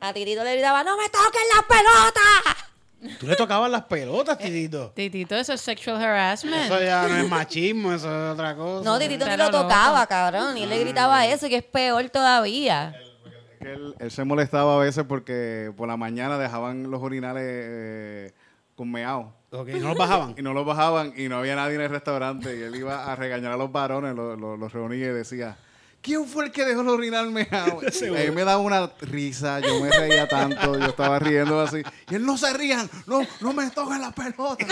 A 0.00 0.12
Titito 0.12 0.42
le 0.42 0.54
gritaba, 0.54 0.82
¡no 0.82 0.96
me 0.96 1.08
toques 1.08 1.42
la 1.54 1.62
pelota! 1.68 2.71
Tú 3.18 3.26
le 3.26 3.34
tocabas 3.36 3.70
las 3.70 3.82
pelotas, 3.82 4.38
Titito. 4.38 4.92
Titito, 4.94 5.34
eso 5.36 5.52
es 5.52 5.60
sexual 5.60 5.96
harassment. 6.02 6.66
Eso 6.66 6.80
ya 6.80 7.08
no 7.08 7.16
es 7.16 7.28
machismo, 7.28 7.92
eso 7.92 8.06
es 8.08 8.32
otra 8.34 8.54
cosa. 8.54 8.84
No, 8.84 8.98
Titito 8.98 9.26
ni 9.26 9.36
lo 9.36 9.46
loco. 9.46 9.62
tocaba, 9.62 10.06
cabrón. 10.06 10.56
Y 10.56 10.62
él 10.62 10.68
le 10.70 10.78
gritaba 10.80 11.26
eso, 11.26 11.48
que 11.48 11.56
es 11.56 11.64
peor 11.64 12.08
todavía. 12.10 12.94
Es 12.94 13.58
que 13.66 13.72
él, 13.72 13.94
él 13.98 14.10
se 14.10 14.24
molestaba 14.24 14.76
a 14.76 14.78
veces 14.78 15.04
porque 15.08 15.72
por 15.76 15.88
la 15.88 15.96
mañana 15.96 16.38
dejaban 16.38 16.90
los 16.90 17.02
urinales 17.02 17.42
eh, 17.44 18.32
con 18.76 18.90
meao. 18.90 19.34
No 19.50 19.64
los 19.64 19.98
bajaban. 19.98 20.34
Y 20.38 20.42
no 20.42 20.52
los 20.54 20.64
bajaban 20.64 21.12
y 21.16 21.28
no 21.28 21.38
había 21.38 21.56
nadie 21.56 21.74
en 21.74 21.80
el 21.82 21.90
restaurante. 21.90 22.56
Y 22.56 22.62
él 22.62 22.74
iba 22.76 23.10
a 23.12 23.16
regañar 23.16 23.52
a 23.52 23.56
los 23.56 23.70
varones, 23.72 24.14
los, 24.14 24.38
los- 24.38 24.58
los 24.58 24.72
reunía 24.72 25.06
y 25.06 25.10
decía, 25.10 25.56
¿Quién 26.02 26.26
fue 26.26 26.46
el 26.46 26.50
que 26.50 26.64
dejó 26.64 26.80
el 26.80 26.88
orinal 26.88 27.30
meado? 27.30 27.80
A 27.80 28.20
mí 28.24 28.30
me 28.32 28.44
daba 28.44 28.58
una 28.58 28.90
risa, 29.02 29.60
yo 29.60 29.80
me 29.80 29.88
reía 29.88 30.26
tanto, 30.26 30.76
yo 30.76 30.86
estaba 30.86 31.20
riendo 31.20 31.60
así. 31.60 31.82
Y 32.10 32.16
él, 32.16 32.26
no 32.26 32.36
se 32.36 32.52
rían, 32.52 32.90
no, 33.06 33.20
no 33.40 33.52
me 33.52 33.70
toquen 33.70 34.00
la 34.00 34.10
pelota. 34.10 34.66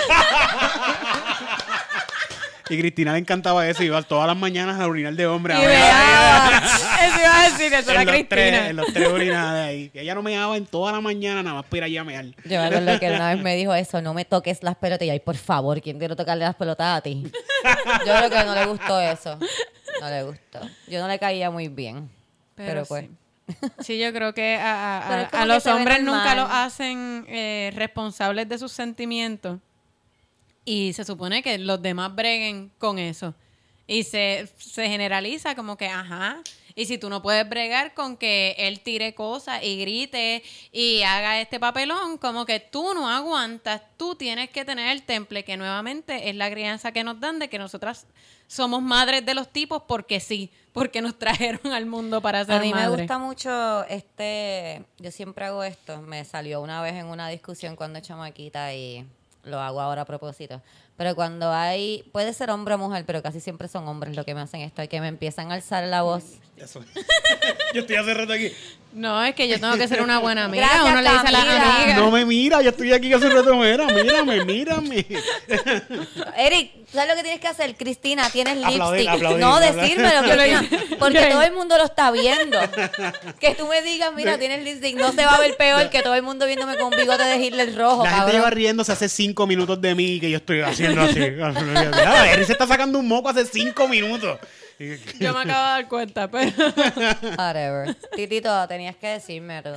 Y 2.69 2.79
Cristina 2.79 3.13
le 3.15 3.19
encantaba 3.19 3.67
eso, 3.69 3.83
iba 3.83 4.01
todas 4.03 4.29
las 4.29 4.37
mañanas 4.37 4.79
al 4.79 4.91
orinal 4.91 5.17
de 5.17 5.27
hombre. 5.27 5.55
a 5.55 5.59
Y 5.63 5.67
meaba. 5.67 6.63
Eso 7.05 7.19
iba 7.21 7.41
a 7.41 7.49
decir, 7.51 7.75
eso 7.75 7.91
era 7.91 8.05
tres, 8.05 8.27
Cristina. 8.29 8.69
en 8.69 8.77
los 8.77 8.93
tres 8.93 9.09
orinales 9.09 9.69
ahí. 9.69 9.91
Ella 9.93 10.15
no 10.15 10.23
meaba 10.23 10.57
en 10.57 10.67
toda 10.67 10.93
la 10.93 11.01
mañana, 11.01 11.43
nada 11.43 11.57
más 11.57 11.65
para 11.65 11.79
ir 11.79 11.85
allá 11.85 12.01
a 12.03 12.05
mear. 12.05 12.27
Yo 12.45 12.61
me 12.61 12.67
acuerdo 12.67 13.01
que 13.01 13.11
una 13.11 13.35
vez 13.35 13.43
me 13.43 13.57
dijo 13.57 13.75
eso, 13.75 14.01
no 14.03 14.15
me 14.15 14.25
toques 14.25 14.63
las 14.63 14.77
pelotas. 14.77 15.03
Y 15.03 15.07
yo, 15.09 15.13
ay, 15.13 15.21
por 15.21 15.37
favor, 15.37 15.81
¿quién 15.81 15.99
quiere 15.99 16.15
tocarle 16.15 16.45
las 16.45 16.55
pelotas 16.55 16.99
a 16.99 17.01
ti? 17.01 17.25
Yo 18.07 18.17
creo 18.17 18.31
que 18.31 18.45
no 18.45 18.55
le 18.55 18.67
gustó 18.67 19.01
eso. 19.01 19.37
No 20.01 20.09
le 20.11 20.23
gustó. 20.25 20.61
Yo 20.89 21.01
no 21.01 21.09
le 21.09 21.19
caía 21.19 21.51
muy 21.51 21.69
bien. 21.69 22.11
Pero, 22.55 22.85
pues. 22.85 23.07
sí. 23.07 23.11
Sí, 23.81 23.99
yo 23.99 24.13
creo 24.13 24.33
que 24.33 24.57
a, 24.57 24.99
a- 24.99 25.23
a- 25.27 25.47
los 25.47 25.67
hombres 25.67 26.03
nunca 26.03 26.35
los 26.37 26.49
hacen 26.51 27.25
eh, 27.29 27.73
responsables 27.75 28.49
de 28.49 28.59
sus 28.59 28.71
sentimientos. 28.71 29.59
Y 30.65 30.93
se 30.93 31.05
supone 31.05 31.43
que 31.43 31.59
los 31.59 31.81
demás 31.83 32.15
breguen 32.15 32.71
con 32.79 32.99
eso. 32.99 33.35
Y 33.87 34.05
se, 34.05 34.49
se 34.59 34.89
generaliza 34.89 35.57
como 35.57 35.77
que, 35.77 35.89
ajá. 35.89 36.41
Y 36.77 36.87
si 36.87 36.97
tú 36.97 37.11
no 37.11 37.23
puedes 37.23 37.49
bregar 37.49 37.93
con 37.95 38.17
que 38.17 38.55
él 38.57 38.79
tire 38.81 39.15
cosas 39.15 39.65
y 39.65 39.81
grite 39.81 40.45
y 40.71 41.03
haga 41.03 41.41
este 41.41 41.59
papelón, 41.59 42.19
como 42.19 42.47
que 42.47 42.61
tú 42.61 42.95
no 42.95 43.11
aguantas, 43.11 43.83
tú 43.97 44.15
tienes 44.15 44.51
que 44.51 44.65
tener 44.65 44.93
el 44.93 45.03
temple, 45.03 45.43
que 45.45 45.57
nuevamente 45.57 46.29
es 46.31 46.37
la 46.37 46.49
crianza 46.51 46.93
que 46.93 47.03
nos 47.03 47.19
dan 47.19 47.41
de 47.41 47.49
que 47.49 47.59
nosotras 47.59 48.07
somos 48.51 48.83
madres 48.83 49.25
de 49.25 49.33
los 49.33 49.49
tipos 49.49 49.85
porque 49.87 50.19
sí, 50.19 50.51
porque 50.73 51.01
nos 51.01 51.17
trajeron 51.17 51.73
al 51.73 51.87
mundo 51.87 52.21
para 52.21 52.45
ser 52.45 52.57
A 52.57 52.61
mí 52.61 52.75
me 52.75 52.81
madres. 52.81 53.03
gusta 53.07 53.19
mucho 53.19 53.85
este. 53.85 54.85
Yo 54.99 55.13
siempre 55.13 55.45
hago 55.45 55.63
esto. 55.63 56.03
Me 56.03 56.25
salió 56.25 56.61
una 56.61 56.83
vez 56.83 56.95
en 56.95 57.07
una 57.07 57.29
discusión 57.29 57.77
cuando 57.77 57.99
era 58.01 58.07
chamaquita 58.07 58.75
y 58.75 59.07
lo 59.45 59.61
hago 59.61 59.81
ahora 59.81 60.03
a 60.03 60.05
propósito. 60.05 60.61
Pero 60.97 61.15
cuando 61.15 61.53
hay. 61.53 62.03
Puede 62.11 62.33
ser 62.33 62.51
hombre 62.51 62.75
o 62.75 62.79
mujer, 62.79 63.05
pero 63.07 63.23
casi 63.23 63.39
siempre 63.39 63.69
son 63.69 63.87
hombres 63.87 64.17
los 64.17 64.27
que 64.27 64.35
me 64.35 64.41
hacen 64.41 64.63
esto. 64.63 64.83
Que 64.89 65.01
me 65.01 65.07
empiezan 65.07 65.53
a 65.53 65.55
alzar 65.55 65.85
la 65.85 66.03
voz. 66.03 66.25
Eso. 66.63 66.85
Yo 67.75 67.81
estoy 67.81 67.97
hace 67.97 68.15
rato 68.15 68.33
aquí. 68.33 68.53
No, 68.93 69.23
es 69.25 69.37
que 69.37 69.47
yo 69.47 69.61
tengo 69.61 69.77
que 69.77 69.87
ser 69.87 70.03
una 70.03 70.19
buena 70.19 70.47
amiga. 70.47 70.67
Gracias, 70.67 70.91
Uno 70.91 71.01
le 71.01 71.11
dice 71.11 71.21
a 71.21 71.23
Camila. 71.31 71.77
amigas. 71.77 71.97
No 71.97 72.11
me 72.11 72.25
mira, 72.25 72.61
yo 72.61 72.71
estoy 72.71 72.93
aquí 72.93 73.13
hace 73.13 73.29
rato. 73.31 73.55
Mira, 73.55 73.87
mírame, 73.87 74.45
mírame. 74.45 75.07
Eric, 76.37 76.73
¿sabes 76.93 77.09
lo 77.09 77.15
que 77.15 77.23
tienes 77.23 77.41
que 77.41 77.47
hacer? 77.47 77.77
Cristina, 77.77 78.29
tienes 78.31 78.57
lipstick. 78.57 78.81
aplaudir, 79.09 79.39
no, 79.39 79.55
aplaudir. 79.55 79.75
decírmelo, 79.81 80.23
Yo 80.27 80.35
lo 80.35 80.43
Cristina, 80.43 80.97
porque 80.99 81.27
todo 81.27 81.43
el 81.43 81.53
mundo 81.53 81.79
lo 81.79 81.85
está 81.85 82.11
viendo. 82.11 82.59
Que 83.39 83.55
tú 83.55 83.69
me 83.69 83.81
digas, 83.83 84.13
mira, 84.13 84.39
tienes 84.39 84.65
lipstick, 84.65 84.97
no 84.97 85.13
se 85.13 85.25
va 85.25 85.37
a 85.37 85.39
ver 85.39 85.57
peor 85.57 85.89
que 85.89 86.03
todo 86.03 86.17
el 86.17 86.23
mundo 86.23 86.47
viéndome 86.47 86.77
con 86.77 86.93
un 86.93 86.99
bigote 86.99 87.23
de 87.23 87.37
Hitler 87.37 87.77
rojo, 87.77 88.03
La 88.03 88.11
gente 88.11 88.33
lleva 88.33 88.51
riéndose 88.51 88.91
hace 88.91 89.09
cinco 89.09 89.47
minutos 89.47 89.81
de 89.81 89.95
mí 89.95 90.19
que 90.19 90.31
yo 90.31 90.39
estoy 90.39 90.63
haciendo 90.63 91.03
así. 91.03 91.21
Eric 91.21 92.45
se 92.45 92.53
está 92.53 92.67
sacando 92.67 92.99
un 92.99 93.07
moco 93.07 93.29
hace 93.29 93.45
cinco 93.47 93.87
minutos. 93.87 94.37
Yo 94.81 95.35
me 95.35 95.41
acabo 95.41 95.45
de 95.45 95.53
dar 95.53 95.89
cuenta, 95.89 96.31
pero. 96.31 96.51
Whatever. 97.39 97.95
Titito, 98.17 98.67
tenías 98.67 98.97
que 98.97 99.09
decirme 99.09 99.63
tú. 99.63 99.71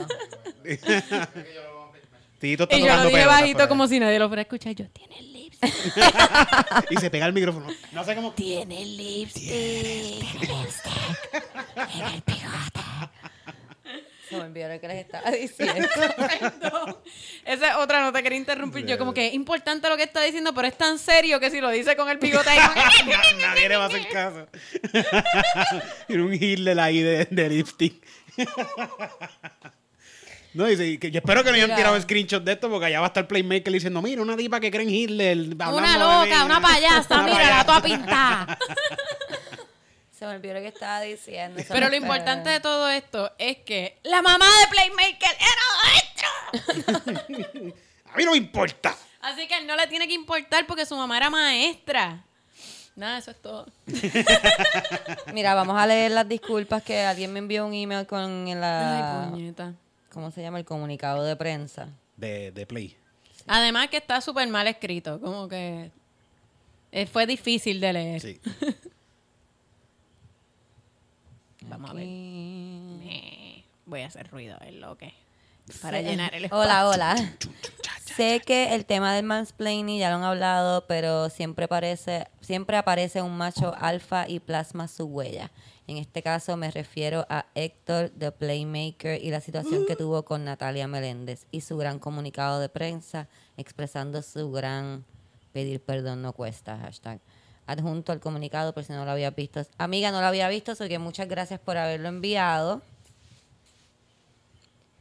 Tito 2.40 2.64
está 2.64 2.78
y 2.78 2.84
yo 2.86 2.96
lo 2.96 3.06
dije 3.06 3.26
bajito 3.26 3.68
como 3.68 3.88
si 3.88 4.00
nadie 4.00 4.18
lo 4.18 4.30
fuera 4.30 4.42
a 4.42 4.44
escuchar. 4.44 4.74
Yo, 4.74 4.86
tiene 4.90 5.22
lipstick. 5.22 5.74
Y 6.90 6.98
se 6.98 7.10
pega 7.10 7.26
el 7.26 7.34
micrófono. 7.34 7.68
No 7.92 8.04
sé 8.06 8.16
cómo. 8.16 8.32
Tiene 8.32 8.86
lipstick. 8.86 9.44
Tiene 9.44 10.24
lipstick. 10.40 10.94
En 11.76 12.06
el 12.06 12.24
bigote. 12.26 12.80
Se 14.30 14.38
me 14.38 14.44
olvidó 14.44 14.70
lo 14.70 14.80
que 14.80 14.88
les 14.88 14.98
estaba 15.06 15.32
diciendo. 15.32 15.88
Perdón. 16.40 16.98
Esa 17.46 17.70
es 17.72 17.76
otra, 17.76 18.02
no 18.02 18.14
te 18.14 18.24
quería 18.24 18.38
interrumpir. 18.38 18.86
Yo, 18.86 18.98
como 18.98 19.14
que 19.14 19.28
es 19.28 19.34
importante 19.34 19.90
lo 19.90 19.98
que 19.98 20.04
está 20.04 20.22
diciendo, 20.22 20.54
pero 20.54 20.68
es 20.68 20.78
tan 20.78 20.98
serio 20.98 21.40
que 21.40 21.52
si 21.52 21.60
lo 21.60 21.70
dice 21.70 21.96
con 21.98 22.10
el 22.10 22.18
bigote 22.18 22.50
ahí. 22.50 22.60
Na- 23.08 23.48
Nadie 23.48 23.68
le 23.70 23.76
va 23.76 23.84
a 23.84 23.88
hacer 23.88 24.08
caso. 24.10 24.48
Tiene 26.08 26.24
un 26.24 26.34
Hitler 26.34 26.80
ahí 26.80 27.02
de, 27.02 27.26
de 27.30 27.50
lipstick. 27.50 28.02
No, 30.54 30.66
dice, 30.66 31.00
que 31.00 31.10
yo 31.10 31.18
espero 31.18 31.44
que 31.44 31.50
no 31.50 31.56
hayan 31.56 31.76
tirado 31.76 32.00
screenshot 32.00 32.44
de 32.44 32.52
esto 32.52 32.70
porque 32.70 32.86
allá 32.86 33.00
va 33.00 33.08
a 33.08 33.10
estar 33.10 33.28
Playmaker 33.28 33.74
diciendo, 33.74 34.04
mira, 34.04 34.22
una 34.22 34.38
tipa 34.38 34.60
que 34.60 34.70
cree 34.70 34.84
en 34.84 34.90
Hitler. 34.90 35.38
una 35.68 35.98
loca, 35.98 36.40
mí". 36.40 36.46
una 36.46 36.62
payasa, 36.62 37.24
mira, 37.24 37.50
la 37.50 37.66
toda 37.66 37.82
pintada. 37.82 38.60
Se 40.24 40.28
me 40.28 40.36
olvidó 40.36 40.54
lo 40.54 40.62
que 40.62 40.70
estaba 40.70 41.02
diciendo. 41.02 41.60
Eso 41.60 41.74
Pero 41.74 41.90
lo 41.90 41.98
importante 41.98 42.50
de 42.50 42.62
todo 42.62 42.90
esto 42.90 43.34
es 43.38 43.58
que 43.58 44.00
la 44.04 44.22
mamá 44.22 44.46
de 44.46 44.68
Playmaker 44.70 45.36
era 45.36 46.62
maestra. 46.64 47.74
A 48.14 48.16
mí 48.16 48.24
no 48.24 48.32
me 48.32 48.38
importa. 48.38 48.96
Así 49.20 49.50
que 49.50 49.56
a 49.56 49.58
él 49.58 49.68
no 49.68 49.76
le 49.76 49.86
tiene 49.88 50.08
que 50.08 50.14
importar 50.14 50.66
porque 50.66 50.86
su 50.86 50.96
mamá 50.96 51.18
era 51.18 51.30
maestra. 51.30 52.24
Nada, 52.96 53.18
eso 53.18 53.32
es 53.32 53.42
todo. 53.42 53.66
Mira, 55.34 55.56
vamos 55.56 55.78
a 55.78 55.86
leer 55.88 56.12
las 56.12 56.30
disculpas 56.30 56.84
que 56.84 57.02
alguien 57.02 57.34
me 57.34 57.40
envió 57.40 57.66
un 57.66 57.74
email 57.74 58.08
con 58.08 58.46
la... 58.62 59.26
Ay, 59.26 59.30
puñeta. 59.30 59.74
¿Cómo 60.14 60.32
se 60.32 60.42
llama? 60.42 60.58
El 60.58 60.64
comunicado 60.64 61.26
de 61.26 61.36
prensa. 61.36 61.90
De, 62.16 62.54
de 62.54 62.66
Play. 62.66 62.96
Además 63.46 63.90
que 63.90 63.98
está 63.98 64.22
súper 64.22 64.48
mal 64.48 64.68
escrito, 64.68 65.20
como 65.20 65.50
que 65.50 65.92
eh, 66.94 67.08
fue 67.08 67.26
difícil 67.26 67.82
de 67.82 67.92
leer. 67.92 68.22
Sí. 68.22 68.40
Vamos 71.74 71.90
a 71.90 71.94
ver. 71.94 72.06
Eh, 72.08 73.64
Voy 73.86 74.02
a 74.02 74.08
hacer 74.08 74.30
ruido, 74.30 74.58
es 74.62 74.74
lo 74.76 74.96
que. 74.96 75.14
Para 75.82 76.02
llenar 76.02 76.36
el 76.36 76.46
espacio. 76.46 76.64
Hola, 76.64 76.88
hola. 76.88 77.16
sé 78.16 78.42
que 78.46 78.76
el 78.76 78.86
tema 78.86 79.16
del 79.16 79.26
mansplaining 79.26 79.98
ya 79.98 80.10
lo 80.10 80.18
han 80.18 80.24
hablado, 80.24 80.86
pero 80.88 81.30
siempre 81.30 81.68
parece, 81.68 82.28
siempre 82.42 82.78
aparece 82.78 83.22
un 83.22 83.36
macho 83.38 83.74
alfa 83.80 84.28
y 84.28 84.40
plasma 84.40 84.88
su 84.88 85.06
huella. 85.06 85.52
En 85.88 85.98
este 85.98 86.22
caso 86.22 86.56
me 86.58 86.70
refiero 86.70 87.26
a 87.30 87.46
Héctor, 87.56 88.12
The 88.18 88.32
Playmaker, 88.32 89.22
y 89.22 89.32
la 89.32 89.42
situación 89.42 89.86
que 89.86 89.96
tuvo 89.96 90.24
con 90.24 90.46
Natalia 90.46 90.88
Meléndez 90.88 91.48
y 91.52 91.62
su 91.62 91.76
gran 91.78 91.98
comunicado 91.98 92.60
de 92.60 92.70
prensa 92.70 93.28
expresando 93.58 94.22
su 94.22 94.52
gran 94.52 95.06
pedir 95.52 95.82
perdón 95.82 96.22
no 96.22 96.34
cuesta, 96.34 96.78
hashtag. 96.78 97.20
Adjunto 97.66 98.12
al 98.12 98.20
comunicado, 98.20 98.74
por 98.74 98.84
si 98.84 98.92
no 98.94 99.06
lo 99.06 99.12
había 99.12 99.32
visto. 99.32 99.62
Amiga, 99.78 100.12
no 100.12 100.20
lo 100.20 100.28
había 100.28 100.50
visto, 100.50 100.74
así 100.74 100.88
que 100.90 101.00
muchas 101.00 101.28
gracias 101.30 101.60
por 101.60 101.78
haberlo 101.78 102.10
enviado. 102.10 102.82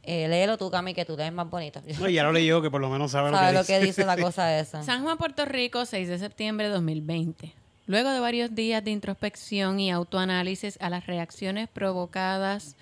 Eh, 0.05 0.27
léelo 0.27 0.57
tú, 0.57 0.69
Cami, 0.69 0.93
que 0.93 1.05
tú 1.05 1.15
lees 1.15 1.31
más 1.31 1.49
bonito. 1.49 1.81
No, 1.99 2.09
ya 2.09 2.23
lo 2.23 2.31
leí 2.33 2.45
yo, 2.45 2.61
que 2.61 2.69
por 2.69 2.81
lo 2.81 2.89
menos 2.89 3.11
sabe 3.11 3.31
lo 3.31 3.37
que 3.37 3.43
¿Sabes 3.43 3.59
dice. 3.59 3.73
lo 3.73 3.79
que 3.79 3.85
dice 3.85 4.05
la 4.05 4.17
cosa 4.21 4.59
esa? 4.59 4.83
San 4.83 5.03
Juan, 5.03 5.17
Puerto 5.17 5.45
Rico, 5.45 5.85
6 5.85 6.07
de 6.09 6.19
septiembre 6.19 6.67
de 6.67 6.73
2020. 6.73 7.53
Luego 7.85 8.09
de 8.11 8.19
varios 8.19 8.55
días 8.55 8.83
de 8.83 8.91
introspección 8.91 9.79
y 9.79 9.91
autoanálisis 9.91 10.77
a 10.81 10.89
las 10.89 11.05
reacciones 11.05 11.67
provocadas 11.69 12.75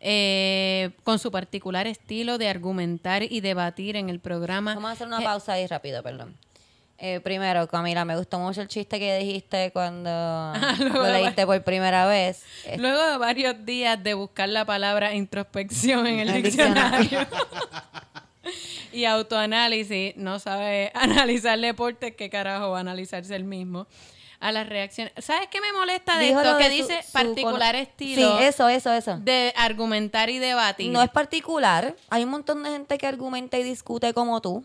eh, 0.00 0.90
con 1.04 1.18
su 1.18 1.30
particular 1.30 1.86
estilo 1.86 2.38
de 2.38 2.48
argumentar 2.48 3.22
y 3.22 3.40
debatir 3.40 3.96
en 3.96 4.08
el 4.10 4.20
programa. 4.20 4.74
Vamos 4.74 4.90
a 4.90 4.92
hacer 4.92 5.06
una 5.06 5.20
Eh, 5.20 5.24
pausa 5.24 5.54
ahí 5.54 5.66
rápido, 5.66 6.02
perdón. 6.02 6.34
Eh, 6.98 7.20
primero, 7.20 7.66
Camila, 7.68 8.04
me 8.06 8.16
gustó 8.16 8.38
mucho 8.38 8.62
el 8.62 8.68
chiste 8.68 8.98
que 8.98 9.18
dijiste 9.18 9.70
cuando 9.72 10.10
luego 10.78 11.02
lo 11.02 11.12
leíste 11.12 11.44
por 11.44 11.62
primera 11.62 12.06
vez. 12.06 12.42
Luego 12.78 13.02
de 13.10 13.18
varios 13.18 13.66
días 13.66 14.02
de 14.02 14.14
buscar 14.14 14.48
la 14.48 14.64
palabra 14.64 15.14
introspección 15.14 16.06
en 16.06 16.20
el 16.20 16.30
El 16.30 16.42
diccionario 16.42 17.26
y 18.92 19.04
autoanálisis, 19.04 20.16
no 20.16 20.38
sabe 20.38 20.90
analizar 20.94 21.58
deportes, 21.60 22.14
¿qué 22.16 22.30
carajo 22.30 22.70
va 22.70 22.78
a 22.78 22.80
analizarse 22.80 23.36
el 23.36 23.44
mismo? 23.44 23.86
A 24.40 24.52
las 24.52 24.68
reacciones. 24.68 25.12
¿Sabes 25.18 25.48
qué 25.50 25.60
me 25.60 25.72
molesta 25.72 26.18
de 26.18 26.26
dijo 26.26 26.40
esto? 26.40 26.58
Que 26.58 26.64
de 26.64 26.70
dice 26.70 27.02
su 27.02 27.12
particular 27.12 27.74
estilo 27.74 28.38
Sí, 28.38 28.44
eso, 28.44 28.68
eso, 28.68 28.92
eso. 28.92 29.18
de 29.18 29.52
argumentar 29.56 30.28
y 30.28 30.38
debatir. 30.38 30.92
No 30.92 31.02
es 31.02 31.08
particular. 31.08 31.96
Hay 32.10 32.24
un 32.24 32.30
montón 32.30 32.62
de 32.62 32.70
gente 32.70 32.98
que 32.98 33.06
argumenta 33.06 33.58
y 33.58 33.62
discute 33.62 34.12
como 34.12 34.42
tú. 34.42 34.62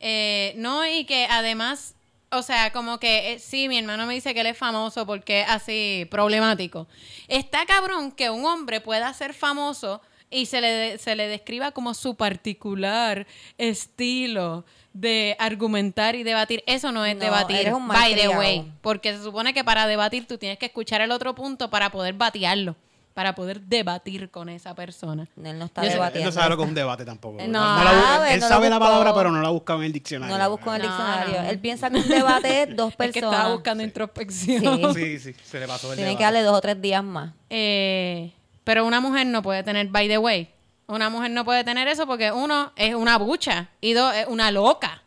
Eh, 0.00 0.54
no, 0.56 0.86
y 0.86 1.04
que 1.04 1.26
además, 1.30 1.94
o 2.30 2.42
sea, 2.42 2.72
como 2.72 2.98
que 2.98 3.32
eh, 3.32 3.38
sí, 3.38 3.68
mi 3.68 3.78
hermano 3.78 4.06
me 4.06 4.14
dice 4.14 4.34
que 4.34 4.40
él 4.40 4.46
es 4.46 4.58
famoso 4.58 5.06
porque 5.06 5.42
es 5.42 5.48
así 5.48 6.06
problemático. 6.10 6.86
Está 7.28 7.64
cabrón 7.66 8.12
que 8.12 8.30
un 8.30 8.44
hombre 8.44 8.80
pueda 8.80 9.12
ser 9.14 9.34
famoso 9.34 10.00
y 10.30 10.46
se 10.46 10.60
le, 10.60 10.98
se 10.98 11.14
le 11.14 11.28
describa 11.28 11.70
como 11.70 11.94
su 11.94 12.16
particular 12.16 13.26
estilo 13.56 14.64
de 14.92 15.36
argumentar 15.38 16.14
y 16.14 16.22
debatir. 16.22 16.64
Eso 16.66 16.92
no 16.92 17.04
es 17.04 17.14
No, 17.14 17.24
debatir, 17.24 17.70
by 17.70 18.14
the 18.14 18.28
way. 18.28 18.72
Porque 18.80 19.12
se 19.16 19.22
supone 19.22 19.54
que 19.54 19.64
para 19.64 19.86
debatir 19.86 20.26
tú 20.26 20.38
tienes 20.38 20.58
que 20.58 20.66
escuchar 20.66 21.00
el 21.02 21.10
otro 21.10 21.34
punto 21.34 21.70
para 21.70 21.90
poder 21.90 22.14
batearlo. 22.14 22.76
Para 23.14 23.34
poder 23.36 23.60
debatir 23.60 24.28
con 24.30 24.48
esa 24.48 24.74
persona. 24.74 25.26
Él 25.42 25.56
no 25.58 25.66
está 25.66 25.82
Yo 25.82 25.86
sé- 25.86 25.92
Él 25.92 25.98
debatiendo. 26.00 26.30
no 26.30 26.32
sabe 26.34 26.48
lo 26.50 26.56
que 26.56 26.62
es 26.64 26.68
un 26.68 26.74
debate 26.74 27.04
tampoco. 27.04 27.38
No. 27.46 27.60
la 27.84 28.26
él 28.34 28.40
no 28.40 28.48
sabe 28.48 28.68
la 28.68 28.80
palabra, 28.80 29.14
pero 29.14 29.30
no 29.30 29.40
la 29.40 29.48
ha 29.48 29.52
buscado 29.52 29.78
en 29.80 29.86
el 29.86 29.92
diccionario. 29.92 30.34
No 30.34 30.38
la 30.38 30.48
busco 30.48 30.68
en 30.70 30.76
el 30.76 30.82
diccionario. 30.82 31.42
no. 31.42 31.48
Él 31.48 31.58
piensa 31.60 31.90
que 31.90 31.96
un 31.98 32.08
debate 32.08 32.62
es 32.64 32.76
dos 32.76 32.90
Es 32.90 32.96
que 32.96 33.04
estaba 33.20 33.30
personas. 33.32 33.52
buscando 33.52 33.82
introspección. 33.84 34.94
Sí. 34.94 35.18
Sí, 35.20 35.32
sí, 35.32 35.36
se 35.44 35.60
le 35.60 35.68
pasó 35.68 35.92
el 35.92 35.96
debate. 35.98 36.16
que 36.16 36.24
darle 36.24 36.42
dos 36.42 36.56
o 36.58 36.60
tres 36.60 36.80
días 36.82 37.04
más. 37.04 37.32
Eh, 37.50 38.32
pero 38.64 38.84
una 38.84 39.00
mujer 39.00 39.26
no 39.28 39.42
puede 39.42 39.62
tener, 39.62 39.86
by 39.88 40.08
the 40.08 40.18
way, 40.18 40.50
una 40.88 41.08
mujer 41.08 41.30
no 41.30 41.44
puede 41.44 41.62
tener 41.62 41.86
eso 41.86 42.06
porque 42.08 42.32
uno 42.32 42.72
es 42.74 42.94
una 42.96 43.16
bucha 43.18 43.68
y 43.80 43.92
dos 43.92 44.12
es 44.14 44.26
una 44.26 44.50
loca. 44.50 45.02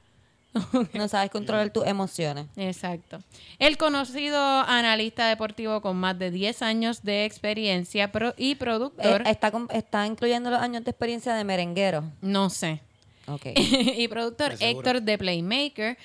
No 0.93 1.07
sabes 1.07 1.29
controlar 1.31 1.69
tus 1.71 1.85
emociones. 1.85 2.47
Exacto. 2.55 3.19
El 3.59 3.77
conocido 3.77 4.37
analista 4.39 5.27
deportivo 5.27 5.81
con 5.81 5.97
más 5.97 6.17
de 6.17 6.31
10 6.31 6.61
años 6.61 7.03
de 7.03 7.25
experiencia 7.25 8.11
pro- 8.11 8.33
y 8.37 8.55
productor, 8.55 9.21
Eh, 9.21 9.31
está, 9.31 9.51
está 9.73 10.05
incluyendo 10.07 10.49
los 10.49 10.59
años 10.59 10.83
de 10.83 10.91
experiencia 10.91 11.33
de 11.35 11.43
merenguero. 11.43 12.03
no 12.21 12.49
sé, 12.49 12.81
Ok. 13.27 13.47
y 13.55 14.07
productor. 14.07 14.53
Héctor 14.59 15.01
de 15.01 15.17
Playmaker, 15.17 15.97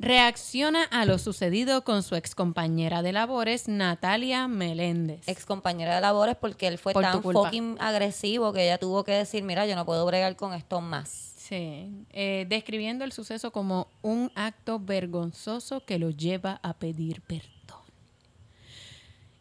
reacciona 0.00 0.84
a 0.84 1.04
lo 1.04 1.18
sucedido 1.18 1.84
con 1.84 2.02
su 2.02 2.16
ex 2.16 2.34
compañera 2.34 3.02
de 3.02 3.12
labores, 3.12 3.68
Natalia 3.68 4.48
Meléndez. 4.48 5.28
Ex 5.28 5.44
compañera 5.44 5.94
de 5.94 6.00
labores 6.00 6.36
porque 6.36 6.66
él 6.66 6.78
fue 6.78 6.94
Por 6.94 7.02
tan 7.02 7.22
fucking 7.22 7.76
agresivo 7.78 8.52
que 8.54 8.64
ella 8.64 8.78
tuvo 8.78 9.04
que 9.04 9.12
decir, 9.12 9.44
mira, 9.44 9.66
yo 9.66 9.76
no 9.76 9.84
puedo 9.84 10.06
bregar 10.06 10.34
con 10.36 10.54
esto 10.54 10.80
más. 10.80 11.34
Sí, 11.36 12.06
eh, 12.12 12.46
describiendo 12.48 13.04
el 13.04 13.12
suceso 13.12 13.50
como 13.50 13.88
un 14.00 14.32
acto 14.34 14.78
vergonzoso 14.78 15.84
que 15.84 15.98
lo 15.98 16.10
lleva 16.10 16.60
a 16.62 16.74
pedir 16.74 17.20
perdón. 17.20 17.50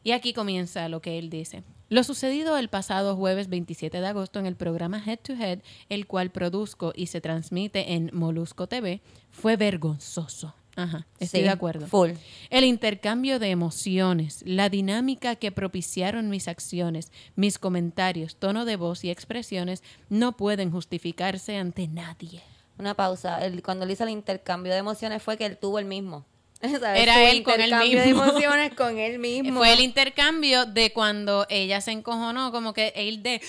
Y 0.04 0.12
aquí 0.12 0.34
comienza 0.34 0.90
lo 0.90 1.02
que 1.02 1.20
él 1.20 1.30
dice. 1.30 1.64
Lo 1.90 2.04
sucedido 2.04 2.56
el 2.58 2.70
pasado 2.70 3.16
jueves 3.16 3.50
27 3.50 4.00
de 4.00 4.06
agosto 4.08 4.38
en 4.38 4.46
el 4.46 4.56
programa 4.56 5.04
Head 5.04 5.20
to 5.24 5.34
Head, 5.34 5.60
el 5.90 6.06
cual 6.06 6.30
produzco 6.30 6.94
y 6.96 7.08
se 7.08 7.20
transmite 7.20 7.94
en 7.94 8.12
Molusco 8.14 8.68
TV, 8.68 9.02
fue 9.32 9.56
vergonzoso. 9.56 10.54
Ajá, 10.76 11.08
estoy 11.20 11.40
Sí, 11.40 11.44
de 11.46 11.50
acuerdo. 11.50 11.88
Full. 11.88 12.12
El 12.52 12.64
intercambio 12.64 13.40
de 13.40 13.50
emociones, 13.50 14.44
la 14.46 14.70
dinámica 14.70 15.36
que 15.36 15.52
propiciaron 15.52 16.30
mis 16.30 16.48
acciones, 16.48 17.12
mis 17.36 17.58
comentarios, 17.58 18.36
tono 18.36 18.66
de 18.66 18.76
voz 18.76 19.04
y 19.04 19.10
expresiones 19.10 19.82
no 20.10 20.38
pueden 20.38 20.72
justificarse 20.72 21.58
ante 21.58 21.88
nadie. 21.88 22.44
Una 22.78 22.94
pausa. 22.94 23.40
Cuando 23.66 23.86
él 23.86 23.92
hizo 23.92 24.04
el 24.04 24.12
intercambio 24.12 24.72
de 24.72 24.78
emociones 24.78 25.24
fue 25.24 25.38
que 25.38 25.48
él 25.48 25.58
tuvo 25.58 25.80
el 25.80 25.86
mismo. 25.86 26.26
¿Sabes? 26.80 27.02
Era 27.02 27.30
él 27.30 27.44
con 27.44 27.62
él 27.62 27.74
mismo. 27.74 28.02
de 28.02 28.10
emociones 28.10 28.74
con 28.74 28.98
él 28.98 29.20
mismo. 29.20 29.60
Fue 29.60 29.74
el 29.74 29.80
intercambio 29.80 30.66
de 30.66 30.92
cuando 30.92 31.46
ella 31.50 31.80
se 31.80 31.92
encojonó, 31.92 32.52
como 32.52 32.74
que 32.74 32.92
él 32.96 33.24
de... 33.24 33.42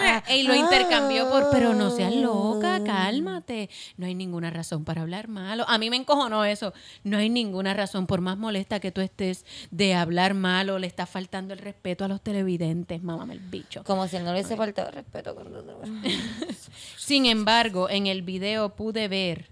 Ah, 0.00 0.22
y 0.34 0.42
lo 0.42 0.54
intercambió 0.54 1.30
por, 1.30 1.50
pero 1.52 1.74
no 1.74 1.90
seas 1.90 2.12
ah. 2.12 2.16
loca, 2.16 2.82
cálmate. 2.84 3.70
No 3.96 4.06
hay 4.06 4.14
ninguna 4.14 4.50
razón 4.50 4.84
para 4.84 5.02
hablar 5.02 5.28
malo. 5.28 5.64
A 5.68 5.78
mí 5.78 5.90
me 5.90 5.96
encojonó 5.96 6.44
eso. 6.44 6.72
No 7.04 7.18
hay 7.18 7.28
ninguna 7.28 7.72
razón, 7.72 8.06
por 8.08 8.20
más 8.20 8.36
molesta 8.36 8.80
que 8.80 8.90
tú 8.90 9.00
estés 9.00 9.44
de 9.70 9.94
hablar 9.94 10.34
malo, 10.34 10.80
le 10.80 10.88
está 10.88 11.06
faltando 11.06 11.54
el 11.54 11.60
respeto 11.60 12.04
a 12.04 12.08
los 12.08 12.20
televidentes, 12.20 13.02
mámame 13.02 13.34
el 13.34 13.40
bicho. 13.40 13.84
Como 13.84 14.08
si 14.08 14.16
él 14.16 14.24
no 14.24 14.32
le 14.32 14.40
hubiese 14.40 14.56
faltado 14.56 14.90
respeto. 14.90 15.34
cuando- 15.34 15.62
Sin 16.96 17.26
embargo, 17.26 17.88
en 17.88 18.06
el 18.06 18.22
video 18.22 18.74
pude 18.74 19.06
ver, 19.06 19.51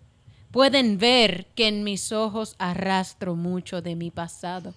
pueden 0.51 0.99
ver 0.99 1.47
que 1.55 1.69
en 1.69 1.85
mis 1.85 2.13
ojos 2.13 2.57
arrastro 2.59 3.37
mucho 3.37 3.83
de 3.83 3.97
mi 3.97 4.11
pasado, 4.11 4.75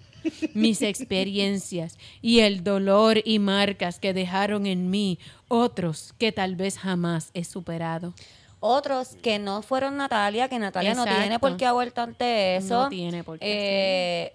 mis 0.54 0.82
experiencias 0.94 1.98
y 2.22 2.40
el 2.40 2.64
dolor 2.64 3.22
y 3.24 3.40
marcas 3.40 4.00
que 4.00 4.14
dejaron 4.14 4.66
en 4.66 4.90
mí 4.90 5.20
otros 5.48 6.14
que 6.18 6.32
tal 6.32 6.56
vez 6.56 6.78
jamás 6.78 7.32
he 7.34 7.44
superado. 7.44 8.14
Otros 8.66 9.18
que 9.22 9.40
no 9.40 9.62
fueron 9.62 9.98
Natalia, 9.98 10.48
que 10.48 10.58
Natalia 10.58 10.96
no 10.96 11.04
tiene 11.04 11.38
por 11.38 11.58
qué 11.58 11.66
aguantarte 11.66 12.56
eso. 12.56 12.84
No 12.84 12.90
tiene 12.90 13.22
por 13.24 13.38
qué, 13.38 13.46
Eh, 13.46 14.34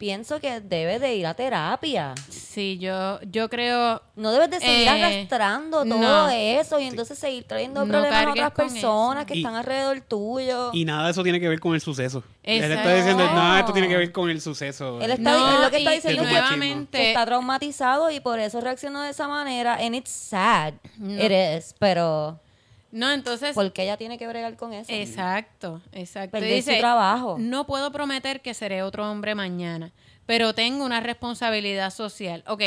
Pienso 0.00 0.40
que 0.40 0.62
debe 0.62 0.98
de 0.98 1.14
ir 1.14 1.26
a 1.26 1.34
terapia. 1.34 2.14
Sí, 2.30 2.78
yo, 2.78 3.20
yo 3.20 3.50
creo... 3.50 4.00
No 4.16 4.32
debes 4.32 4.48
de 4.48 4.58
seguir 4.58 4.86
Eh, 4.86 4.88
arrastrando 4.88 5.84
todo 5.84 5.98
no. 5.98 6.30
eso 6.30 6.80
y 6.80 6.84
entonces 6.86 7.18
seguir 7.18 7.44
trayendo 7.44 7.84
No 7.84 7.92
problemas 7.92 8.24
a 8.26 8.30
otras 8.30 8.50
personas 8.52 9.18
eso. 9.18 9.26
que 9.26 9.34
Y- 9.34 9.42
están 9.42 9.56
alrededor 9.56 10.00
tuyo. 10.00 10.70
Y 10.72 10.86
nada 10.86 11.04
de 11.04 11.10
eso 11.10 11.22
tiene 11.22 11.38
que 11.38 11.50
ver 11.50 11.60
con 11.60 11.74
el 11.74 11.82
suceso. 11.82 12.24
Él 12.42 12.62
está 12.62 12.76
Exacto. 12.76 12.96
diciendo, 12.96 13.24
nada, 13.26 13.60
esto 13.60 13.72
tiene 13.74 13.88
que 13.88 13.96
ver 13.98 14.10
con 14.10 14.30
el 14.30 14.40
suceso. 14.40 14.98
Él 15.02 15.10
está, 15.10 15.32
No, 15.32 15.56
él 15.56 15.62
lo 15.64 15.70
que 15.70 15.76
está 15.76 15.90
diciendo 15.90 16.22
es 16.22 16.88
que 16.90 17.08
está 17.10 17.26
traumatizado 17.26 18.10
y 18.10 18.20
por 18.20 18.38
eso 18.40 18.58
reaccionó 18.62 19.02
de 19.02 19.10
esa 19.10 19.28
manera. 19.28 19.74
And 19.74 19.94
it's 19.94 20.10
sad. 20.10 20.72
It 20.98 21.30
is. 21.30 21.74
Pero, 21.78 22.40
No, 22.92 23.10
entonces... 23.10 23.54
¿por 23.54 23.72
qué 23.72 23.84
ella 23.84 23.96
tiene 23.96 24.18
que 24.18 24.26
bregar 24.26 24.56
con 24.56 24.72
eso? 24.72 24.92
Exacto, 24.92 25.80
exacto. 25.92 26.32
Perder 26.32 26.62
su 26.62 26.76
trabajo. 26.78 27.36
No 27.38 27.66
puedo 27.66 27.92
prometer 27.92 28.40
que 28.40 28.54
seré 28.54 28.82
otro 28.82 29.10
hombre 29.10 29.34
mañana, 29.34 29.92
pero 30.26 30.54
tengo 30.54 30.84
una 30.84 31.00
responsabilidad 31.00 31.90
social. 31.90 32.42
Ok, 32.46 32.62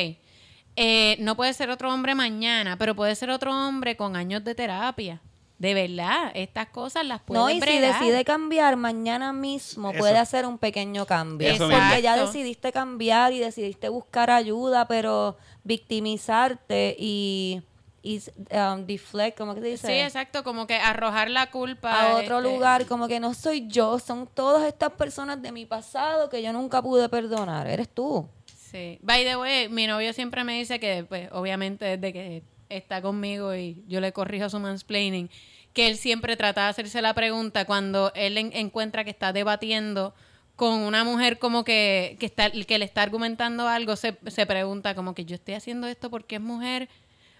eh, 0.76 1.17
no 1.19 1.36
puede 1.36 1.53
ser 1.53 1.69
otro 1.69 1.93
hombre 1.93 2.15
mañana, 2.15 2.78
pero 2.78 2.95
puede 2.95 3.15
ser 3.15 3.30
otro 3.30 3.51
hombre 3.51 3.95
con 3.95 4.15
años 4.15 4.43
de 4.43 4.55
terapia. 4.55 5.21
De 5.59 5.74
verdad, 5.74 6.32
estas 6.34 6.67
cosas 6.67 7.05
las 7.05 7.21
puede 7.21 7.39
No, 7.39 7.49
y 7.49 7.61
si 7.61 7.78
decide 7.78 8.26
cambiar 8.26 8.76
mañana 8.76 9.32
mismo, 9.32 9.91
Eso. 9.91 9.99
puede 9.99 10.17
hacer 10.17 10.45
un 10.45 10.57
pequeño 10.57 11.05
cambio. 11.05 11.47
Eso 11.47 11.69
porque 11.69 11.78
mismo. 11.78 11.99
ya 11.99 12.17
decidiste 12.17 12.71
cambiar 12.71 13.32
y 13.34 13.39
decidiste 13.39 13.88
buscar 13.88 14.30
ayuda, 14.32 14.88
pero 14.88 15.38
victimizarte 15.63 16.95
y, 16.99 17.61
y 18.06 18.22
um, 18.51 18.86
deflect, 18.86 19.38
¿cómo 19.38 19.56
que 19.56 19.62
se 19.62 19.68
dice? 19.68 19.88
Sí, 19.88 19.93
exacto, 19.93 20.43
como 20.43 20.68
que 20.68 20.76
arrojar 20.76 21.30
la 21.30 21.49
culpa 21.49 21.91
a 22.12 22.18
otro 22.18 22.39
este, 22.39 22.51
lugar, 22.51 22.86
como 22.86 23.08
que 23.08 23.22
no 23.22 23.34
soy 23.34 23.66
yo, 23.68 23.97
son 23.97 24.28
todas 24.28 24.68
estas 24.68 24.91
personas 24.91 25.41
de 25.41 25.54
mi 25.54 25.66
pasado 25.66 26.30
que 26.30 26.43
yo 26.43 26.51
nunca 26.51 26.82
pude 26.82 27.08
perdonar, 27.08 27.66
eres 27.68 27.88
tú. 27.88 28.28
Sí. 28.54 28.99
By 29.01 29.24
the 29.24 29.38
way, 29.38 29.70
mi 29.70 29.88
novio 29.88 30.12
siempre 30.12 30.43
me 30.43 30.58
dice 30.58 30.80
que, 30.82 31.06
pues, 31.08 31.30
obviamente, 31.32 31.86
desde 31.97 32.12
que 32.12 32.43
está 32.68 33.01
conmigo 33.01 33.56
y 33.56 33.82
yo 33.88 34.01
le 34.01 34.12
corrijo 34.12 34.49
su 34.49 34.60
mansplaining, 34.60 35.30
que 35.72 35.88
él 35.88 35.95
siempre 35.97 36.36
trata 36.36 36.64
de 36.66 36.70
hacerse 36.72 37.01
la 37.01 37.14
pregunta 37.14 37.64
cuando 37.66 38.12
él 38.16 38.38
en- 38.38 38.51
encuentra 38.54 39.04
que 39.06 39.12
está 39.12 39.32
debatiendo 39.32 40.14
con 40.56 40.74
una 40.82 41.04
mujer 41.04 41.39
como 41.39 41.64
que, 41.64 42.18
que, 42.20 42.26
está, 42.26 42.51
que 42.51 42.78
le 42.78 42.86
está 42.86 43.01
argumentando 43.01 43.68
algo, 43.68 43.95
se, 43.95 44.18
se 44.28 44.45
pregunta 44.45 44.93
como 44.93 45.16
que 45.16 45.26
yo 45.26 45.36
estoy 45.36 45.54
haciendo 45.56 45.88
esto 45.88 46.10
porque 46.10 46.36
es 46.36 46.41
mujer. 46.41 46.89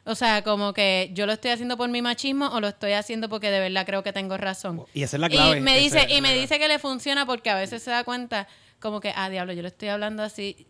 O 0.05 0.15
sea, 0.15 0.43
como 0.43 0.73
que 0.73 1.11
yo 1.13 1.25
lo 1.25 1.33
estoy 1.33 1.51
haciendo 1.51 1.77
por 1.77 1.89
mi 1.89 2.01
machismo 2.01 2.47
o 2.47 2.59
lo 2.59 2.67
estoy 2.67 2.91
haciendo 2.91 3.29
porque 3.29 3.49
de 3.49 3.59
verdad 3.59 3.85
creo 3.85 4.03
que 4.03 4.11
tengo 4.11 4.35
razón. 4.37 4.83
Y 4.93 5.03
esa 5.03 5.15
es 5.15 5.21
la 5.21 5.29
clave. 5.29 5.59
Y 5.59 5.61
me 5.61 5.77
dice, 5.79 6.07
y 6.09 6.21
me 6.21 6.33
dice 6.33 6.59
que 6.59 6.67
le 6.67 6.77
funciona 6.77 7.25
porque 7.25 7.49
a 7.49 7.55
veces 7.55 7.81
se 7.83 7.91
da 7.91 8.03
cuenta 8.03 8.47
como 8.79 8.99
que, 8.99 9.13
ah, 9.15 9.29
diablo, 9.29 9.53
yo 9.53 9.61
le 9.61 9.69
estoy 9.69 9.87
hablando 9.87 10.21
así, 10.23 10.67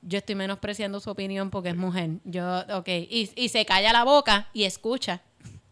yo 0.00 0.18
estoy 0.18 0.36
menospreciando 0.36 1.00
su 1.00 1.10
opinión 1.10 1.50
porque 1.50 1.68
es 1.68 1.76
mujer. 1.76 2.10
Yo, 2.24 2.60
ok, 2.72 2.88
y, 2.88 3.30
y 3.36 3.48
se 3.50 3.66
calla 3.66 3.92
la 3.92 4.04
boca 4.04 4.48
y 4.54 4.64
escucha. 4.64 5.20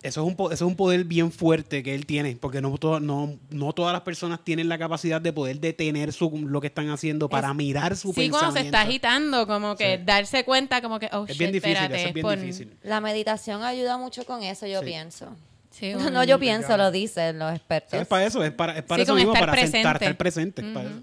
Eso 0.04 0.20
es, 0.20 0.26
un, 0.38 0.52
eso 0.52 0.52
es 0.52 0.60
un 0.60 0.76
poder 0.76 1.04
bien 1.04 1.32
fuerte 1.32 1.82
que 1.82 1.94
él 1.94 2.04
tiene, 2.04 2.36
porque 2.36 2.60
no, 2.60 2.76
to- 2.76 3.00
no, 3.00 3.38
no 3.50 3.72
todas 3.72 3.92
las 3.94 4.02
personas 4.02 4.44
tienen 4.44 4.68
la 4.68 4.76
capacidad 4.78 5.18
de 5.20 5.32
poder 5.32 5.60
detener 5.60 6.12
su, 6.12 6.30
lo 6.46 6.60
que 6.60 6.66
están 6.66 6.90
haciendo 6.90 7.28
para 7.30 7.54
mirar 7.54 7.96
su 7.96 8.08
Sí, 8.08 8.14
pensamiento. 8.28 8.38
cuando 8.38 8.60
se 8.60 8.66
está 8.66 8.82
agitando, 8.82 9.46
como 9.46 9.76
que 9.76 9.96
Sí. 9.96 10.02
darse 10.04 10.44
cuenta 10.44 10.82
como 10.82 10.98
que, 10.98 11.08
oh, 11.12 11.24
Es 11.26 11.38
bien 11.38 11.48
shit, 11.52 11.54
difícil, 11.62 11.76
espérate, 11.76 11.98
eso 12.00 12.08
es 12.08 12.14
bien 12.14 12.22
por- 12.26 12.38
difícil. 12.38 12.76
La 12.82 13.00
meditación 13.00 13.62
ayuda 13.62 13.96
mucho 13.96 14.24
con 14.24 14.42
eso, 14.42 14.66
yo 14.66 14.80
Sí. 14.80 14.84
pienso. 14.86 15.34
Sí, 15.70 15.92
No, 16.12 16.22
yo 16.22 16.38
pienso, 16.38 16.76
lo 16.76 16.90
dicen 16.90 17.38
los 17.38 17.54
expertos. 17.54 17.98
Es 17.98 18.06
para 18.06 18.26
eso, 18.26 18.44
es 18.44 18.52
para, 18.52 18.76
es 18.76 18.82
para 18.84 18.96
Sí, 18.98 19.02
eso 19.04 19.14
mismo, 19.14 19.32
estar 19.32 19.48
para 19.48 19.62
sentar, 19.62 19.98
presente. 19.98 20.04
estar 20.04 20.16
presente. 20.18 20.62
es 20.62 20.68
para 20.74 20.90
eso. 20.90 21.02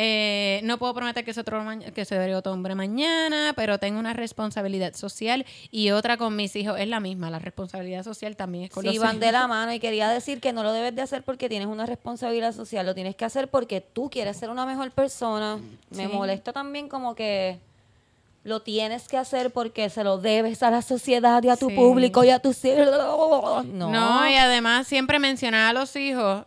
Eh, 0.00 0.60
no 0.62 0.78
puedo 0.78 0.94
prometer 0.94 1.24
que, 1.24 1.32
es 1.32 1.38
otro 1.38 1.60
que 1.92 2.04
seré 2.04 2.32
otro 2.36 2.52
hombre 2.52 2.76
mañana, 2.76 3.52
pero 3.56 3.78
tengo 3.78 3.98
una 3.98 4.12
responsabilidad 4.12 4.94
social 4.94 5.44
y 5.72 5.90
otra 5.90 6.16
con 6.16 6.36
mis 6.36 6.54
hijos. 6.54 6.78
Es 6.78 6.86
la 6.86 7.00
misma, 7.00 7.30
la 7.30 7.40
responsabilidad 7.40 8.04
social 8.04 8.36
también 8.36 8.64
es 8.66 8.70
con 8.70 8.84
Sí, 8.84 8.90
los 8.90 8.98
van 9.00 9.18
de 9.18 9.32
la 9.32 9.48
mano 9.48 9.72
y 9.72 9.80
quería 9.80 10.08
decir 10.08 10.40
que 10.40 10.52
no 10.52 10.62
lo 10.62 10.72
debes 10.72 10.94
de 10.94 11.02
hacer 11.02 11.24
porque 11.24 11.48
tienes 11.48 11.66
una 11.66 11.84
responsabilidad 11.84 12.54
social, 12.54 12.86
lo 12.86 12.94
tienes 12.94 13.16
que 13.16 13.24
hacer 13.24 13.48
porque 13.48 13.80
tú 13.80 14.08
quieres 14.08 14.36
ser 14.36 14.50
una 14.50 14.66
mejor 14.66 14.92
persona. 14.92 15.58
Me 15.90 16.06
molesta 16.06 16.52
también 16.52 16.88
como 16.88 17.16
que 17.16 17.58
lo 18.44 18.62
tienes 18.62 19.08
que 19.08 19.16
hacer 19.16 19.50
porque 19.50 19.90
se 19.90 20.04
lo 20.04 20.18
debes 20.18 20.62
a 20.62 20.70
la 20.70 20.80
sociedad 20.82 21.42
y 21.42 21.48
a 21.48 21.56
tu 21.56 21.70
Sí. 21.70 21.74
público 21.74 22.22
y 22.22 22.30
a 22.30 22.38
tus 22.38 22.64
hijos. 22.64 23.64
No, 23.66 23.90
No, 23.90 24.30
y 24.30 24.36
además 24.36 24.86
siempre 24.86 25.18
mencionar 25.18 25.70
a 25.70 25.72
los 25.72 25.96
hijos. 25.96 26.44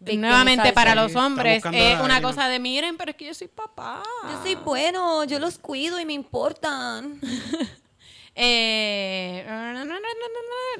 Nuevamente 0.00 0.72
para 0.72 0.94
los 0.94 1.14
hombres 1.16 1.64
es 1.72 2.00
una 2.00 2.20
cosa 2.22 2.48
de 2.48 2.58
miren, 2.58 2.96
pero 2.96 3.10
es 3.10 3.16
que 3.16 3.26
yo 3.26 3.34
soy 3.34 3.48
papá. 3.48 4.02
yo 4.24 4.42
soy 4.42 4.54
bueno, 4.56 5.24
yo 5.24 5.38
los 5.38 5.58
cuido 5.58 5.98
y 6.00 6.04
me 6.04 6.12
importan. 6.12 7.20
Eh, 8.38 9.44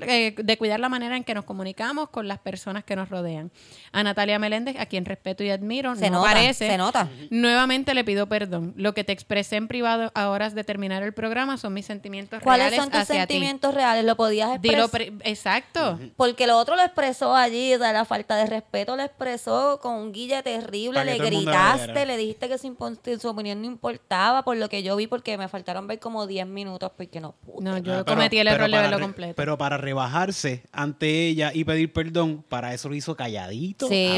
eh, 0.03 0.35
de 0.37 0.59
cuidar 0.59 0.79
la 0.79 0.89
manera 0.89 1.17
en 1.17 1.25
que 1.25 1.35
nos 1.35 1.45
comunicamos 1.45 2.11
con 2.11 2.29
las 2.29 2.39
personas 2.39 2.85
que 2.85 2.97
nos 2.97 3.09
rodean. 3.09 3.51
A 3.93 4.03
Natalia 4.03 4.39
Meléndez, 4.39 4.77
a 4.79 4.87
quien 4.87 5.05
respeto 5.07 5.43
y 5.43 5.51
admiro, 5.51 5.95
Se 5.97 6.11
no 6.11 6.19
nota, 6.19 6.33
parece. 6.33 6.69
se 6.69 6.77
nota. 6.77 7.09
Nuevamente 7.31 7.95
le 7.95 8.05
pido 8.05 8.27
perdón. 8.29 8.75
Lo 8.77 8.93
que 8.93 9.05
te 9.05 9.13
expresé 9.13 9.57
en 9.57 9.69
privado 9.69 10.11
a 10.15 10.29
horas 10.29 10.55
de 10.55 10.65
terminar 10.65 11.03
el 11.03 11.15
programa 11.15 11.57
son 11.57 11.73
mis 11.73 11.87
sentimientos 11.87 12.43
¿Cuáles 12.43 12.67
reales 12.71 12.81
son 12.81 12.91
tus 12.91 13.01
hacia 13.01 13.17
sentimientos 13.21 13.75
reales? 13.75 14.05
¿Lo 14.05 14.17
podías 14.17 14.51
expresar? 14.51 14.91
pre- 14.91 15.13
exacto. 15.25 15.99
Porque 16.17 16.47
lo 16.47 16.59
otro 16.59 16.77
lo 16.77 16.83
expresó 16.83 17.35
allí, 17.35 17.71
de 17.71 17.79
la 17.79 18.05
falta 18.05 18.37
de 18.37 18.47
respeto 18.47 18.97
lo 18.97 19.03
expresó 19.03 19.81
con 19.81 19.95
un 19.95 20.13
guille 20.13 20.43
terrible, 20.43 21.05
le 21.05 21.17
gritaste, 21.19 22.05
le 22.07 22.17
dijiste 22.17 22.49
que 22.49 22.59
su, 22.59 22.77
su 23.21 23.29
opinión 23.29 23.61
no 23.61 23.67
importaba, 23.67 24.43
por 24.43 24.57
lo 24.57 24.69
que 24.69 24.83
yo 24.83 24.95
vi, 24.97 25.07
porque 25.07 25.39
me 25.39 25.49
faltaron 25.49 25.87
ver 25.87 25.99
como 25.99 26.27
10 26.27 26.47
minutos, 26.47 26.93
porque 26.97 27.21
no. 27.21 27.35
No, 27.61 27.79
yo 27.79 27.93
Ah, 27.95 28.05
pero- 28.05 28.17
cometí 28.17 28.39
el 28.39 28.49
error 28.49 28.71
de 28.71 28.77
verlo 28.79 29.01
completo. 29.01 29.35
Pero 29.37 29.57
para 29.59 29.77
rebajarse 29.79 30.63
ante 30.73 31.27
ella 31.29 31.51
y 31.55 31.65
pedir 31.65 31.93
perdón, 31.93 32.45
para 32.49 32.75
eso 32.75 32.89
lo 32.89 32.95
hizo 32.95 33.17
calladito. 33.17 33.89
Sí, 33.89 34.09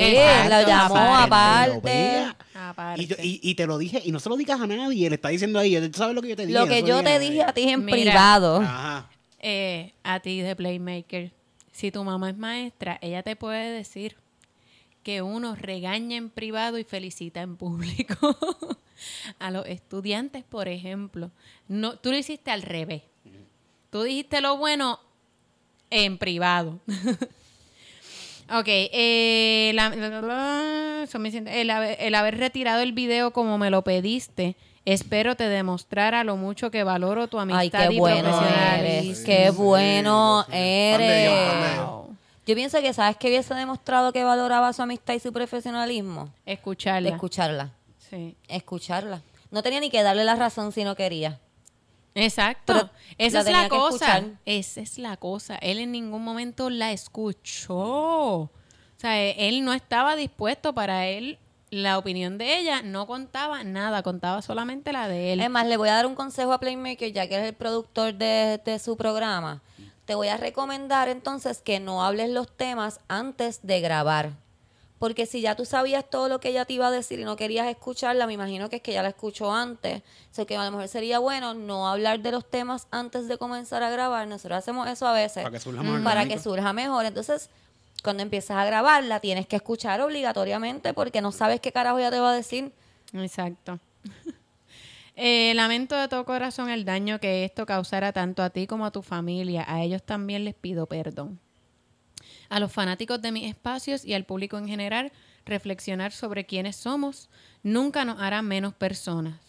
lo 0.48 0.66
llamó 0.66 0.96
aparte. 1.16 2.26
Y, 2.96 3.06
yo- 3.06 3.16
y- 3.22 3.40
y 3.42 3.54
te 3.54 3.66
lo 3.66 3.78
dije, 3.78 4.02
y 4.04 4.12
no 4.12 4.20
se 4.20 4.28
lo 4.28 4.36
digas 4.36 4.60
a 4.60 4.66
nadie, 4.66 5.08
le 5.08 5.14
está 5.16 5.28
diciendo 5.28 5.58
ahí, 5.58 5.78
tú 5.90 5.98
sabes 5.98 6.14
lo 6.14 6.22
que 6.22 6.28
yo 6.28 6.36
te 6.36 6.46
dije. 6.46 6.58
Lo 6.58 6.66
que 6.66 6.82
yo 6.82 7.02
te 7.02 7.18
dije 7.18 7.42
a 7.42 7.52
ti 7.52 7.62
en 7.68 7.84
Mira. 7.84 7.96
privado. 7.96 8.56
Ajá. 8.60 9.08
Eh, 9.40 9.92
a 10.02 10.20
ti 10.20 10.40
de 10.40 10.56
Playmaker, 10.56 11.32
si 11.70 11.92
tu 11.92 12.02
mamá 12.02 12.30
es 12.30 12.36
maestra, 12.36 12.98
ella 13.00 13.22
te 13.22 13.36
puede 13.36 13.70
decir 13.70 14.16
que 15.04 15.22
uno 15.22 15.54
regaña 15.54 16.16
en 16.16 16.28
privado 16.28 16.76
y 16.78 16.84
felicita 16.84 17.40
en 17.40 17.56
público. 17.56 18.16
a 19.38 19.50
los 19.52 19.64
estudiantes, 19.66 20.42
por 20.42 20.66
ejemplo, 20.66 21.30
no, 21.68 21.96
tú 21.98 22.10
lo 22.10 22.18
hiciste 22.18 22.50
al 22.50 22.62
revés. 22.62 23.02
Tú 23.90 24.02
dijiste 24.02 24.40
lo 24.40 24.56
bueno 24.56 25.00
en 25.90 26.18
privado. 26.18 26.78
ok, 28.50 28.64
eh, 28.66 29.72
la- 29.74 29.90
la- 29.90 30.08
la- 30.08 30.20
la- 30.22 31.00
eso 31.04 31.18
me 31.18 31.30
siente- 31.30 31.60
el, 31.60 31.70
haber, 31.70 31.96
el 32.00 32.14
haber 32.14 32.38
retirado 32.38 32.80
el 32.82 32.92
video 32.92 33.32
como 33.32 33.58
me 33.58 33.70
lo 33.70 33.82
pediste, 33.82 34.56
espero 34.84 35.36
te 35.36 35.48
demostrara 35.48 36.24
lo 36.24 36.36
mucho 36.36 36.70
que 36.70 36.84
valoro 36.84 37.28
tu 37.28 37.38
amistad 37.38 37.60
Ay, 37.82 37.88
qué 37.88 37.94
y 37.94 37.98
bueno 37.98 38.30
profesionalismo. 38.30 38.86
eres, 38.86 39.20
qué 39.24 39.50
Sí, 39.50 39.56
bueno 39.56 40.46
eres. 40.52 41.78
Yo 42.46 42.54
pienso 42.54 42.80
que, 42.80 42.94
¿sabes 42.94 43.18
que 43.18 43.28
hubiese 43.28 43.54
demostrado 43.54 44.10
que 44.12 44.24
valoraba 44.24 44.72
su 44.72 44.80
amistad 44.80 45.12
y 45.14 45.20
su 45.20 45.32
profesionalismo? 45.34 46.30
Escucharla. 46.46 47.10
Escucharla, 47.10 47.70
Sí. 48.08 48.34
escucharla. 48.48 49.20
No 49.50 49.62
tenía 49.62 49.80
ni 49.80 49.90
que 49.90 50.02
darle 50.02 50.24
la 50.24 50.34
razón 50.34 50.72
si 50.72 50.82
no 50.84 50.94
quería. 50.96 51.38
Exacto. 52.18 52.72
Pero 52.74 52.90
Esa 53.16 53.40
es 53.40 53.50
la 53.50 53.68
cosa. 53.68 54.24
Esa 54.44 54.80
es 54.80 54.98
la 54.98 55.16
cosa. 55.16 55.56
Él 55.56 55.78
en 55.78 55.92
ningún 55.92 56.24
momento 56.24 56.70
la 56.70 56.92
escuchó. 56.92 57.76
O 57.78 58.50
sea, 58.96 59.20
eh, 59.22 59.48
él 59.48 59.64
no 59.64 59.72
estaba 59.72 60.16
dispuesto 60.16 60.74
para 60.74 61.06
él. 61.06 61.38
La 61.70 61.98
opinión 61.98 62.38
de 62.38 62.58
ella 62.58 62.82
no 62.82 63.06
contaba 63.06 63.62
nada, 63.62 64.02
contaba 64.02 64.40
solamente 64.40 64.92
la 64.92 65.06
de 65.06 65.34
él. 65.34 65.40
Es 65.40 65.50
más, 65.50 65.66
le 65.66 65.76
voy 65.76 65.90
a 65.90 65.94
dar 65.94 66.06
un 66.06 66.14
consejo 66.14 66.52
a 66.52 66.60
Playmaker, 66.60 67.12
ya 67.12 67.28
que 67.28 67.34
eres 67.34 67.48
el 67.48 67.54
productor 67.54 68.14
de, 68.14 68.60
de 68.64 68.78
su 68.78 68.96
programa. 68.96 69.62
Te 70.06 70.14
voy 70.14 70.28
a 70.28 70.38
recomendar 70.38 71.08
entonces 71.08 71.60
que 71.60 71.78
no 71.78 72.02
hables 72.02 72.30
los 72.30 72.50
temas 72.50 73.00
antes 73.08 73.60
de 73.62 73.80
grabar. 73.82 74.32
Porque 74.98 75.26
si 75.26 75.40
ya 75.40 75.54
tú 75.54 75.64
sabías 75.64 76.08
todo 76.08 76.28
lo 76.28 76.40
que 76.40 76.48
ella 76.48 76.64
te 76.64 76.72
iba 76.72 76.88
a 76.88 76.90
decir 76.90 77.20
y 77.20 77.24
no 77.24 77.36
querías 77.36 77.68
escucharla, 77.68 78.26
me 78.26 78.32
imagino 78.32 78.68
que 78.68 78.76
es 78.76 78.82
que 78.82 78.92
ya 78.92 79.02
la 79.02 79.10
escuchó 79.10 79.52
antes. 79.52 80.02
O 80.30 80.34
sea, 80.34 80.44
que 80.44 80.56
a 80.56 80.64
lo 80.64 80.70
mejor 80.72 80.88
sería 80.88 81.20
bueno 81.20 81.54
no 81.54 81.88
hablar 81.88 82.20
de 82.20 82.32
los 82.32 82.48
temas 82.48 82.88
antes 82.90 83.28
de 83.28 83.38
comenzar 83.38 83.82
a 83.82 83.90
grabar. 83.90 84.26
Nosotros 84.26 84.58
hacemos 84.58 84.88
eso 84.88 85.06
a 85.06 85.12
veces. 85.12 85.44
Para 85.44 85.50
que 85.50 85.60
surja 85.60 85.82
más 85.82 86.02
Para 86.02 86.26
que 86.26 86.38
surja 86.38 86.72
mejor. 86.72 87.04
Entonces, 87.04 87.48
cuando 88.02 88.22
empiezas 88.22 88.56
a 88.56 88.64
grabarla, 88.64 89.20
tienes 89.20 89.46
que 89.46 89.56
escuchar 89.56 90.00
obligatoriamente 90.00 90.94
porque 90.94 91.20
no 91.20 91.30
sabes 91.30 91.60
qué 91.60 91.70
carajo 91.70 91.98
ella 91.98 92.10
te 92.10 92.18
va 92.18 92.32
a 92.32 92.34
decir. 92.34 92.72
Exacto. 93.12 93.78
Eh, 95.20 95.52
lamento 95.56 95.96
de 95.96 96.06
todo 96.06 96.24
corazón 96.24 96.70
el 96.70 96.84
daño 96.84 97.18
que 97.18 97.44
esto 97.44 97.66
causara 97.66 98.12
tanto 98.12 98.40
a 98.40 98.50
ti 98.50 98.68
como 98.68 98.86
a 98.86 98.92
tu 98.92 99.02
familia. 99.02 99.64
A 99.66 99.82
ellos 99.82 100.00
también 100.00 100.44
les 100.44 100.54
pido 100.54 100.86
perdón. 100.86 101.40
A 102.48 102.60
los 102.60 102.72
fanáticos 102.72 103.20
de 103.20 103.32
mis 103.32 103.48
espacios 103.48 104.04
y 104.04 104.14
al 104.14 104.24
público 104.24 104.58
en 104.58 104.68
general, 104.68 105.12
reflexionar 105.44 106.12
sobre 106.12 106.46
quiénes 106.46 106.76
somos 106.76 107.28
nunca 107.62 108.04
nos 108.04 108.20
hará 108.20 108.42
menos 108.42 108.74
personas. 108.74 109.47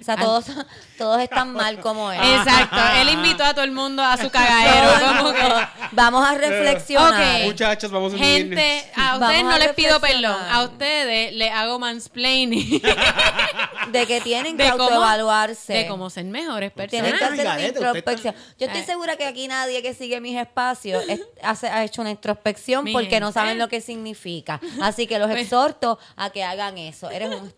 O 0.00 0.04
sea, 0.04 0.14
Al- 0.14 0.20
todos, 0.20 0.44
todos 0.98 1.20
están 1.20 1.52
mal 1.52 1.80
como 1.80 2.10
él. 2.12 2.20
Exacto. 2.20 2.76
Él 3.00 3.08
invitó 3.10 3.44
a 3.44 3.52
todo 3.54 3.64
el 3.64 3.72
mundo 3.72 4.02
a 4.02 4.16
su 4.16 4.30
cagadero. 4.30 5.16
como 5.18 5.32
que, 5.32 5.66
Vamos 5.92 6.26
a 6.28 6.34
reflexionar. 6.34 7.40
Ok. 7.40 7.44
Muchachos, 7.46 7.90
vamos 7.90 8.14
a 8.14 8.18
Gente, 8.18 8.84
a 8.94 9.18
Vamos 9.18 9.22
ustedes 9.28 9.44
no 9.44 9.50
a 9.52 9.58
les 9.58 9.72
pido 9.74 10.00
perdón. 10.00 10.36
A 10.50 10.62
ustedes 10.64 11.32
les 11.34 11.50
hago 11.52 11.78
mansplaining. 11.78 12.82
De 13.92 14.06
que 14.06 14.20
tienen 14.20 14.56
que 14.56 14.64
de 14.64 14.70
cómo- 14.72 14.82
autoevaluarse. 14.84 15.72
De 15.72 15.86
cómo 15.86 16.10
ser 16.10 16.24
mejores 16.24 16.72
Tienen 16.88 17.12
personas. 17.12 17.38
que 17.38 17.46
hacer 17.48 17.68
introspección. 17.68 18.34
Yo 18.58 18.66
estoy 18.66 18.80
Ay. 18.80 18.86
segura 18.86 19.16
que 19.16 19.26
aquí 19.26 19.46
nadie 19.48 19.80
que 19.82 19.94
sigue 19.94 20.20
mis 20.20 20.36
espacios 20.36 21.04
es- 21.08 21.20
hace- 21.42 21.68
ha 21.68 21.84
hecho 21.84 22.00
una 22.00 22.10
introspección 22.10 22.84
Mi 22.84 22.92
porque 22.92 23.20
no 23.20 23.30
saben 23.32 23.58
lo 23.58 23.68
que 23.68 23.80
significa. 23.80 24.60
Así 24.82 25.06
que 25.06 25.18
los 25.18 25.28
Pues- 25.30 25.42
exhorto 25.42 25.98
a 26.16 26.30
que 26.30 26.42
hagan 26.44 26.78
eso. 26.78 27.10
Eres 27.10 27.30
un... 27.30 27.54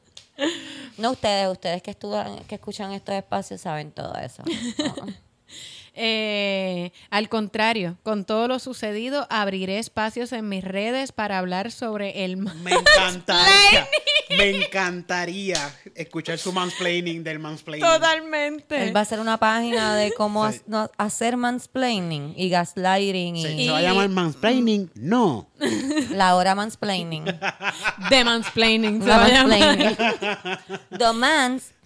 No 0.98 1.12
ustedes, 1.12 1.48
ustedes 1.48 1.82
que, 1.82 1.90
estudian, 1.92 2.44
que 2.44 2.56
escuchan 2.56 2.92
estos 2.92 3.14
espacios 3.14 3.60
saben 3.60 3.92
todo 3.92 4.14
eso. 4.16 4.42
No. 4.78 5.27
Eh, 6.00 6.92
al 7.10 7.28
contrario, 7.28 7.96
con 8.04 8.24
todo 8.24 8.46
lo 8.46 8.60
sucedido, 8.60 9.26
abriré 9.30 9.78
espacios 9.80 10.32
en 10.32 10.48
mis 10.48 10.62
redes 10.62 11.10
para 11.10 11.38
hablar 11.38 11.72
sobre 11.72 12.24
el 12.24 12.36
Me 12.36 12.70
encantaría, 12.70 13.88
me 14.38 14.50
encantaría 14.50 15.58
escuchar 15.96 16.38
su 16.38 16.52
mansplaining 16.52 17.24
del 17.24 17.40
mansplaining. 17.40 17.84
Totalmente. 17.88 18.82
Él 18.84 18.94
va 18.94 19.00
a 19.00 19.02
hacer 19.02 19.18
una 19.18 19.38
página 19.38 19.96
de 19.96 20.12
cómo 20.12 20.48
Sí. 20.50 20.58
ha- 20.58 20.62
no- 20.70 20.90
hacer 20.98 21.36
mansplaining 21.36 22.34
y 22.36 22.48
gaslighting 22.48 23.36
y 23.36 23.44
Sí, 23.46 23.64
¿Se 23.66 23.70
va 23.72 23.78
a 23.78 23.82
llamar 23.82 24.08
mansplaining? 24.08 24.90
No. 24.94 25.48
la 26.12 26.36
hora 26.36 26.54
mansplaining. 26.54 27.24
De 28.10 28.24
mansplaining. 28.24 29.00
llamar. 29.04 29.32
mansplaining. 29.32 29.96
The 30.98 31.12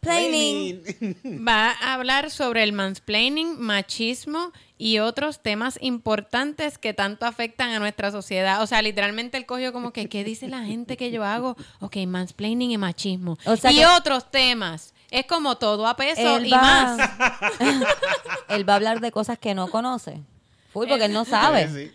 mansplaining. 0.02 1.46
Va 1.46 1.70
a 1.70 1.94
hablar 1.94 2.30
sobre 2.30 2.62
el 2.62 2.72
mansplaining, 2.72 3.60
machismo 3.60 4.52
y 4.78 4.98
otros 4.98 5.42
temas 5.42 5.78
importantes 5.80 6.78
que 6.78 6.92
tanto 6.92 7.26
afectan 7.26 7.70
a 7.70 7.78
nuestra 7.78 8.10
sociedad. 8.10 8.62
O 8.62 8.66
sea, 8.66 8.82
literalmente 8.82 9.36
él 9.36 9.46
cogió 9.46 9.72
como 9.72 9.92
que, 9.92 10.08
¿qué 10.08 10.24
dice 10.24 10.48
la 10.48 10.64
gente 10.64 10.96
que 10.96 11.10
yo 11.10 11.24
hago? 11.24 11.56
Ok, 11.80 11.96
mansplaining 12.06 12.70
y 12.72 12.78
machismo. 12.78 13.38
O 13.44 13.56
sea 13.56 13.72
y 13.72 13.76
que- 13.76 13.86
otros 13.86 14.30
temas. 14.30 14.94
Es 15.10 15.26
como 15.26 15.56
todo 15.58 15.86
a 15.86 15.94
peso 15.94 16.38
Él 16.38 16.46
y 16.46 16.50
va, 16.50 16.62
más. 16.62 17.10
él 18.48 18.66
va 18.66 18.72
a 18.72 18.76
hablar 18.76 19.00
de 19.00 19.12
cosas 19.12 19.38
que 19.38 19.54
no 19.54 19.68
conoce. 19.68 20.22
Full, 20.72 20.88
porque 20.88 21.04
él 21.04 21.12
no 21.12 21.26
sabe. 21.26 21.68
Sí. 21.68 21.92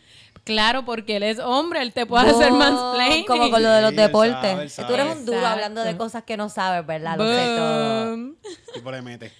Claro, 0.47 0.85
porque 0.85 1.17
él 1.17 1.23
es 1.23 1.39
hombre, 1.39 1.81
él 1.81 1.91
te 1.91 2.05
puede 2.05 2.29
hacer 2.29 2.49
Boom, 2.51 2.59
mansplaining. 2.59 3.25
Como 3.25 3.51
con 3.51 3.61
lo 3.61 3.69
de 3.69 3.81
los 3.81 3.91
Sí, 3.91 3.95
él 3.97 4.01
deportes. 4.07 4.41
sabe, 4.41 4.63
él 4.63 4.87
Tú 4.87 4.93
eres 4.93 5.05
un 5.17 5.25
duro 5.25 5.37
Exacto. 5.39 5.53
hablando 5.53 5.83
de 5.83 5.97
cosas 5.97 6.23
que 6.23 6.37
no 6.37 6.47
sabes, 6.49 6.85
¿verdad? 6.87 7.17
Lo 7.17 7.25
sé 7.27 7.45
todo. 7.57 8.05
Boom. 8.11 8.37
Tipo 8.73 8.91
le 8.91 9.01
mete. 9.01 9.33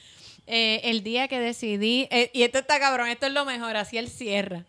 Eh, 0.47 0.81
el 0.83 1.03
día 1.03 1.27
que 1.29 1.39
decidí, 1.39 2.07
eh, 2.11 2.29
y 2.33 2.43
esto 2.43 2.59
está 2.59 2.77
cabrón, 2.79 3.07
esto 3.07 3.25
es 3.25 3.31
lo 3.31 3.45
mejor, 3.45 3.77
así 3.77 3.97
él 3.97 4.09
cierra. 4.09 4.65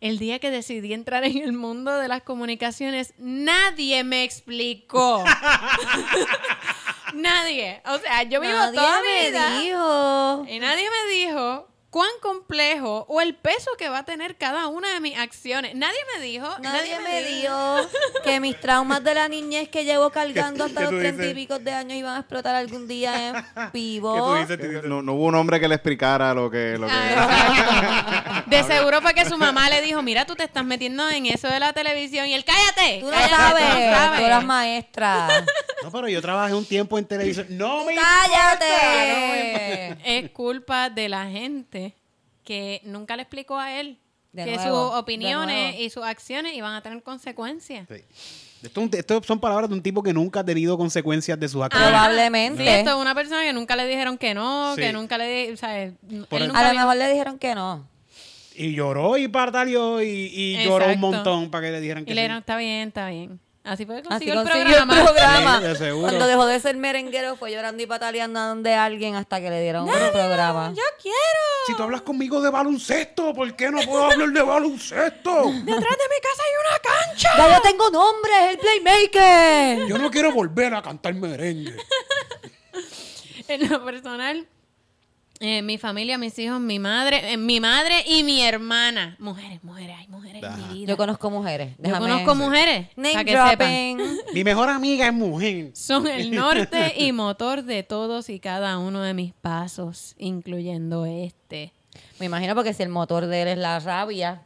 El 0.00 0.18
día 0.18 0.38
que 0.38 0.50
decidí 0.50 0.92
entrar 0.92 1.24
en 1.24 1.38
el 1.38 1.52
mundo 1.52 1.94
de 1.98 2.08
las 2.08 2.22
comunicaciones, 2.22 3.12
nadie 3.18 4.02
me 4.04 4.24
explicó. 4.24 5.24
nadie. 7.14 7.80
O 7.86 7.98
sea, 7.98 8.22
yo 8.24 8.40
vivo 8.40 8.52
Nadie 8.52 8.74
toda 8.76 9.00
mi 9.02 9.26
vida 9.26 9.58
dijo. 9.60 10.46
y 10.48 10.58
nadie 10.58 10.84
me 10.90 11.14
dijo 11.14 11.68
cuán 11.90 12.10
complejo 12.20 13.06
o 13.08 13.20
el 13.22 13.34
peso 13.34 13.70
que 13.78 13.88
va 13.88 13.98
a 14.00 14.04
tener 14.04 14.36
cada 14.36 14.66
una 14.68 14.92
de 14.92 15.00
mis 15.00 15.16
acciones. 15.18 15.74
Nadie 15.74 15.98
me 16.14 16.22
dijo. 16.22 16.46
Nadie 16.60 16.98
me 17.00 17.22
dijo 17.22 17.76
que 18.24 18.38
mis 18.40 18.60
traumas 18.60 19.02
de 19.02 19.14
la 19.14 19.28
niñez 19.28 19.68
que 19.70 19.84
llevo 19.84 20.10
cargando 20.10 20.64
hasta 20.64 20.82
los 20.82 20.90
treinta 20.90 21.24
y 21.26 21.34
pico 21.34 21.58
de 21.58 21.72
años 21.72 21.96
iban 21.96 22.16
a 22.16 22.20
explotar 22.20 22.54
algún 22.54 22.86
día 22.86 23.28
en 23.28 23.34
¿Qué 23.34 23.42
tú 23.54 23.60
vivo. 23.72 24.34
dices? 24.36 24.58
Tú 24.58 24.66
dices, 24.68 24.84
No, 24.84 25.00
no 25.00 25.14
hubo 25.14 25.24
un 25.26 25.34
hombre 25.36 25.58
que 25.58 25.68
le 25.68 25.74
explicara 25.76 26.34
lo 26.34 26.50
que... 26.50 26.76
Lo 26.78 26.86
que 26.86 26.92
Ah. 26.94 28.44
De 28.46 28.62
seguro 28.62 29.00
fue 29.00 29.14
que 29.14 29.24
su 29.24 29.36
mamá 29.38 29.68
le 29.70 29.80
dijo, 29.82 30.02
mira, 30.02 30.24
tú 30.26 30.36
te 30.36 30.44
estás 30.44 30.64
metiendo 30.64 31.08
en 31.10 31.26
eso 31.26 31.48
de 31.48 31.58
la 31.60 31.72
televisión 31.72 32.26
y 32.26 32.34
él, 32.34 32.44
cállate. 32.44 32.98
Tú 33.00 33.06
no 33.06 33.12
cállate, 33.12 33.34
sabes, 33.34 33.64
tú 33.64 33.78
no 33.78 33.94
sabes". 33.96 34.18
tú 34.20 34.26
eras 34.26 34.44
maestra. 34.44 35.28
No, 35.82 35.90
pero 35.92 36.08
yo 36.08 36.20
trabajé 36.22 36.54
un 36.54 36.64
tiempo 36.66 36.98
en 36.98 37.06
televisión. 37.06 37.46
No 37.50 37.84
me 37.84 37.94
¡Cállate! 37.94 39.96
Es 40.04 40.30
culpa 40.30 40.90
de 40.90 41.08
la 41.08 41.26
gente 41.26 41.85
que 42.46 42.80
nunca 42.84 43.14
le 43.16 43.22
explicó 43.22 43.58
a 43.58 43.78
él 43.78 43.98
De 44.32 44.44
que 44.46 44.56
nuevo, 44.56 44.88
sus 44.90 44.98
opiniones 44.98 45.78
y 45.78 45.90
sus 45.90 46.02
acciones 46.04 46.54
iban 46.54 46.72
a 46.72 46.80
tener 46.82 47.02
consecuencias. 47.02 47.86
Sí. 47.90 48.02
Esto, 48.92 49.22
son 49.22 49.38
palabras 49.38 49.68
de 49.68 49.74
un 49.76 49.82
tipo 49.82 50.02
que 50.02 50.12
nunca 50.14 50.40
ha 50.40 50.44
tenido 50.44 50.76
consecuencias 50.78 51.38
de 51.38 51.48
sus 51.48 51.62
acciones. 51.62 51.88
Probablemente. 51.88 52.62
Sí, 52.62 52.68
esto 52.68 52.90
es 52.90 52.96
una 52.96 53.14
persona 53.14 53.42
que 53.42 53.52
nunca 53.52 53.76
le 53.76 53.86
dijeron 53.86 54.16
que 54.18 54.32
no, 54.34 54.74
Sí. 54.74 54.80
que 54.80 54.92
nunca 54.92 55.18
le... 55.18 55.52
O 55.52 55.56
sea, 55.56 55.82
él 55.82 55.94
Por 56.28 56.40
el- 56.40 56.48
nunca 56.48 56.60
A 56.60 56.62
lo 56.62 56.68
había- 56.70 56.80
mejor 56.80 56.96
le 56.96 57.10
dijeron 57.10 57.38
que 57.38 57.54
no. 57.54 57.86
Y 58.56 58.72
lloró 58.74 59.18
y 59.18 59.28
pataleó 59.28 60.02
y, 60.02 60.06
y 60.32 60.64
lloró 60.64 60.86
un 60.90 60.98
montón 61.00 61.50
para 61.50 61.66
que 61.66 61.72
le 61.72 61.80
dijeran 61.80 62.04
que 62.06 62.10
Y 62.12 62.14
le 62.14 62.20
sí. 62.20 62.24
dijeron, 62.24 62.38
está 62.38 62.56
bien, 62.56 62.88
está 62.88 63.08
bien. 63.10 63.38
Así 63.66 63.84
fue 63.84 63.96
que 63.96 64.08
Así 64.08 64.08
consiguió 64.30 64.40
el 64.40 64.48
consiguió 64.48 64.64
programa. 64.64 64.98
el 64.98 65.04
programa. 65.04 65.60
Sí, 65.74 65.84
de. 65.84 65.92
Cuando 66.00 66.26
dejó 66.26 66.46
de 66.46 66.60
ser 66.60 66.76
merenguero 66.76 67.36
fue 67.36 67.50
llorando 67.52 67.82
y 67.82 67.86
pataleando 67.86 68.38
donde 68.40 68.74
alguien 68.74 69.16
hasta 69.16 69.40
que 69.40 69.50
le 69.50 69.60
dieron 69.60 69.88
un 69.88 70.12
programa. 70.12 70.72
Yo 70.74 70.82
quiero. 71.02 71.16
Si 71.66 71.74
tú 71.74 71.82
hablas 71.82 72.02
conmigo 72.02 72.40
de 72.40 72.50
baloncesto, 72.50 73.34
¿por 73.34 73.54
qué 73.56 73.70
no 73.70 73.80
puedo 73.82 74.04
hablar 74.10 74.28
de 74.28 74.42
baloncesto? 74.42 75.30
Detrás 75.64 75.66
de 75.66 75.74
mi 75.74 76.20
casa 76.22 76.42
hay 76.44 76.54
una 76.62 76.78
cancha. 77.06 77.30
¡Ya 77.36 77.56
yo 77.56 77.62
tengo 77.62 77.90
nombre! 77.90 78.32
¡Es 78.44 78.50
el 78.52 78.58
Playmaker! 78.58 79.88
Yo 79.88 79.98
no 79.98 80.10
quiero 80.10 80.32
volver 80.32 80.74
a 80.74 80.82
cantar 80.82 81.14
merengue. 81.14 81.76
En 83.48 83.70
lo 83.70 83.84
personal, 83.84 84.46
eh, 85.40 85.62
mi 85.62 85.76
familia, 85.78 86.18
mis 86.18 86.38
hijos, 86.38 86.60
mi 86.60 86.78
madre, 86.78 87.32
eh, 87.32 87.36
mi 87.36 87.60
madre 87.60 88.04
y 88.06 88.22
mi 88.22 88.42
hermana. 88.42 89.16
Mujeres, 89.18 89.62
mujeres, 89.62 89.96
hay 89.98 90.08
mujeres 90.08 90.42
en 90.42 90.68
mi 90.68 90.74
vida. 90.74 90.88
Yo 90.88 90.96
conozco 90.96 91.30
mujeres. 91.30 91.74
Yo 91.78 91.98
conozco 91.98 92.34
mujeres. 92.34 92.88
Name 92.96 93.12
para 93.12 93.24
que 93.24 93.30
sepan. 93.32 93.96
dropping. 93.96 94.18
Mi 94.34 94.44
mejor 94.44 94.68
amiga 94.70 95.06
es 95.06 95.12
mujer. 95.12 95.70
Son 95.74 96.06
el 96.06 96.30
norte 96.34 96.94
y 96.96 97.12
motor 97.12 97.64
de 97.64 97.82
todos 97.82 98.30
y 98.30 98.40
cada 98.40 98.78
uno 98.78 99.02
de 99.02 99.14
mis 99.14 99.34
pasos, 99.34 100.14
incluyendo 100.18 101.04
este. 101.04 101.72
Me 102.18 102.26
imagino 102.26 102.54
porque 102.54 102.72
si 102.72 102.82
el 102.82 102.88
motor 102.88 103.26
de 103.26 103.42
él 103.42 103.48
es 103.48 103.58
la 103.58 103.78
rabia, 103.78 104.42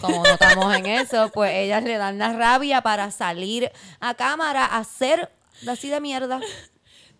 como 0.00 0.22
notamos 0.24 0.74
en 0.74 0.86
eso, 0.86 1.30
pues 1.32 1.52
ellas 1.54 1.82
le 1.82 1.96
dan 1.96 2.18
la 2.18 2.32
rabia 2.32 2.82
para 2.82 3.10
salir 3.10 3.70
a 4.00 4.14
cámara 4.14 4.64
a 4.64 4.78
hacer 4.78 5.30
así 5.66 5.88
de 5.88 6.00
mierda. 6.00 6.40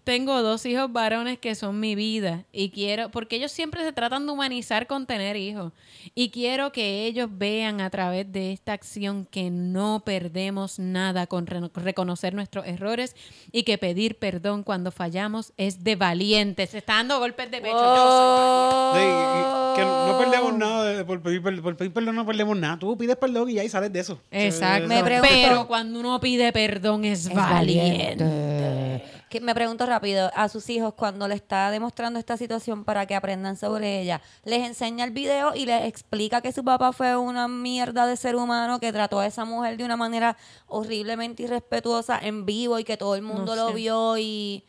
Tengo 0.05 0.43
dos 0.43 0.67
hijos 0.67 0.93
varones 0.93 1.39
que 1.39 1.55
son 1.55 1.81
mi 1.81 1.95
vida 1.95 2.45
y 2.53 2.69
quiero, 2.69 3.11
porque 3.11 3.37
ellos 3.37 3.51
siempre 3.51 3.83
se 3.83 3.93
tratan 3.93 4.27
de 4.27 4.33
humanizar 4.33 4.87
con 4.87 5.07
tener 5.07 5.35
hijos 5.37 5.73
y 6.15 6.29
quiero 6.29 6.73
que 6.73 7.07
ellos 7.07 7.31
vean 7.33 7.81
a 7.81 7.89
través 7.89 8.31
de 8.31 8.53
esta 8.53 8.75
acción 8.75 9.27
que 9.31 9.49
no 9.51 10.03
perdemos 10.05 10.79
nada 10.79 11.27
con 11.27 11.47
re- 11.47 11.71
reconocer 11.75 12.35
nuestros 12.35 12.67
errores 12.67 13.17
y 13.51 13.63
que 13.63 13.79
pedir 13.79 14.19
perdón 14.19 14.63
cuando 14.63 14.91
fallamos 14.93 15.55
es 15.57 15.83
de 15.83 15.97
valientes. 15.97 16.69
Se 16.69 16.79
está 16.79 16.97
dando 16.97 17.19
golpes 17.19 17.51
de 17.51 17.63
pecho. 17.63 17.73
Yo 17.73 18.93
soy 18.93 19.01
Sí, 19.01 19.09
y- 19.09 19.75
que 19.77 19.83
no 19.87 20.19
perdemos 20.19 20.55
nada. 20.59 20.85
de- 20.85 21.05
por, 21.07 21.23
pedir, 21.23 21.43
por 21.63 21.77
pedir 21.77 21.93
perdón 21.95 22.15
no 22.17 22.27
perdemos 22.27 22.57
nada. 22.59 22.79
Tú 22.79 22.95
pides 22.99 23.17
perdón 23.17 23.49
y 23.49 23.55
ya 23.55 23.65
y 23.65 23.71
sales 23.71 23.91
de 23.91 24.01
eso. 24.01 24.21
Exacto. 24.31 24.87
Me 24.87 25.03
pregunto- 25.03 25.29
Pero 25.33 25.67
cuando 25.67 25.99
uno 25.99 26.21
pide 26.21 26.53
perdón 26.53 27.07
es, 27.07 27.25
Es 27.25 27.35
valiente. 27.35 29.03
Que 29.35 29.41
me 29.41 29.53
pregunto 29.53 29.85
rápido, 29.85 30.31
a 30.37 30.49
sus 30.49 30.71
hijos 30.71 30.95
cuando 30.95 31.27
le 31.27 31.35
está 31.35 31.69
demostrando 31.73 32.21
esta 32.21 32.37
situación 32.37 32.85
para 32.85 33.05
que 33.07 33.17
aprendan 33.17 33.57
sobre 33.57 34.01
ella, 34.01 34.21
les 34.45 34.65
enseña 34.65 35.05
el 35.05 35.11
video 35.11 35.57
y 35.57 35.67
les 35.67 35.87
explica 35.89 36.41
que 36.41 36.53
su 36.53 36.63
papá 36.63 36.93
fue 36.93 37.17
una 37.17 37.49
mierda 37.49 38.07
de 38.07 38.17
ser 38.17 38.37
humano 38.37 38.79
que 38.79 38.93
trató 38.93 39.19
a 39.19 39.27
esa 39.27 39.45
mujer 39.45 39.77
de 39.77 39.85
una 39.85 39.97
manera 39.97 40.37
horriblemente 40.69 41.43
irrespetuosa 41.43 42.17
en 42.23 42.47
vivo 42.47 42.79
y 42.79 42.85
que 42.85 42.97
todo 42.97 43.17
el 43.17 43.23
mundo 43.23 43.57
No 43.57 43.63
lo 43.63 43.69
sé. 43.71 43.75
vio 43.75 44.19
y 44.19 44.63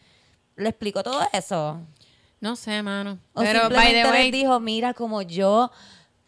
le 0.56 0.70
explicó 0.70 1.04
todo 1.04 1.22
eso. 1.32 1.82
No 2.42 2.56
sé, 2.56 2.82
mano. 2.82 3.20
O 3.36 3.42
Pero, 3.42 3.70
by 3.70 3.70
simplemente 3.70 4.02
the 4.02 4.10
way, 4.10 4.24
les 4.24 4.32
dijo, 4.32 4.60
mira 4.60 4.96
como 4.96 5.22
yo 5.22 5.70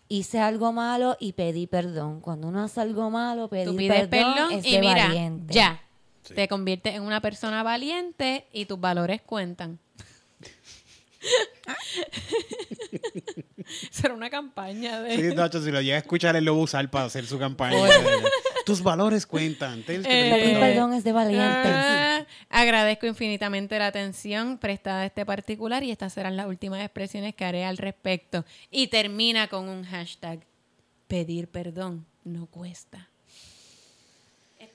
hice 0.10 0.40
algo 0.40 0.72
malo 0.72 1.18
y 1.20 1.34
pedí 1.34 1.66
perdón. 1.66 2.22
Cuando 2.22 2.50
uno 2.50 2.64
hace 2.64 2.82
algo 2.82 3.10
malo, 3.10 3.48
pedir 3.48 3.68
tú 3.70 3.76
pides 3.76 4.08
perdón, 4.08 4.34
perdón 4.36 4.52
es 4.52 4.64
y 4.68 4.78
mira, 4.78 5.08
valiente. 5.08 5.52
ya. 5.56 5.82
Te 6.36 6.48
conviertes 6.48 6.96
en 6.96 7.04
una 7.04 7.22
persona 7.22 7.64
valiente 7.64 8.46
y 8.54 8.66
tus 8.66 8.80
valores 8.80 9.22
cuentan. 9.22 9.80
Será 13.92 14.14
una 14.14 14.30
campaña 14.30 15.02
de... 15.02 15.16
Sí, 15.16 15.36
Nacho, 15.36 15.62
si 15.62 15.72
lo 15.72 15.82
llega 15.82 15.98
a 15.98 16.00
escuchar, 16.00 16.36
él 16.36 16.46
lo 16.46 16.56
va 16.56 16.62
a 16.62 16.64
usar 16.64 16.90
para 16.90 17.06
hacer 17.06 17.26
su 17.26 17.38
campaña. 17.38 17.78
Tus 18.66 18.82
valores 18.82 19.26
cuentan. 19.26 19.82
Pedir 19.84 20.06
Eh, 20.08 20.30
perdón. 20.30 20.60
perdón 20.62 20.94
es 20.94 21.04
de 21.04 21.12
valientes. 21.12 21.72
Ah, 21.74 22.26
agradezco 22.50 23.08
infinitamente 23.08 23.78
la 23.80 23.88
atención 23.88 24.58
prestada 24.58 25.02
a 25.02 25.06
este 25.06 25.26
particular 25.26 25.84
y 25.84 25.92
estas 25.92 26.14
serán 26.14 26.38
las 26.38 26.48
últimas 26.48 26.82
expresiones 26.82 27.34
que 27.36 27.46
haré 27.46 27.66
al 27.66 27.78
respecto. 27.78 28.46
Y 28.70 28.88
termina 28.88 29.48
con 29.48 29.68
un 29.70 29.84
hashtag. 29.86 30.40
Pedir 31.08 31.48
perdón 31.48 32.06
no 32.26 32.48
cuesta. 32.48 33.10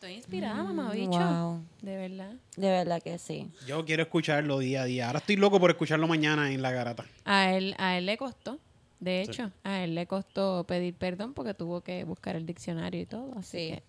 Estoy 0.03 0.16
inspirada, 0.16 0.64
mamá 0.64 0.90
bicho. 0.90 1.11
wow. 1.11 1.62
De 1.80 1.96
verdad. 1.96 2.32
De 2.57 2.68
verdad 2.68 3.00
que 3.00 3.18
sí. 3.18 3.46
Yo 3.68 3.84
quiero 3.84 4.03
escucharlo 4.03 4.59
día 4.59 4.82
a 4.82 4.84
día. 4.84 5.07
Ahora 5.07 5.20
estoy 5.20 5.36
loco 5.36 5.61
por 5.61 5.70
escucharlo 5.70 6.09
mañana 6.09 6.50
en 6.50 6.61
la 6.61 6.72
garata. 6.72 7.05
A 7.24 7.53
él, 7.53 7.76
a 7.78 7.96
él 7.96 8.07
le 8.07 8.16
costó. 8.16 8.59
De 8.98 9.22
hecho, 9.22 9.53
a 9.62 9.84
él 9.84 9.94
le 9.94 10.09
costó 10.09 10.64
pedir 10.64 10.94
perdón 10.94 11.34
porque 11.34 11.55
tuvo 11.55 11.82
que 11.82 12.03
buscar 12.03 12.34
el 12.34 12.46
diccionario 12.46 13.00
y 13.00 13.07
todo. 13.07 13.32
Así 13.38 13.50
Sí. 13.59 13.68
que- 13.74 13.82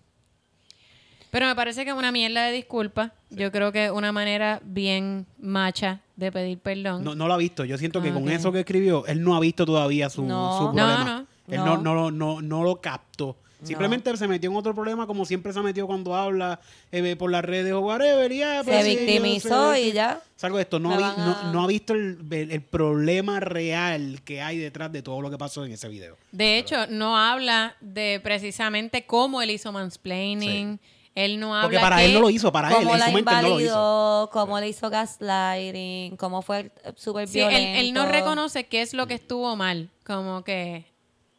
Pero 1.32 1.46
me 1.46 1.56
parece 1.56 1.82
que 1.84 1.90
es 1.90 1.96
una 1.96 2.12
mierda 2.12 2.44
de 2.46 2.52
disculpa. 2.52 3.12
Yo 3.30 3.50
creo 3.50 3.72
que 3.72 3.86
es 3.86 3.90
una 3.90 4.12
manera 4.12 4.60
bien 4.64 5.26
macha 5.40 6.00
de 6.14 6.30
pedir 6.30 6.60
perdón. 6.60 7.02
No, 7.02 7.16
no 7.16 7.26
lo 7.26 7.34
ha 7.34 7.38
visto. 7.38 7.64
Yo 7.64 7.76
siento 7.76 8.00
que 8.00 8.10
Ah, 8.10 8.14
con 8.14 8.28
eso 8.28 8.52
que 8.52 8.60
escribió, 8.60 9.04
él 9.06 9.20
no 9.20 9.34
ha 9.34 9.40
visto 9.40 9.66
todavía 9.66 10.08
su, 10.10 10.22
No. 10.24 10.58
su 10.58 10.64
No, 10.66 10.72
problema. 10.74 11.04
no. 11.48 11.52
Él 11.52 11.58
No. 11.58 11.76
no, 11.78 11.82
no, 11.82 12.10
no, 12.12 12.40
no 12.40 12.62
lo 12.62 12.80
captó. 12.80 13.36
Simplemente 13.64 14.16
se 14.16 14.28
metió 14.28 14.50
en 14.50 14.56
otro 14.56 14.74
problema 14.74 15.06
como 15.06 15.24
siempre 15.24 15.52
se 15.52 15.58
ha 15.58 15.62
metido 15.62 15.86
cuando 15.86 16.14
habla 16.14 16.60
eh, 16.92 17.16
por 17.16 17.30
las 17.30 17.44
redes 17.44 17.72
o 17.72 17.80
whatever. 17.80 18.30
y 18.30 18.38
Se 18.40 18.60
pues, 18.64 18.84
sí, 18.84 18.96
victimizó 18.96 19.72
sé, 19.72 19.80
y 19.82 19.92
ya. 19.92 20.20
Salgo 20.36 20.56
de 20.58 20.62
esto. 20.62 20.78
No, 20.78 20.90
vi- 20.90 21.02
no, 21.02 21.36
a- 21.40 21.50
no 21.52 21.62
ha 21.62 21.66
visto 21.66 21.92
el, 21.94 22.18
el- 22.30 22.50
el 22.50 22.62
problema 22.62 23.40
real 23.40 24.20
que 24.24 24.42
hay 24.42 24.58
detrás 24.58 24.92
de 24.92 25.02
todo 25.02 25.20
lo 25.22 25.30
que 25.30 25.38
pasó 25.38 25.64
en 25.64 25.72
ese 25.72 25.88
video. 25.88 26.16
De 26.32 26.58
hecho, 26.58 26.86
no 26.88 27.16
habla 27.16 27.76
de 27.80 28.20
precisamente 28.22 29.06
cómo 29.06 29.40
él 29.42 29.50
hizo 29.50 29.72
mansplaining. 29.72 30.78
Él 31.14 31.38
no 31.38 31.54
habla 31.54 31.62
Porque 31.68 31.78
para 31.78 31.96
que- 31.98 32.06
él 32.06 32.14
no 32.14 32.20
lo 32.20 32.28
hizo, 32.30 32.50
para 32.50 32.70
él, 32.70 32.74
Cómo 32.74 32.92
en 32.94 32.98
la 32.98 33.06
su 33.06 33.12
mente 33.12 33.30
él 33.30 33.36
no 33.36 33.42
lo 33.42 33.60
hizo. 33.60 33.66
invalidó, 33.70 34.30
cómo 34.32 34.58
le 34.58 34.68
hizo 34.68 34.90
gaslighting, 34.90 36.16
cómo 36.16 36.42
fue 36.42 36.72
eh, 36.84 36.92
súper 36.96 37.28
Sí, 37.28 37.38
él, 37.40 37.48
violento. 37.48 37.78
él 37.80 37.92
no 37.94 38.06
reconoce 38.06 38.64
qué 38.66 38.82
es 38.82 38.94
lo 38.94 39.06
que 39.06 39.14
estuvo 39.14 39.54
mal. 39.56 39.90
Como 40.04 40.42
que 40.42 40.86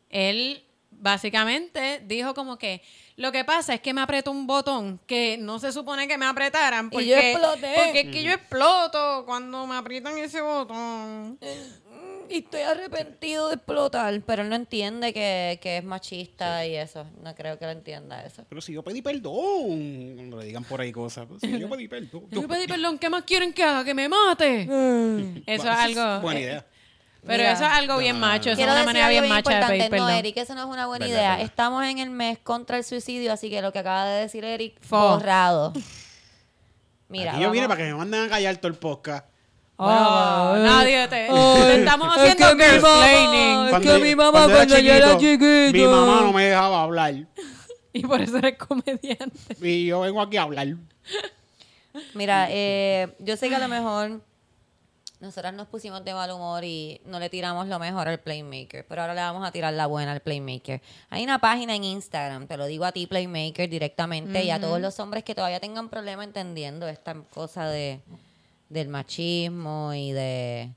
él 0.10 0.64
básicamente 1.06 2.02
dijo 2.04 2.34
como 2.34 2.58
que 2.58 2.82
lo 3.16 3.32
que 3.32 3.46
pasa 3.46 3.76
es 3.76 3.80
que 3.80 3.94
me 3.94 4.02
apretó 4.02 4.32
un 4.32 4.48
botón 4.48 5.00
que 5.06 5.38
no 5.38 5.60
se 5.60 5.72
supone 5.72 6.08
que 6.08 6.18
me 6.18 6.26
apretaran 6.26 6.90
porque, 6.90 7.06
Y 7.06 7.10
yo 7.10 7.16
exploté. 7.16 7.74
porque 7.76 8.00
es 8.02 8.08
que 8.12 8.24
yo 8.24 8.32
exploto 8.32 9.24
cuando 9.28 9.68
me 9.68 9.76
aprietan 9.76 10.18
ese 10.18 10.42
botón. 10.42 11.38
Y 12.28 12.38
estoy 12.40 12.62
arrepentido 12.62 13.50
de 13.50 13.56
explotar, 13.56 14.20
pero 14.26 14.42
él 14.42 14.50
no 14.50 14.56
entiende 14.56 15.14
que, 15.14 15.60
que 15.62 15.78
es 15.78 15.84
machista 15.84 16.66
y 16.66 16.76
eso. 16.76 17.06
No 17.22 17.36
creo 17.36 17.60
que 17.60 17.66
lo 17.66 17.72
entienda 17.72 18.26
eso. 18.26 18.44
Pero 18.50 18.60
si 18.62 18.74
yo 18.74 18.82
pedí 18.82 19.04
perdón, 19.04 20.16
cuando 20.16 20.38
le 20.38 20.46
digan 20.46 20.64
por 20.64 20.82
ahí 20.82 20.92
cosas, 20.92 21.28
pues, 21.28 21.42
si 21.42 21.60
yo 21.60 21.70
pedí 21.70 21.88
perdón. 21.88 22.24
Yo 22.32 22.48
pedí 22.48 22.66
perdón, 22.66 22.98
¿qué 22.98 23.12
más 23.12 23.24
quieren 23.26 23.54
que 23.54 23.62
haga? 23.64 23.84
Que 23.86 23.94
me 23.94 24.10
mate. 24.10 24.64
Eso 25.46 25.70
es 25.72 25.78
algo. 25.78 26.22
Buena 26.22 26.40
eh, 26.40 26.44
idea. 26.44 26.66
Pero 27.26 27.40
Mira. 27.40 27.52
eso 27.54 27.64
es 27.66 27.72
algo 27.72 27.98
bien 27.98 28.20
macho, 28.20 28.52
eso 28.52 28.62
es 28.62 28.68
una 28.68 28.84
manera 28.84 29.10
bien 29.10 29.28
macha 29.28 29.68
de 29.68 29.78
pedir. 29.90 30.00
No. 30.00 30.10
Eric, 30.10 30.38
eso 30.38 30.54
no 30.54 30.62
es 30.62 30.68
una 30.68 30.86
buena 30.86 31.06
Verdad, 31.06 31.20
idea. 31.20 31.30
verdad. 31.32 31.46
Estamos 31.46 31.84
en 31.86 31.98
el 32.00 32.10
mes 32.12 32.38
contra 32.38 32.78
el 32.78 32.84
suicidio, 32.84 33.34
así 33.34 33.50
que 33.50 33.62
lo 33.64 33.72
que 33.74 33.80
acaba 33.80 34.06
de 34.06 34.22
decir 34.22 34.44
Eric, 34.46 34.80
Fo. 34.82 35.16
borrado. 35.18 35.74
Mira, 37.10 37.34
Aquí 37.34 37.42
yo 37.42 37.52
vine 37.52 37.68
para 37.68 37.78
que 37.78 37.84
me 37.92 37.96
manden 37.96 38.24
a 38.26 38.30
callar 38.30 38.58
todo 38.58 38.68
el 38.68 38.78
podcast. 38.78 39.26
Oh, 39.78 40.56
nadie 40.58 41.08
te, 41.10 41.28
te 41.28 41.76
estamos 41.80 42.16
haciendo 42.18 42.48
girlsplaining. 42.56 43.70
Cuando- 43.70 43.94
que 43.94 44.00
mi 44.04 44.16
mamá 44.16 44.32
cuando 44.32 44.56
cuando 44.56 44.80
yo 44.80 44.94
era 44.94 45.18
chiquito. 45.18 45.46
Mi 45.78 45.84
mamá 45.86 46.22
no 46.22 46.32
me 46.34 46.46
dejaba 46.46 46.84
hablar. 46.84 47.14
Y 47.94 48.02
por 48.06 48.20
eso 48.20 48.38
eres 48.38 48.58
comediante. 48.58 49.56
Y 49.62 49.86
yo 49.86 50.02
vengo 50.02 50.22
aquí 50.22 50.36
a 50.36 50.42
hablar. 50.42 50.68
Mira, 52.14 52.48
eh, 52.50 53.08
yo 53.20 53.38
sé 53.38 53.48
que 53.48 53.56
a 53.56 53.60
lo 53.60 53.70
mejor 53.70 54.20
nosotras 55.26 55.54
nos 55.54 55.68
pusimos 55.68 56.04
de 56.06 56.14
mal 56.14 56.32
humor 56.32 56.64
y 56.64 57.02
no 57.06 57.20
le 57.20 57.30
tiramos 57.30 57.68
lo 57.68 57.80
mejor 57.80 58.08
al 58.08 58.20
Playmaker, 58.20 58.86
pero 58.88 59.02
ahora 59.02 59.14
le 59.14 59.22
vamos 59.22 59.46
a 59.46 59.52
tirar 59.52 59.74
la 59.74 59.88
buena 59.88 60.12
al 60.14 60.22
Playmaker. 60.22 60.82
Hay 61.10 61.24
una 61.24 61.40
página 61.40 61.76
en 61.76 61.84
Instagram, 61.84 62.48
te 62.48 62.56
lo 62.58 62.66
digo 62.66 62.86
a 62.86 62.92
ti, 62.92 63.08
Playmaker, 63.08 63.70
directamente, 63.70 64.44
y 64.44 64.52
a 64.52 64.60
todos 64.60 64.80
los 64.80 65.00
hombres 65.00 65.24
que 65.24 65.36
todavía 65.36 65.60
tengan 65.60 65.90
problema 65.90 66.24
entendiendo 66.24 66.88
esta 66.88 67.16
cosa 67.34 67.68
de 67.68 68.00
del 68.70 68.88
machismo 68.90 69.94
y 69.94 70.12
de 70.12 70.72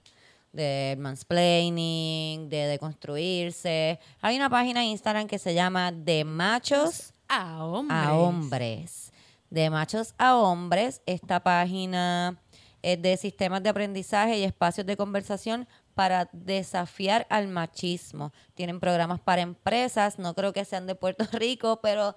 del 0.53 0.99
mansplaining, 0.99 2.49
de 2.49 2.67
deconstruirse. 2.67 3.99
Hay 4.21 4.37
una 4.37 4.51
página 4.51 4.83
en 4.83 4.89
Instagram 4.89 5.27
que 5.27 5.39
se 5.39 5.55
llama 5.55 5.93
De 5.93 6.25
Machos 6.25 7.13
A 7.29 7.65
hombres. 7.65 7.99
a 7.99 8.15
hombres. 8.15 9.13
De 9.51 9.71
machos 9.71 10.15
a 10.19 10.37
hombres, 10.37 11.01
esta 11.07 11.41
página 11.41 12.37
es 12.83 13.01
de 13.01 13.17
sistemas 13.17 13.63
de 13.63 13.71
aprendizaje 13.71 14.39
y 14.39 14.45
espacios 14.45 14.87
de 14.87 14.97
conversación 14.97 15.67
para 15.95 16.29
desafiar 16.33 17.27
al 17.29 17.49
machismo. 17.49 18.33
Tienen 18.55 18.81
programas 18.81 19.21
para 19.21 19.43
empresas, 19.43 20.19
no 20.19 20.35
creo 20.35 20.53
que 20.53 20.65
sean 20.65 20.87
de 20.87 20.95
Puerto 20.95 21.25
Rico, 21.33 21.81
pero 21.83 22.15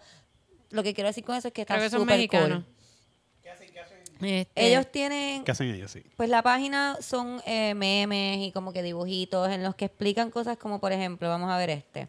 lo 0.69 0.83
que 0.83 0.93
quiero 0.93 1.07
decir 1.07 1.23
con 1.23 1.35
eso 1.35 1.47
es 1.47 1.53
que 1.53 1.61
está 1.61 1.75
Creo 1.75 1.85
que 1.85 1.89
son 1.89 2.01
súper 2.01 2.27
cool. 2.29 2.65
Este, 4.21 4.67
Ellos 4.67 4.91
tienen, 4.91 5.43
¿Qué 5.43 5.51
hacen 5.51 5.73
ellos? 5.73 5.89
Sí. 5.91 6.03
pues 6.15 6.29
la 6.29 6.43
página 6.43 6.97
son 7.01 7.41
eh, 7.47 7.73
memes 7.73 8.37
y 8.37 8.51
como 8.51 8.71
que 8.71 8.83
dibujitos 8.83 9.49
en 9.49 9.63
los 9.63 9.73
que 9.73 9.85
explican 9.85 10.29
cosas 10.29 10.57
como, 10.57 10.79
por 10.79 10.91
ejemplo, 10.91 11.27
vamos 11.27 11.49
a 11.49 11.57
ver 11.57 11.71
este. 11.71 12.07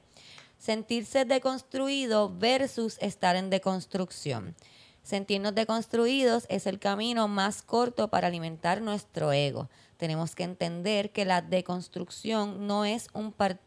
Sentirse 0.59 1.25
deconstruido 1.25 2.31
versus 2.37 2.99
estar 3.01 3.35
en 3.35 3.49
deconstrucción. 3.49 4.55
Sentirnos 5.03 5.55
deconstruidos 5.55 6.47
es 6.49 6.67
el 6.67 6.79
camino 6.79 7.27
más 7.27 7.63
corto 7.63 8.09
para 8.09 8.29
alimentar 8.29 8.81
nuestro 8.81 9.33
ego. 9.33 9.69
Tenemos 9.97 10.35
que 10.35 10.45
entender 10.45 11.11
que 11.11 11.25
la 11.25 11.43
deconstrucción 11.43 12.67
no 12.67 12.85
es 12.85 13.09
un 13.13 13.33
par- 13.33 13.61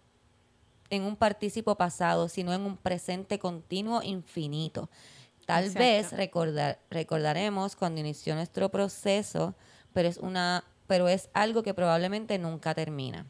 en 0.90 1.04
un 1.04 1.16
partícipo 1.16 1.76
pasado, 1.76 2.30
sino 2.30 2.54
en 2.54 2.62
un 2.62 2.78
presente 2.78 3.38
continuo 3.40 4.02
infinito. 4.02 4.90
Tal 5.46 5.66
Exacto. 5.66 5.80
vez 5.80 6.12
recordar, 6.14 6.80
recordaremos 6.90 7.76
cuando 7.76 8.00
inició 8.00 8.34
nuestro 8.36 8.70
proceso, 8.70 9.56
pero 9.94 10.08
es 10.08 10.18
una, 10.18 10.64
pero 10.88 11.08
es 11.08 11.30
algo 11.34 11.64
que 11.64 11.74
probablemente 11.74 12.38
nunca 12.40 12.74
termina. 12.74 13.26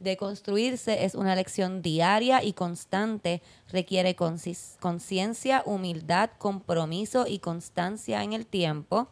Deconstruirse 0.00 1.04
es 1.04 1.14
una 1.16 1.34
lección 1.34 1.82
diaria 1.82 2.42
y 2.44 2.52
constante, 2.52 3.42
requiere 3.70 4.14
conciencia, 4.14 5.62
humildad, 5.66 6.30
compromiso 6.38 7.26
y 7.26 7.40
constancia 7.40 8.22
en 8.22 8.32
el 8.32 8.46
tiempo. 8.46 9.08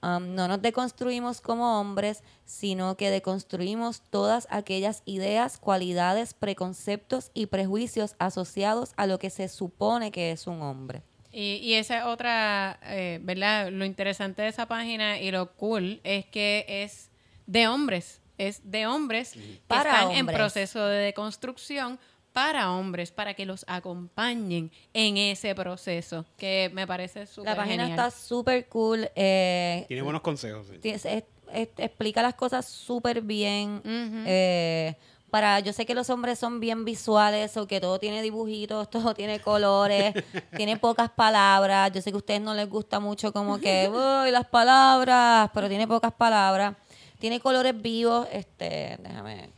Um, 0.00 0.34
no 0.34 0.46
nos 0.46 0.62
deconstruimos 0.62 1.40
como 1.40 1.80
hombres, 1.80 2.22
sino 2.44 2.96
que 2.96 3.10
deconstruimos 3.10 4.00
todas 4.10 4.46
aquellas 4.50 5.02
ideas, 5.06 5.58
cualidades, 5.58 6.34
preconceptos 6.34 7.30
y 7.34 7.46
prejuicios 7.46 8.14
asociados 8.18 8.92
a 8.96 9.06
lo 9.06 9.18
que 9.18 9.30
se 9.30 9.48
supone 9.48 10.12
que 10.12 10.30
es 10.30 10.46
un 10.46 10.62
hombre. 10.62 11.02
Y, 11.32 11.56
y 11.56 11.74
esa 11.74 11.98
es 11.98 12.04
otra, 12.04 12.78
eh, 12.84 13.20
¿verdad? 13.22 13.70
Lo 13.70 13.84
interesante 13.84 14.42
de 14.42 14.48
esa 14.48 14.66
página 14.66 15.20
y 15.20 15.30
lo 15.30 15.52
cool 15.54 16.00
es 16.04 16.26
que 16.26 16.64
es 16.68 17.10
de 17.46 17.68
hombres. 17.68 18.20
Es 18.38 18.60
de 18.70 18.86
hombres 18.86 19.32
que 19.32 19.60
Para 19.66 19.90
están 19.90 20.10
en 20.12 20.26
proceso 20.26 20.86
de 20.86 20.98
deconstrucción 20.98 21.98
para 22.32 22.70
hombres, 22.72 23.10
para 23.10 23.34
que 23.34 23.44
los 23.46 23.64
acompañen 23.68 24.70
en 24.94 25.16
ese 25.16 25.54
proceso, 25.54 26.24
que 26.36 26.70
me 26.72 26.86
parece 26.86 27.26
súper 27.26 27.50
La 27.50 27.56
página 27.56 27.84
genial. 27.86 27.98
está 28.06 28.10
súper 28.16 28.68
cool. 28.68 29.10
eh, 29.16 29.84
Tiene 29.88 30.02
buenos 30.02 30.22
consejos. 30.22 30.66
sí. 30.70 30.78
ti- 30.78 30.90
es- 30.90 31.04
es- 31.04 31.24
es- 31.52 31.68
explica 31.78 32.22
las 32.22 32.34
cosas 32.34 32.64
súper 32.66 33.22
bien. 33.22 33.82
Eh, 33.84 34.94
para, 35.30 35.58
yo 35.60 35.72
sé 35.72 35.84
que 35.84 35.94
los 35.94 36.08
hombres 36.10 36.38
son 36.38 36.60
bien 36.60 36.84
visuales 36.84 37.56
o 37.56 37.66
que 37.66 37.80
todo 37.80 37.98
tiene 37.98 38.22
dibujitos, 38.22 38.88
todo 38.90 39.14
tiene 39.14 39.40
colores, 39.40 40.14
tiene 40.56 40.76
pocas 40.76 41.10
palabras. 41.10 41.90
Yo 41.92 42.00
sé 42.02 42.10
que 42.12 42.16
a 42.16 42.18
ustedes 42.18 42.40
no 42.40 42.54
les 42.54 42.68
gusta 42.68 43.00
mucho 43.00 43.32
como 43.32 43.58
que, 43.58 43.90
uy, 43.92 44.30
las 44.30 44.46
palabras, 44.46 45.50
pero 45.52 45.68
tiene 45.68 45.88
pocas 45.88 46.12
palabras. 46.12 46.76
Tiene 47.18 47.40
colores 47.40 47.80
vivos, 47.80 48.28
este, 48.32 48.96
déjame. 49.02 49.50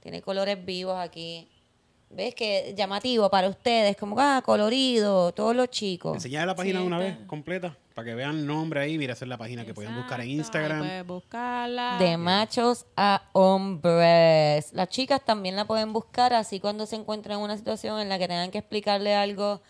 Tiene 0.00 0.20
colores 0.22 0.62
vivos 0.64 0.98
aquí. 0.98 1.48
¿Ves 2.10 2.34
que 2.34 2.74
llamativo 2.76 3.28
para 3.30 3.48
ustedes? 3.48 3.96
Como, 3.96 4.16
ah, 4.20 4.42
colorido, 4.44 5.32
todos 5.32 5.56
los 5.56 5.68
chicos. 5.68 6.14
Enseñar 6.14 6.46
la 6.46 6.54
página 6.54 6.78
Sí, 6.78 6.82
de 6.82 6.86
una 6.86 6.98
vez 6.98 7.16
completa 7.26 7.76
para 7.94 8.06
que 8.06 8.14
vean 8.14 8.38
el 8.38 8.46
nombre 8.46 8.80
ahí. 8.80 8.98
Mira, 8.98 9.14
esa 9.14 9.24
es 9.24 9.28
la 9.28 9.38
página 9.38 9.64
que 9.64 9.72
pueden 9.72 9.94
buscar 9.94 10.20
en 10.20 10.30
Instagram. 10.30 11.06
buscarla. 11.06 11.96
De 11.98 12.16
machos 12.16 12.86
a 12.96 13.22
hombres. 13.32 14.72
Las 14.72 14.88
chicas 14.88 15.24
también 15.24 15.56
la 15.56 15.64
pueden 15.64 15.92
buscar 15.92 16.34
así 16.34 16.60
cuando 16.60 16.86
se 16.86 16.96
encuentran 16.96 17.38
en 17.38 17.44
una 17.44 17.56
situación 17.56 18.00
en 18.00 18.08
la 18.08 18.18
que 18.18 18.28
tengan 18.28 18.50
que 18.50 18.58
explicarle 18.58 19.14
algo 19.14 19.60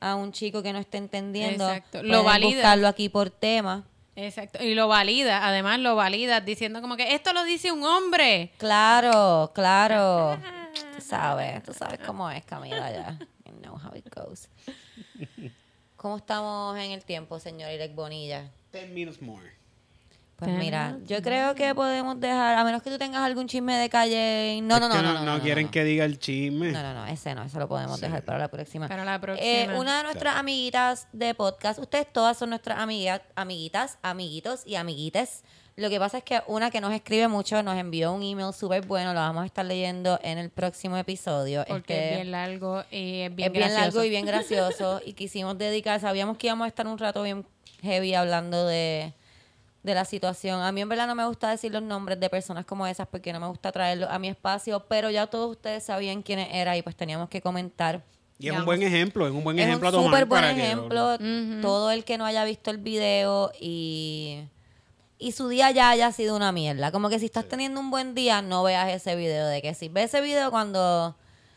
a 0.00 0.14
un 0.14 0.32
chico 0.32 0.62
que 0.62 0.72
no 0.72 0.78
esté 0.78 0.98
entendiendo. 0.98 1.68
Exacto. 1.68 2.02
Lo 2.02 2.08
pueden 2.08 2.24
valida. 2.24 2.50
buscarlo 2.56 2.88
aquí 2.88 3.08
por 3.08 3.30
tema. 3.30 3.84
Exacto. 4.16 4.62
Y 4.62 4.74
lo 4.74 4.88
valida, 4.88 5.46
además 5.46 5.80
lo 5.80 5.96
valida 5.96 6.40
diciendo 6.40 6.80
como 6.80 6.96
que 6.96 7.14
esto 7.14 7.32
lo 7.32 7.44
dice 7.44 7.72
un 7.72 7.84
hombre. 7.84 8.52
Claro, 8.58 9.52
claro. 9.54 10.38
Tú 10.94 11.00
sabes, 11.00 11.62
tú 11.62 11.72
sabes 11.72 12.00
cómo 12.04 12.28
es 12.30 12.44
Camila 12.44 12.90
ya. 12.90 13.18
You 13.46 13.52
know 13.60 13.76
how 13.76 13.94
it 13.96 14.06
goes. 14.12 14.48
¿Cómo 15.96 16.16
estamos 16.16 16.76
en 16.78 16.90
el 16.90 17.04
tiempo, 17.04 17.38
señor 17.38 17.70
Irek 17.70 17.94
Bonilla? 17.94 18.50
Ten 18.72 18.92
minutes 18.92 19.22
more. 19.22 19.52
Pues 20.44 20.58
mira, 20.58 20.96
yo 21.06 21.22
creo 21.22 21.54
que 21.54 21.74
podemos 21.74 22.18
dejar, 22.20 22.56
a 22.56 22.64
menos 22.64 22.82
que 22.82 22.90
tú 22.90 22.98
tengas 22.98 23.22
algún 23.22 23.46
chisme 23.48 23.76
de 23.76 23.88
calle. 23.88 24.60
No, 24.62 24.78
no, 24.80 24.88
no, 24.88 24.94
no, 24.96 25.02
no, 25.02 25.24
no, 25.24 25.36
no, 25.36 25.42
quieren 25.42 25.66
no. 25.66 25.70
que 25.70 25.84
diga 25.84 26.04
el 26.04 26.18
chisme. 26.18 26.72
No, 26.72 26.82
no, 26.82 26.94
no, 26.94 27.06
ese 27.06 27.34
no, 27.34 27.42
eso 27.42 27.58
lo 27.58 27.68
podemos 27.68 28.00
dejar 28.00 28.22
para 28.24 28.38
la 28.38 28.48
próxima. 28.48 28.88
Para 28.88 29.04
la 29.04 29.16
Eh, 29.16 29.18
próxima. 29.20 29.78
una 29.78 29.98
de 29.98 30.02
nuestras 30.04 30.36
amiguitas 30.36 31.08
de 31.12 31.34
podcast, 31.34 31.78
ustedes 31.78 32.12
todas 32.12 32.36
son 32.36 32.50
nuestras 32.50 32.78
amigas, 32.78 33.20
amiguitas, 33.36 33.98
amiguitos 34.02 34.66
y 34.66 34.74
amiguites. 34.76 35.42
Lo 35.76 35.90
que 35.90 35.98
pasa 35.98 36.18
es 36.18 36.24
que 36.24 36.40
una 36.46 36.70
que 36.70 36.80
nos 36.80 36.92
escribe 36.92 37.26
mucho 37.26 37.60
nos 37.64 37.76
envió 37.76 38.12
un 38.12 38.22
email 38.22 38.52
súper 38.54 38.86
bueno, 38.86 39.12
lo 39.12 39.18
vamos 39.18 39.42
a 39.42 39.46
estar 39.46 39.64
leyendo 39.64 40.20
en 40.22 40.38
el 40.38 40.50
próximo 40.50 40.96
episodio. 40.96 41.64
Porque 41.66 41.94
Este, 41.94 42.10
es 42.10 42.16
bien 42.18 42.30
largo 42.30 42.84
y 42.92 43.22
es 43.22 43.34
bien 43.34 43.48
es 43.48 43.52
bien 43.58 43.74
largo 43.74 44.04
y 44.04 44.08
bien 44.08 44.24
gracioso 44.24 45.00
y 45.04 45.14
quisimos 45.14 45.58
dedicar, 45.58 45.98
sabíamos 46.00 46.38
que 46.38 46.46
íbamos 46.46 46.66
a 46.66 46.68
estar 46.68 46.86
un 46.86 46.96
rato 46.96 47.24
bien 47.24 47.44
heavy 47.82 48.14
hablando 48.14 48.66
de, 48.68 49.14
de 49.84 49.94
la 49.94 50.04
situación. 50.04 50.60
A 50.62 50.72
mí 50.72 50.80
en 50.80 50.88
verdad 50.88 51.06
no 51.06 51.14
me 51.14 51.24
gusta 51.26 51.50
decir 51.50 51.70
los 51.70 51.82
nombres 51.82 52.18
de 52.18 52.28
personas 52.28 52.64
como 52.64 52.86
esas 52.86 53.06
porque 53.06 53.32
no 53.32 53.38
me 53.38 53.46
gusta 53.46 53.70
traerlos 53.70 54.08
a 54.10 54.18
mi 54.18 54.28
espacio, 54.28 54.80
pero 54.88 55.10
ya 55.10 55.26
todos 55.28 55.50
ustedes 55.52 55.84
sabían 55.84 56.22
quiénes 56.22 56.48
era 56.52 56.76
y 56.76 56.82
pues 56.82 56.96
teníamos 56.96 57.28
que 57.28 57.40
comentar. 57.40 58.02
Y 58.38 58.48
es 58.48 58.56
un 58.56 58.64
buen 58.64 58.82
ejemplo, 58.82 59.26
es 59.26 59.32
un 59.32 59.44
buen 59.44 59.58
Es 59.58 59.66
ejemplo 59.66 59.88
un 59.90 59.94
a 59.94 59.96
tomar 59.98 60.10
súper 60.10 60.24
buen 60.26 60.56
que- 60.56 60.62
ejemplo. 60.66 61.18
Todo 61.62 61.90
el 61.92 62.04
que 62.04 62.18
no 62.18 62.24
haya 62.26 62.44
visto 62.44 62.70
el 62.72 62.78
video 62.78 63.52
y, 63.60 64.40
y 65.18 65.32
su 65.32 65.48
día 65.48 65.70
ya 65.70 65.90
haya 65.90 66.10
sido 66.12 66.34
una 66.34 66.50
mierda. 66.50 66.90
Como 66.90 67.08
que 67.10 67.18
si 67.20 67.26
estás 67.26 67.46
teniendo 67.46 67.78
un 67.78 67.90
buen 67.90 68.14
día, 68.14 68.42
no 68.42 68.62
veas 68.64 68.90
ese 68.90 69.14
video. 69.16 69.46
De 69.46 69.62
que 69.62 69.74
si 69.74 69.88
ves 69.88 70.06
ese 70.06 70.20
video 70.22 70.50
cuando 70.50 71.14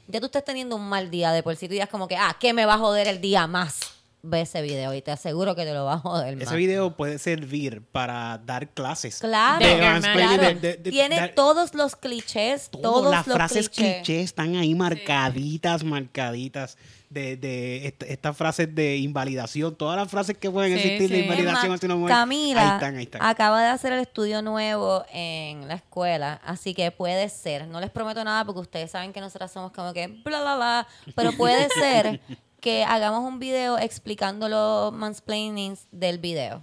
ya 0.07 0.19
tú 0.19 0.27
estés 0.27 0.43
teniendo 0.43 0.75
un 0.75 0.87
mal 0.87 1.09
día 1.09 1.31
de 1.31 1.41
por 1.43 1.55
sí, 1.55 1.67
tú 1.67 1.71
digas 1.73 1.89
como 1.89 2.07
que, 2.07 2.15
ah, 2.17 2.35
¿qué 2.39 2.53
me 2.53 2.65
va 2.65 2.73
a 2.75 2.77
joder 2.77 3.07
el 3.07 3.21
día 3.21 3.47
más? 3.47 3.79
Ve 4.23 4.41
ese 4.41 4.61
video 4.61 4.93
y 4.93 5.01
te 5.01 5.11
aseguro 5.11 5.55
que 5.55 5.63
te 5.63 5.73
lo 5.73 5.85
va 5.85 5.93
a 5.93 5.99
joder 5.99 6.35
más. 6.35 6.47
Ese 6.47 6.55
video 6.55 6.97
puede 6.97 7.17
servir 7.19 7.81
para 7.91 8.39
dar 8.39 8.67
clases. 8.69 9.19
Claro, 9.19 9.65
De 9.65 9.77
mansplaining, 9.79 10.37
claro. 10.39 10.43
de- 10.43 10.55
de- 10.55 10.77
de- 10.77 10.91
Tiene 10.91 11.15
dar- 11.17 11.35
todos 11.35 11.73
los 11.75 11.95
clichés, 11.95 12.69
Todas 12.69 12.81
todos 12.83 13.11
las 13.11 13.27
los 13.27 13.35
frases 13.37 13.69
clichés. 13.69 13.95
clichés 13.97 14.25
están 14.25 14.55
ahí 14.55 14.73
marcaditas, 14.75 15.83
marcaditas. 15.83 16.77
De, 17.09 17.37
de 17.37 17.87
est- 17.87 18.03
estas 18.03 18.35
frases 18.35 18.75
de 18.75 18.97
invalidación, 18.97 19.73
todas 19.77 19.95
las 19.95 20.09
frases 20.11 20.37
que 20.37 20.51
pueden 20.51 20.77
Sí, 20.77 20.79
existir 20.83 21.09
de 21.09 21.19
invalidación 21.19 21.71
hacia 21.71 21.85
una 21.85 21.95
mujer. 21.95 22.13
Camila 22.13 22.61
ahí 22.61 22.73
están, 22.75 22.95
ahí 22.97 23.03
están. 23.03 23.21
acaba 23.23 23.61
de 23.61 23.69
hacer 23.69 23.93
el 23.93 23.99
estudio 24.01 24.41
nuevo 24.41 25.05
en 25.13 25.69
la 25.69 25.75
escuela, 25.75 26.41
así 26.43 26.73
que 26.73 26.91
puede 26.91 27.29
ser. 27.29 27.65
No 27.67 27.79
les 27.79 27.91
prometo 27.91 28.21
nada 28.25 28.43
porque 28.43 28.59
ustedes 28.59 28.91
saben 28.91 29.13
que 29.13 29.21
nosotras 29.21 29.49
somos 29.53 29.71
como 29.71 29.93
que 29.93 30.07
bla, 30.07 30.41
bla, 30.41 30.55
bla. 30.57 30.87
Pero 31.15 31.31
puede 31.31 31.69
ser 31.79 32.19
que 32.61 32.83
hagamos 32.83 33.23
un 33.23 33.39
video 33.39 33.77
explicando 33.77 34.49
los 34.49 34.91
mansplainings 34.93 35.87
del 35.91 36.17
video. 36.17 36.61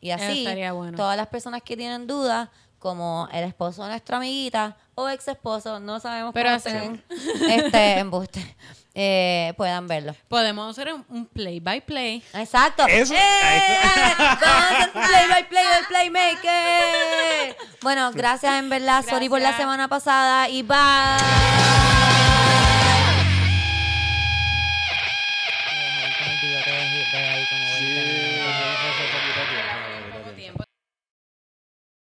Y 0.00 0.10
así, 0.10 0.46
bueno. 0.72 0.96
todas 0.96 1.16
las 1.16 1.26
personas 1.28 1.62
que 1.62 1.76
tienen 1.76 2.06
dudas, 2.06 2.48
como 2.78 3.28
el 3.32 3.42
esposo 3.44 3.82
de 3.84 3.88
nuestra 3.90 4.18
amiguita 4.18 4.76
o 4.94 5.08
ex 5.08 5.26
esposo, 5.28 5.80
no 5.80 5.98
sabemos 5.98 6.32
Pero 6.34 6.48
cómo 6.50 6.56
estén, 6.56 7.04
este 7.50 7.98
embuste, 7.98 8.56
eh, 8.94 9.54
puedan 9.56 9.88
verlo. 9.88 10.14
Podemos 10.28 10.70
hacer 10.70 10.92
un, 10.92 11.04
un 11.08 11.26
play 11.26 11.58
by 11.60 11.80
play. 11.84 12.22
Exacto. 12.34 12.86
Eso- 12.86 13.14
¡Eh! 13.14 13.18
Vamos 14.18 14.42
a 14.42 14.68
hacer 14.78 14.92
play 14.92 15.28
by 15.30 15.48
play 15.48 15.64
del 15.74 15.86
Playmaker. 15.88 17.56
Bueno, 17.82 18.12
gracias 18.12 18.58
en 18.58 18.68
verdad. 18.68 19.04
Sorry 19.08 19.28
por 19.28 19.38
la 19.40 19.48
Gracias. 19.48 19.62
semana 19.62 19.88
pasada 19.88 20.48
y 20.48 20.62
bye. 20.62 21.95